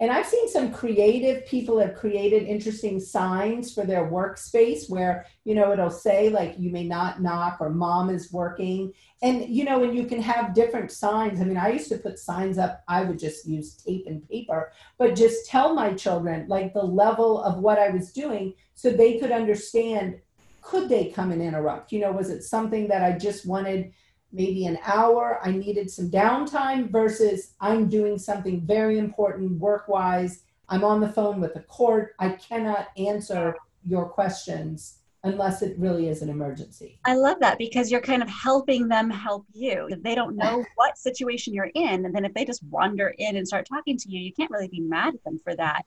and 0.00 0.12
I've 0.12 0.26
seen 0.26 0.48
some 0.48 0.72
creative 0.72 1.44
people 1.46 1.80
have 1.80 1.96
created 1.96 2.44
interesting 2.44 3.00
signs 3.00 3.74
for 3.74 3.84
their 3.84 4.08
workspace 4.08 4.88
where, 4.88 5.26
you 5.44 5.56
know, 5.56 5.72
it'll 5.72 5.90
say 5.90 6.28
like 6.28 6.54
you 6.56 6.70
may 6.70 6.84
not 6.84 7.20
knock 7.20 7.56
or 7.60 7.68
mom 7.68 8.08
is 8.08 8.32
working. 8.32 8.92
And, 9.22 9.48
you 9.48 9.64
know, 9.64 9.82
and 9.82 9.96
you 9.96 10.04
can 10.04 10.22
have 10.22 10.54
different 10.54 10.92
signs. 10.92 11.40
I 11.40 11.44
mean, 11.44 11.56
I 11.56 11.72
used 11.72 11.88
to 11.88 11.98
put 11.98 12.20
signs 12.20 12.58
up, 12.58 12.84
I 12.86 13.02
would 13.02 13.18
just 13.18 13.44
use 13.44 13.74
tape 13.74 14.04
and 14.06 14.26
paper, 14.28 14.70
but 14.98 15.16
just 15.16 15.46
tell 15.46 15.74
my 15.74 15.92
children 15.94 16.46
like 16.48 16.74
the 16.74 16.84
level 16.84 17.42
of 17.42 17.58
what 17.58 17.80
I 17.80 17.90
was 17.90 18.12
doing 18.12 18.54
so 18.74 18.90
they 18.90 19.18
could 19.18 19.32
understand 19.32 20.20
could 20.62 20.88
they 20.88 21.06
come 21.10 21.32
and 21.32 21.40
interrupt? 21.40 21.92
You 21.92 22.00
know, 22.00 22.12
was 22.12 22.28
it 22.30 22.42
something 22.42 22.88
that 22.88 23.02
I 23.02 23.18
just 23.18 23.46
wanted 23.46 23.92
maybe 24.32 24.66
an 24.66 24.78
hour, 24.84 25.40
I 25.42 25.52
needed 25.52 25.90
some 25.90 26.10
downtime 26.10 26.90
versus 26.90 27.54
I'm 27.60 27.88
doing 27.88 28.18
something 28.18 28.60
very 28.60 28.98
important 28.98 29.58
work 29.58 29.88
wise. 29.88 30.42
I'm 30.68 30.84
on 30.84 31.00
the 31.00 31.08
phone 31.08 31.40
with 31.40 31.54
the 31.54 31.60
court. 31.60 32.14
I 32.18 32.30
cannot 32.30 32.88
answer 32.96 33.56
your 33.86 34.06
questions 34.08 34.98
unless 35.24 35.62
it 35.62 35.78
really 35.78 36.08
is 36.08 36.22
an 36.22 36.28
emergency. 36.28 37.00
I 37.04 37.14
love 37.14 37.40
that 37.40 37.58
because 37.58 37.90
you're 37.90 38.00
kind 38.00 38.22
of 38.22 38.28
helping 38.28 38.86
them 38.88 39.10
help 39.10 39.46
you. 39.52 39.88
They 40.02 40.14
don't 40.14 40.36
know 40.36 40.64
what 40.76 40.98
situation 40.98 41.54
you're 41.54 41.70
in. 41.74 42.04
And 42.04 42.14
then 42.14 42.24
if 42.24 42.34
they 42.34 42.44
just 42.44 42.62
wander 42.64 43.14
in 43.18 43.36
and 43.36 43.46
start 43.46 43.66
talking 43.68 43.96
to 43.96 44.10
you, 44.10 44.20
you 44.20 44.32
can't 44.32 44.50
really 44.50 44.68
be 44.68 44.80
mad 44.80 45.14
at 45.14 45.24
them 45.24 45.38
for 45.42 45.56
that 45.56 45.84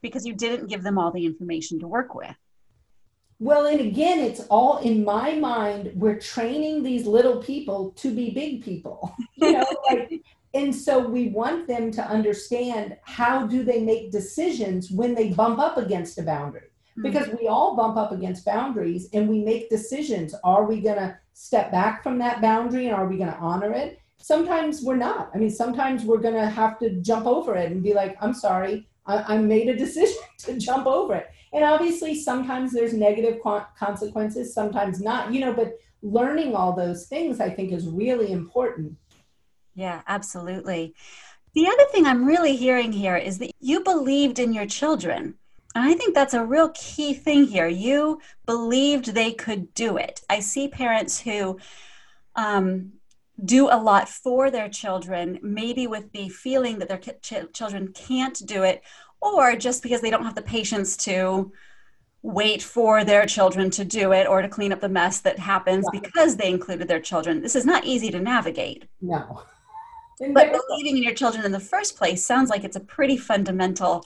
because 0.00 0.24
you 0.24 0.34
didn't 0.34 0.68
give 0.68 0.82
them 0.82 0.98
all 0.98 1.12
the 1.12 1.26
information 1.26 1.78
to 1.80 1.88
work 1.88 2.14
with. 2.14 2.34
Well, 3.42 3.66
and 3.66 3.80
again, 3.80 4.20
it's 4.20 4.38
all 4.50 4.78
in 4.78 5.02
my 5.02 5.34
mind. 5.34 5.90
We're 5.96 6.20
training 6.20 6.84
these 6.84 7.06
little 7.06 7.42
people 7.42 7.90
to 7.96 8.14
be 8.14 8.30
big 8.30 8.62
people, 8.62 9.12
you 9.34 9.54
know, 9.54 9.66
like, 9.90 10.22
and 10.54 10.72
so 10.72 11.00
we 11.00 11.30
want 11.30 11.66
them 11.66 11.90
to 11.90 12.06
understand 12.06 12.96
how 13.02 13.48
do 13.48 13.64
they 13.64 13.82
make 13.82 14.12
decisions 14.12 14.92
when 14.92 15.16
they 15.16 15.30
bump 15.30 15.58
up 15.58 15.76
against 15.76 16.20
a 16.20 16.22
boundary 16.22 16.68
hmm. 16.94 17.02
because 17.02 17.30
we 17.36 17.48
all 17.48 17.74
bump 17.74 17.96
up 17.96 18.12
against 18.12 18.44
boundaries 18.44 19.08
and 19.12 19.28
we 19.28 19.42
make 19.42 19.68
decisions. 19.68 20.36
Are 20.44 20.64
we 20.64 20.80
going 20.80 20.98
to 20.98 21.18
step 21.32 21.72
back 21.72 22.04
from 22.04 22.18
that 22.20 22.40
boundary 22.40 22.86
and 22.86 22.94
are 22.94 23.08
we 23.08 23.16
going 23.16 23.32
to 23.32 23.38
honor 23.38 23.72
it? 23.72 23.98
Sometimes 24.18 24.82
we're 24.82 24.94
not. 24.94 25.32
I 25.34 25.38
mean, 25.38 25.50
sometimes 25.50 26.04
we're 26.04 26.18
going 26.18 26.36
to 26.36 26.46
have 26.46 26.78
to 26.78 26.90
jump 27.00 27.26
over 27.26 27.56
it 27.56 27.72
and 27.72 27.82
be 27.82 27.92
like, 27.92 28.16
I'm 28.20 28.34
sorry, 28.34 28.86
I, 29.04 29.34
I 29.34 29.38
made 29.38 29.68
a 29.68 29.76
decision 29.84 30.22
to 30.44 30.56
jump 30.60 30.86
over 30.86 31.16
it. 31.16 31.26
And 31.52 31.64
obviously, 31.64 32.14
sometimes 32.14 32.72
there's 32.72 32.94
negative 32.94 33.40
consequences, 33.78 34.54
sometimes 34.54 35.00
not, 35.00 35.32
you 35.32 35.40
know, 35.40 35.52
but 35.52 35.74
learning 36.02 36.54
all 36.54 36.74
those 36.74 37.06
things, 37.06 37.40
I 37.40 37.50
think, 37.50 37.72
is 37.72 37.86
really 37.86 38.32
important. 38.32 38.96
Yeah, 39.74 40.02
absolutely. 40.06 40.94
The 41.54 41.66
other 41.66 41.84
thing 41.92 42.06
I'm 42.06 42.24
really 42.24 42.56
hearing 42.56 42.92
here 42.92 43.16
is 43.16 43.38
that 43.38 43.52
you 43.60 43.80
believed 43.80 44.38
in 44.38 44.52
your 44.52 44.66
children. 44.66 45.34
And 45.74 45.84
I 45.84 45.94
think 45.94 46.14
that's 46.14 46.34
a 46.34 46.44
real 46.44 46.70
key 46.70 47.14
thing 47.14 47.44
here. 47.44 47.68
You 47.68 48.20
believed 48.46 49.06
they 49.06 49.32
could 49.32 49.72
do 49.74 49.96
it. 49.96 50.22
I 50.28 50.40
see 50.40 50.68
parents 50.68 51.20
who 51.20 51.58
um, 52.36 52.92
do 53.42 53.68
a 53.70 53.80
lot 53.80 54.08
for 54.08 54.50
their 54.50 54.68
children, 54.68 55.38
maybe 55.42 55.86
with 55.86 56.12
the 56.12 56.28
feeling 56.28 56.78
that 56.78 56.88
their 56.88 56.98
ch- 56.98 57.52
children 57.52 57.92
can't 57.92 58.40
do 58.46 58.62
it, 58.62 58.82
or 59.22 59.56
just 59.56 59.82
because 59.82 60.00
they 60.00 60.10
don't 60.10 60.24
have 60.24 60.34
the 60.34 60.42
patience 60.42 60.96
to 60.98 61.52
wait 62.22 62.62
for 62.62 63.04
their 63.04 63.26
children 63.26 63.70
to 63.70 63.84
do 63.84 64.12
it 64.12 64.28
or 64.28 64.42
to 64.42 64.48
clean 64.48 64.72
up 64.72 64.80
the 64.80 64.88
mess 64.88 65.20
that 65.20 65.38
happens 65.38 65.84
yeah. 65.92 66.00
because 66.00 66.36
they 66.36 66.50
included 66.50 66.86
their 66.88 67.00
children. 67.00 67.40
This 67.40 67.56
is 67.56 67.64
not 67.64 67.84
easy 67.84 68.10
to 68.10 68.20
navigate. 68.20 68.84
No. 69.00 69.42
but 70.32 70.52
believing 70.68 70.98
in 70.98 71.02
your 71.02 71.14
children 71.14 71.44
in 71.44 71.52
the 71.52 71.60
first 71.60 71.96
place 71.96 72.24
sounds 72.24 72.50
like 72.50 72.64
it's 72.64 72.76
a 72.76 72.80
pretty 72.80 73.16
fundamental 73.16 74.04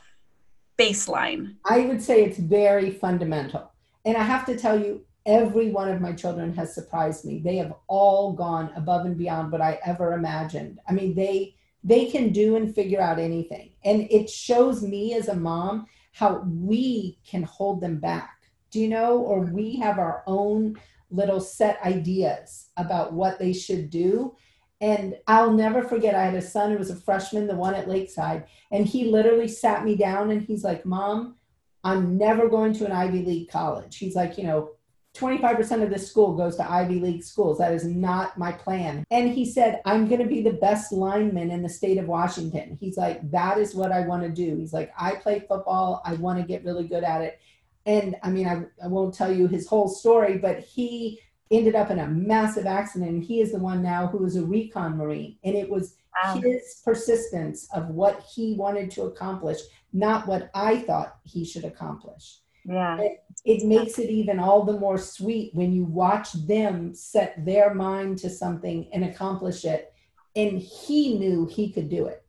baseline. 0.79 1.57
I 1.65 1.81
would 1.81 2.03
say 2.03 2.25
it's 2.25 2.39
very 2.39 2.91
fundamental. 2.91 3.71
And 4.05 4.17
I 4.17 4.23
have 4.23 4.47
to 4.47 4.57
tell 4.57 4.81
you, 4.81 5.05
every 5.27 5.71
one 5.71 5.89
of 5.89 6.01
my 6.01 6.13
children 6.13 6.55
has 6.55 6.75
surprised 6.75 7.25
me. 7.25 7.39
They 7.39 7.57
have 7.57 7.75
all 7.89 8.33
gone 8.33 8.71
above 8.77 9.05
and 9.05 9.19
beyond 9.19 9.53
what 9.53 9.61
I 9.61 9.79
ever 9.85 10.13
imagined. 10.13 10.79
I 10.89 10.93
mean, 10.93 11.15
they 11.15 11.55
they 11.85 12.07
can 12.07 12.31
do 12.31 12.57
and 12.57 12.75
figure 12.75 13.01
out 13.01 13.19
anything. 13.19 13.71
And 13.87 14.07
it 14.11 14.29
shows 14.29 14.83
me 14.83 15.15
as 15.15 15.29
a 15.29 15.37
mom 15.37 15.87
how 16.13 16.41
we 16.41 17.19
can 17.27 17.45
hold 17.45 17.81
them 17.81 17.99
back. 17.99 18.37
Do 18.71 18.81
you 18.81 18.89
know? 18.89 19.19
Or 19.19 19.41
we 19.41 19.75
mm-hmm. 19.75 19.83
have 19.83 19.99
our 19.99 20.23
own 20.27 20.77
little 21.11 21.41
set 21.41 21.81
ideas 21.83 22.69
about 22.77 23.13
what 23.13 23.39
they 23.39 23.53
should 23.53 23.89
do. 23.89 24.35
And 24.81 25.17
I'll 25.27 25.53
never 25.53 25.83
forget, 25.83 26.15
I 26.15 26.25
had 26.25 26.35
a 26.35 26.43
son 26.43 26.73
who 26.73 26.79
was 26.79 26.91
a 26.91 26.97
freshman, 26.97 27.47
the 27.47 27.55
one 27.55 27.75
at 27.75 27.89
Lakeside, 27.89 28.45
and 28.71 28.85
he 28.85 29.11
literally 29.11 29.49
sat 29.49 29.85
me 29.85 29.97
down 29.97 30.31
and 30.31 30.43
he's 30.43 30.65
like, 30.65 30.85
Mom, 30.85 31.37
I'm 31.83 32.19
never 32.19 32.49
going 32.49 32.75
to 32.75 32.85
an 32.85 32.93
Ivy 32.93 33.25
League 33.25 33.49
college. 33.49 33.97
He's 33.97 34.15
like, 34.15 34.37
you 34.37 34.45
know, 34.45 34.73
25% 35.17 35.83
of 35.83 35.91
this 35.91 36.09
school 36.09 36.37
goes 36.37 36.57
to 36.57 36.71
Ivy 36.71 37.01
League 37.01 37.25
schools. 37.25 37.59
That 37.59 37.73
is 37.73 37.85
not 37.85 38.39
my 38.39 38.53
plan. 38.53 39.05
And 39.11 39.31
he 39.31 39.45
said, 39.45 39.81
I'm 39.85 40.09
going 40.09 40.21
to 40.21 40.27
be 40.27 40.43
the 40.43 40.53
best 40.53 40.93
lineman 40.93 41.51
in 41.51 41.63
the 41.63 41.69
state 41.69 41.99
of 41.99 42.07
Washington. 42.07 42.77
He's 42.81 42.97
like, 42.97 43.29
that 43.31 43.59
is 43.59 43.75
what 43.75 43.93
I 43.93 44.01
want 44.01 44.23
to 44.23 44.29
do. 44.29 44.57
He's 44.57 44.73
like, 44.73 44.93
I 44.99 45.17
play 45.17 45.41
football. 45.41 46.03
I 46.05 46.15
want 46.15 46.39
to 46.39 46.47
get 46.47 46.65
really 46.65 46.87
good 46.87 47.05
at 47.05 47.23
it. 47.23 47.41
And 47.87 48.17
I 48.23 48.31
mean, 48.31 48.47
I, 48.47 48.65
I 48.85 48.89
won't 48.89 49.15
tell 49.15 49.33
you 49.33 49.47
his 49.47 49.67
whole 49.67 49.89
story, 49.89 50.39
but 50.39 50.61
he 50.61 51.21
ended 51.51 51.77
up 51.77 51.91
in 51.91 52.01
a 52.01 52.09
massive 52.09 52.67
accident. 52.67 53.11
And 53.11 53.25
he 53.25 53.41
is 53.41 53.53
the 53.53 53.59
one 53.59 53.83
now 53.83 54.07
who 54.07 54.25
is 54.25 54.37
a 54.37 54.45
recon 54.45 54.97
Marine. 54.97 55.37
And 55.45 55.55
it 55.55 55.69
was 55.69 55.97
wow. 56.25 56.41
his 56.43 56.83
persistence 56.85 57.69
of 57.73 57.89
what 57.89 58.25
he 58.35 58.55
wanted 58.55 58.91
to 58.93 59.03
accomplish, 59.03 59.59
not 59.93 60.27
what 60.27 60.51
I 60.55 60.79
thought 60.79 61.17
he 61.25 61.45
should 61.45 61.65
accomplish. 61.65 62.41
Yeah. 62.67 62.99
It, 63.01 63.23
it 63.45 63.67
makes 63.67 63.99
it 63.99 64.11
even 64.11 64.39
all 64.39 64.65
the 64.65 64.79
more 64.79 64.99
sweet 64.99 65.55
when 65.55 65.73
you 65.73 65.85
watch 65.85 66.33
them 66.33 66.95
set 66.95 67.45
their 67.45 67.73
mind 67.73 68.19
to 68.19 68.31
something 68.31 68.89
and 68.93 69.05
accomplish 69.05 69.65
it. 69.65 69.93
And 70.35 70.59
he 70.59 71.19
knew 71.19 71.47
he 71.47 71.71
could 71.71 71.89
do 71.89 72.07
it. 72.07 72.23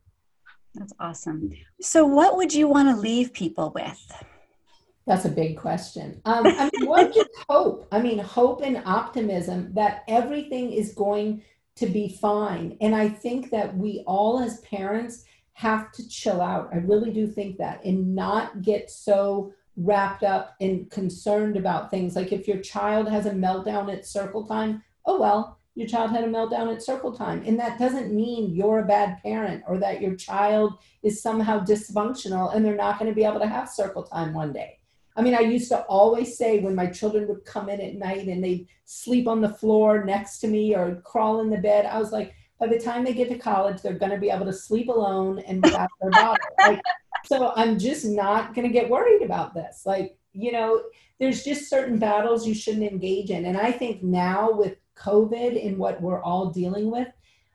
That's 0.74 0.92
awesome. 1.00 1.50
So, 1.80 2.06
what 2.06 2.36
would 2.36 2.54
you 2.54 2.68
want 2.68 2.88
to 2.88 3.00
leave 3.00 3.32
people 3.32 3.72
with? 3.74 4.12
That's 5.06 5.24
a 5.24 5.30
big 5.30 5.56
question. 5.56 6.20
Um, 6.24 6.46
I 6.46 6.70
mean, 6.72 6.88
what 6.88 7.12
just 7.14 7.30
hope? 7.48 7.88
I 7.90 8.00
mean, 8.00 8.18
hope 8.18 8.62
and 8.62 8.82
optimism 8.84 9.72
that 9.74 10.04
everything 10.06 10.72
is 10.72 10.94
going 10.94 11.42
to 11.76 11.86
be 11.86 12.16
fine. 12.20 12.76
And 12.80 12.94
I 12.94 13.08
think 13.08 13.50
that 13.50 13.76
we 13.76 14.04
all, 14.06 14.40
as 14.40 14.60
parents, 14.60 15.24
have 15.54 15.90
to 15.92 16.08
chill 16.08 16.40
out. 16.40 16.68
I 16.72 16.76
really 16.76 17.10
do 17.10 17.26
think 17.26 17.56
that 17.58 17.84
and 17.84 18.14
not 18.14 18.62
get 18.62 18.90
so 18.90 19.52
wrapped 19.78 20.24
up 20.24 20.56
and 20.60 20.90
concerned 20.90 21.56
about 21.56 21.90
things. 21.90 22.16
Like 22.16 22.32
if 22.32 22.48
your 22.48 22.58
child 22.58 23.08
has 23.08 23.26
a 23.26 23.30
meltdown 23.30 23.92
at 23.92 24.06
circle 24.06 24.44
time, 24.46 24.82
oh 25.06 25.20
well, 25.20 25.58
your 25.74 25.86
child 25.86 26.10
had 26.10 26.24
a 26.24 26.28
meltdown 26.28 26.74
at 26.74 26.82
circle 26.82 27.12
time. 27.12 27.42
And 27.46 27.58
that 27.60 27.78
doesn't 27.78 28.12
mean 28.12 28.54
you're 28.54 28.80
a 28.80 28.86
bad 28.86 29.22
parent 29.22 29.62
or 29.68 29.78
that 29.78 30.00
your 30.02 30.16
child 30.16 30.74
is 31.04 31.22
somehow 31.22 31.64
dysfunctional 31.64 32.54
and 32.54 32.64
they're 32.64 32.74
not 32.74 32.98
going 32.98 33.10
to 33.10 33.14
be 33.14 33.24
able 33.24 33.38
to 33.38 33.46
have 33.46 33.68
circle 33.68 34.02
time 34.02 34.34
one 34.34 34.52
day. 34.52 34.78
I 35.16 35.22
mean, 35.22 35.34
I 35.34 35.40
used 35.40 35.68
to 35.70 35.82
always 35.82 36.36
say 36.36 36.60
when 36.60 36.74
my 36.74 36.86
children 36.86 37.28
would 37.28 37.44
come 37.44 37.68
in 37.68 37.80
at 37.80 37.94
night 37.94 38.26
and 38.26 38.42
they'd 38.42 38.66
sleep 38.84 39.28
on 39.28 39.40
the 39.40 39.48
floor 39.48 40.04
next 40.04 40.38
to 40.40 40.48
me 40.48 40.74
or 40.74 41.00
crawl 41.04 41.40
in 41.40 41.50
the 41.50 41.58
bed, 41.58 41.86
I 41.86 41.98
was 41.98 42.12
like, 42.12 42.34
by 42.58 42.66
the 42.66 42.78
time 42.78 43.04
they 43.04 43.12
get 43.12 43.28
to 43.28 43.38
college, 43.38 43.80
they're 43.80 43.98
going 43.98 44.12
to 44.12 44.18
be 44.18 44.30
able 44.30 44.46
to 44.46 44.52
sleep 44.52 44.88
alone 44.88 45.38
and 45.40 45.62
without 45.62 45.88
their 46.00 46.10
bottle. 46.10 46.36
Like, 46.58 46.80
so 47.28 47.52
I'm 47.56 47.78
just 47.78 48.06
not 48.06 48.54
going 48.54 48.66
to 48.66 48.72
get 48.72 48.88
worried 48.88 49.20
about 49.20 49.52
this. 49.52 49.82
Like, 49.84 50.16
you 50.32 50.50
know, 50.50 50.82
there's 51.20 51.44
just 51.44 51.68
certain 51.68 51.98
battles 51.98 52.46
you 52.46 52.54
shouldn't 52.54 52.90
engage 52.90 53.30
in. 53.30 53.44
And 53.44 53.58
I 53.58 53.70
think 53.70 54.02
now 54.02 54.50
with 54.50 54.76
COVID 54.96 55.66
and 55.66 55.76
what 55.76 56.00
we're 56.00 56.22
all 56.22 56.46
dealing 56.46 56.90
with, 56.90 57.08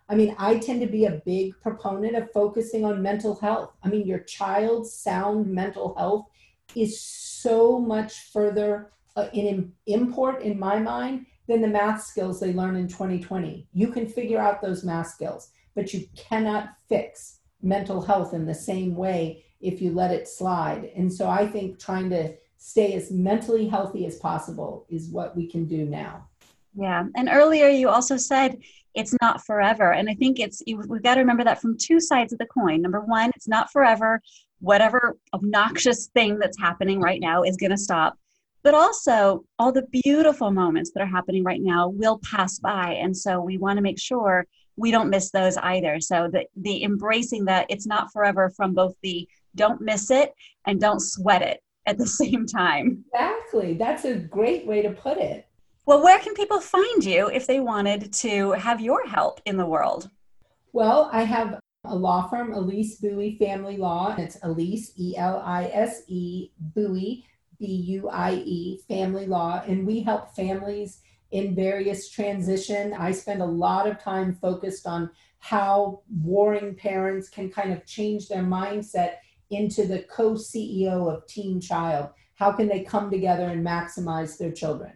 I 0.10 0.16
mean, 0.16 0.36
I 0.38 0.60
tend 0.60 0.82
to 0.82 0.88
be 0.88 1.06
a 1.06 1.22
big 1.26 1.60
proponent 1.60 2.16
of 2.16 2.32
focusing 2.32 2.86
on 2.86 3.02
mental 3.02 3.34
health. 3.36 3.72
I 3.82 3.88
mean, 3.88 4.06
your 4.06 4.20
child's 4.20 4.94
sound 4.94 5.48
mental 5.48 5.96
health 5.96 6.28
is 6.76 7.02
so 7.02 7.80
much 7.80 8.32
further 8.32 8.92
uh, 9.16 9.30
in 9.34 9.72
import 9.88 10.44
in 10.44 10.60
my 10.60 10.78
mind 10.78 11.26
than 11.48 11.62
the 11.62 11.68
math 11.68 12.04
skills 12.04 12.40
they 12.40 12.54
learn 12.54 12.76
in 12.76 12.88
2020. 12.88 13.68
You 13.74 13.88
can 13.88 14.08
figure 14.08 14.40
out 14.40 14.62
those 14.62 14.84
math 14.84 15.08
skills, 15.08 15.50
but 15.74 15.96
you 15.96 16.06
cannot 16.16 16.76
fix 16.88 17.40
mental 17.64 18.02
health 18.02 18.36
in 18.36 18.46
the 18.46 18.54
same 18.54 18.96
way 18.96 19.43
if 19.64 19.82
you 19.82 19.92
let 19.92 20.12
it 20.12 20.28
slide. 20.28 20.92
And 20.96 21.12
so 21.12 21.30
I 21.30 21.48
think 21.48 21.80
trying 21.80 22.10
to 22.12 22.34
stay 22.58 22.94
as 22.94 23.12
mentally 23.12 23.68
healthy 23.68 24.06
as 24.06 24.18
possible 24.18 24.86
is 24.90 25.10
what 25.10 25.36
we 25.36 25.48
can 25.48 25.66
do 25.66 25.86
now. 25.86 26.28
Yeah. 26.76 27.06
And 27.16 27.30
earlier 27.32 27.70
you 27.70 27.90
also 27.90 28.18
said 28.18 28.58
it's 28.94 29.16
not 29.22 29.46
forever. 29.46 29.94
And 29.94 30.10
I 30.10 30.14
think 30.16 30.40
it's, 30.40 30.62
we've 30.66 31.02
got 31.02 31.16
to 31.16 31.22
remember 31.22 31.44
that 31.44 31.62
from 31.62 31.78
two 31.78 32.00
sides 32.00 32.34
of 32.34 32.40
the 32.40 32.46
coin. 32.46 32.82
Number 32.82 33.02
one, 33.02 33.32
it's 33.36 33.48
not 33.48 33.72
forever. 33.72 34.22
Whatever 34.60 35.18
obnoxious 35.34 36.08
thing 36.08 36.40
that's 36.40 36.60
happening 36.60 37.00
right 37.00 37.20
now 37.20 37.44
is 37.44 37.58
going 37.58 37.72
to 37.72 37.78
stop. 37.78 38.18
But 38.64 38.76
also, 38.76 39.44
all 39.60 39.74
the 39.74 39.88
beautiful 40.04 40.52
moments 40.52 40.92
that 40.94 41.02
are 41.02 41.06
happening 41.08 41.44
right 41.44 41.62
now 41.62 41.90
will 41.90 42.20
pass 42.20 42.60
by. 42.60 42.94
And 42.94 43.16
so 43.16 43.42
we 43.42 43.58
want 43.58 43.78
to 43.78 43.84
make 43.84 44.00
sure 44.00 44.46
we 44.78 44.90
don't 44.90 45.10
miss 45.10 45.32
those 45.32 45.58
either. 45.58 46.00
So 46.00 46.30
the, 46.32 46.46
the 46.56 46.84
embracing 46.84 47.46
that 47.46 47.66
it's 47.70 47.86
not 47.86 48.12
forever 48.14 48.52
from 48.56 48.74
both 48.74 48.96
the 49.04 49.28
don't 49.56 49.82
miss 49.82 50.12
it 50.12 50.34
and 50.66 50.80
don't 50.80 51.02
sweat 51.02 51.42
it 51.42 51.62
at 51.86 51.98
the 51.98 52.08
same 52.22 52.46
time. 52.46 53.04
Exactly. 53.14 53.74
That's 53.76 54.06
a 54.06 54.16
great 54.16 54.66
way 54.66 54.82
to 54.82 54.92
put 54.92 55.18
it. 55.18 55.48
Well, 55.86 56.02
where 56.02 56.20
can 56.20 56.34
people 56.34 56.62
find 56.62 57.04
you 57.04 57.30
if 57.30 57.46
they 57.46 57.60
wanted 57.60 58.14
to 58.14 58.52
have 58.54 58.80
your 58.80 59.06
help 59.06 59.42
in 59.46 59.58
the 59.58 59.66
world? 59.66 60.10
Well, 60.72 61.10
I 61.12 61.24
have 61.24 61.60
a 61.84 61.96
law 61.96 62.28
firm, 62.30 62.54
Elise 62.54 63.02
Buie 63.02 63.38
Family 63.38 63.76
Law. 63.76 64.16
It's 64.18 64.38
Elise, 64.44 64.94
E 64.98 65.16
L 65.18 65.42
I 65.46 65.66
S 65.74 66.04
E, 66.08 66.52
Buie, 66.74 67.26
B 67.60 67.66
U 67.66 68.10
I 68.10 68.36
E, 68.36 68.80
Family 68.88 69.26
Law. 69.26 69.62
And 69.68 69.86
we 69.86 70.02
help 70.02 70.34
families 70.36 71.02
in 71.32 71.54
various 71.54 72.10
transition. 72.10 72.94
I 72.94 73.12
spend 73.12 73.42
a 73.42 73.46
lot 73.46 73.88
of 73.88 74.00
time 74.00 74.36
focused 74.36 74.88
on 74.88 75.10
how 75.40 76.02
warring 76.22 76.76
parents 76.76 77.28
can 77.28 77.50
kind 77.50 77.74
of 77.74 77.86
change 77.86 78.30
their 78.30 78.44
mindset 78.44 79.16
into 79.56 79.86
the 79.86 80.04
co 80.04 80.34
CEO 80.34 81.14
of 81.14 81.28
Team 81.28 81.60
Child? 81.60 82.10
How 82.36 82.52
can 82.52 82.68
they 82.68 82.82
come 82.82 83.10
together 83.10 83.46
and 83.46 83.66
maximize 83.66 84.38
their 84.38 84.52
children? 84.52 84.94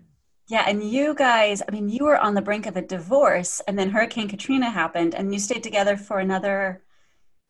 Yeah, 0.49 0.63
and 0.67 0.81
you 0.81 1.13
guys, 1.13 1.61
I 1.67 1.71
mean, 1.71 1.89
you 1.89 2.05
were 2.05 2.17
on 2.17 2.33
the 2.33 2.41
brink 2.41 2.65
of 2.65 2.77
a 2.77 2.81
divorce, 2.81 3.61
and 3.67 3.77
then 3.77 3.89
Hurricane 3.89 4.29
Katrina 4.29 4.69
happened, 4.69 5.13
and 5.13 5.33
you 5.33 5.39
stayed 5.39 5.63
together 5.63 5.97
for 5.97 6.19
another 6.19 6.83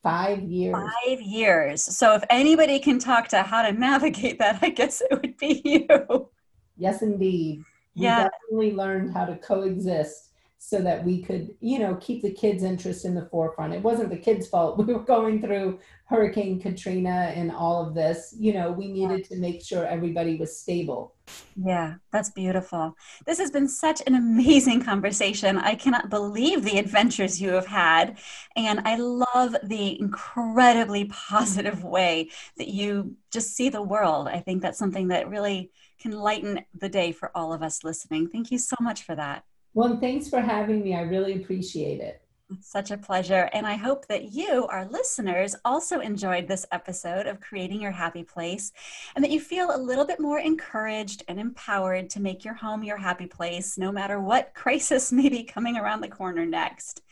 five 0.01 0.41
years. 0.41 0.75
Five 1.05 1.21
years. 1.21 1.83
So, 1.83 2.15
if 2.15 2.23
anybody 2.29 2.79
can 2.79 2.97
talk 2.97 3.27
to 3.29 3.43
how 3.43 3.61
to 3.61 3.71
navigate 3.77 4.39
that, 4.39 4.59
I 4.61 4.69
guess 4.69 5.01
it 5.01 5.21
would 5.21 5.37
be 5.37 5.61
you. 5.63 6.29
Yes, 6.75 7.01
indeed. 7.01 7.63
We 7.95 8.03
yeah. 8.03 8.29
definitely 8.29 8.73
learned 8.73 9.13
how 9.13 9.25
to 9.25 9.37
coexist 9.37 10.26
so 10.59 10.81
that 10.81 11.03
we 11.03 11.21
could, 11.21 11.49
you 11.59 11.79
know, 11.79 11.95
keep 11.95 12.21
the 12.21 12.33
kids' 12.33 12.63
interest 12.63 13.05
in 13.05 13.13
the 13.13 13.27
forefront. 13.27 13.73
It 13.73 13.83
wasn't 13.83 14.09
the 14.09 14.17
kids' 14.17 14.47
fault. 14.47 14.77
We 14.87 14.93
were 14.93 14.99
going 14.99 15.41
through 15.41 15.79
Hurricane 16.05 16.59
Katrina 16.59 17.31
and 17.35 17.51
all 17.51 17.85
of 17.85 17.93
this. 17.93 18.33
You 18.37 18.53
know, 18.53 18.71
we 18.71 18.87
needed 18.87 19.23
to 19.25 19.37
make 19.37 19.63
sure 19.63 19.85
everybody 19.85 20.35
was 20.37 20.59
stable. 20.59 21.13
Yeah, 21.55 21.95
that's 22.11 22.29
beautiful. 22.31 22.95
This 23.25 23.37
has 23.39 23.51
been 23.51 23.67
such 23.67 24.01
an 24.07 24.15
amazing 24.15 24.81
conversation. 24.91 25.57
I 25.57 25.75
cannot 25.75 26.09
believe 26.09 26.63
the 26.63 26.79
adventures 26.79 27.41
you 27.41 27.49
have 27.49 27.67
had. 27.67 28.17
And 28.55 28.81
I 28.85 28.95
love 28.95 29.55
the 29.63 29.99
incredibly 29.99 31.05
positive 31.29 31.83
way 31.83 32.29
that 32.57 32.69
you 32.69 33.15
just 33.31 33.55
see 33.55 33.69
the 33.69 33.81
world. 33.81 34.27
I 34.27 34.39
think 34.39 34.61
that's 34.61 34.79
something 34.79 35.09
that 35.09 35.29
really 35.29 35.71
can 35.99 36.11
lighten 36.11 36.61
the 36.77 36.89
day 36.89 37.11
for 37.11 37.31
all 37.35 37.53
of 37.53 37.61
us 37.61 37.83
listening. 37.83 38.29
Thank 38.29 38.51
you 38.51 38.57
so 38.57 38.75
much 38.79 39.03
for 39.03 39.15
that. 39.15 39.43
Well, 39.77 39.99
thanks 39.99 40.27
for 40.27 40.41
having 40.41 40.81
me. 40.81 40.95
I 40.95 41.01
really 41.01 41.35
appreciate 41.35 41.99
it. 41.99 42.19
Such 42.61 42.89
a 42.89 42.97
pleasure. 42.97 43.47
And 43.53 43.67
I 43.67 43.75
hope 43.75 44.07
that 44.07 44.33
you, 44.33 44.65
our 44.71 44.87
listeners, 44.87 45.55
also 45.63 45.99
enjoyed 45.99 46.47
this 46.47 46.65
episode 46.71 47.27
of 47.27 47.39
Creating 47.39 47.79
Your 47.79 47.91
Happy 47.91 48.23
Place 48.23 48.71
and 49.15 49.23
that 49.23 49.29
you 49.29 49.39
feel 49.39 49.69
a 49.69 49.77
little 49.77 50.03
bit 50.03 50.19
more 50.19 50.39
encouraged 50.39 51.21
and 51.27 51.39
empowered 51.39 52.09
to 52.09 52.19
make 52.19 52.43
your 52.43 52.55
home 52.55 52.83
your 52.83 52.97
happy 52.97 53.27
place, 53.27 53.77
no 53.77 53.91
matter 53.91 54.19
what 54.19 54.51
crisis 54.55 55.11
may 55.11 55.29
be 55.29 55.43
coming 55.43 55.77
around 55.77 56.01
the 56.01 56.07
corner 56.07 56.43
next. 56.43 57.03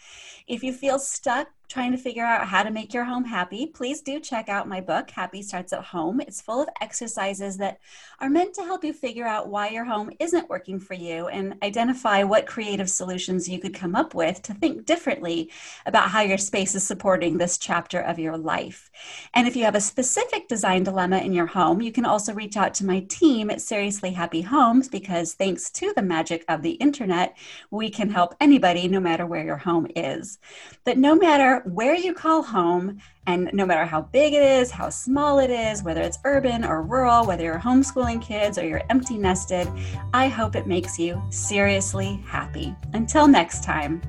If 0.47 0.63
you 0.63 0.73
feel 0.73 0.97
stuck 0.97 1.49
trying 1.67 1.91
to 1.91 1.97
figure 1.97 2.23
out 2.23 2.47
how 2.47 2.63
to 2.63 2.71
make 2.71 2.93
your 2.93 3.03
home 3.03 3.25
happy, 3.25 3.65
please 3.67 4.01
do 4.01 4.19
check 4.19 4.49
out 4.49 4.67
my 4.67 4.79
book, 4.79 5.09
Happy 5.09 5.41
Starts 5.41 5.73
at 5.73 5.83
Home. 5.85 6.21
It's 6.21 6.41
full 6.41 6.61
of 6.61 6.69
exercises 6.81 7.57
that 7.57 7.79
are 8.19 8.29
meant 8.29 8.53
to 8.55 8.63
help 8.63 8.83
you 8.83 8.93
figure 8.93 9.25
out 9.25 9.49
why 9.49 9.69
your 9.69 9.85
home 9.85 10.11
isn't 10.19 10.49
working 10.49 10.79
for 10.79 10.93
you 10.93 11.27
and 11.27 11.55
identify 11.63 12.23
what 12.23 12.45
creative 12.45 12.89
solutions 12.89 13.49
you 13.49 13.59
could 13.59 13.73
come 13.73 13.95
up 13.95 14.13
with 14.13 14.41
to 14.43 14.53
think 14.53 14.85
differently 14.85 15.51
about 15.85 16.09
how 16.09 16.21
your 16.21 16.37
space 16.37 16.75
is 16.75 16.85
supporting 16.85 17.37
this 17.37 17.57
chapter 17.57 17.99
of 17.99 18.19
your 18.19 18.37
life. 18.37 18.91
And 19.33 19.47
if 19.47 19.55
you 19.55 19.63
have 19.63 19.75
a 19.75 19.81
specific 19.81 20.47
design 20.47 20.83
dilemma 20.83 21.17
in 21.17 21.33
your 21.33 21.47
home, 21.47 21.81
you 21.81 21.91
can 21.91 22.05
also 22.05 22.33
reach 22.33 22.57
out 22.57 22.73
to 22.75 22.85
my 22.85 23.01
team 23.09 23.49
at 23.49 23.61
Seriously 23.61 24.11
Happy 24.11 24.41
Homes 24.41 24.87
because 24.87 25.33
thanks 25.33 25.69
to 25.71 25.93
the 25.95 26.01
magic 26.01 26.45
of 26.47 26.61
the 26.61 26.71
internet, 26.71 27.37
we 27.71 27.89
can 27.89 28.09
help 28.09 28.35
anybody 28.39 28.87
no 28.87 28.99
matter 28.99 29.25
where 29.25 29.43
your 29.43 29.57
home 29.57 29.87
is. 29.95 30.37
But 30.83 30.97
no 30.97 31.15
where 31.61 31.95
you 31.95 32.13
call 32.13 32.41
home, 32.41 32.99
and 33.27 33.49
no 33.53 33.65
matter 33.65 33.85
how 33.85 34.01
big 34.01 34.33
it 34.33 34.43
is, 34.43 34.71
how 34.71 34.89
small 34.89 35.39
it 35.39 35.49
is, 35.49 35.83
whether 35.83 36.01
it's 36.01 36.19
urban 36.25 36.63
or 36.63 36.81
rural, 36.81 37.25
whether 37.25 37.43
you're 37.43 37.59
homeschooling 37.59 38.21
kids 38.21 38.57
or 38.57 38.65
you're 38.65 38.83
empty 38.89 39.17
nested, 39.17 39.67
I 40.13 40.27
hope 40.27 40.55
it 40.55 40.67
makes 40.67 40.99
you 40.99 41.21
seriously 41.29 42.23
happy. 42.25 42.75
Until 42.93 43.27
next 43.27 43.63
time. 43.63 44.01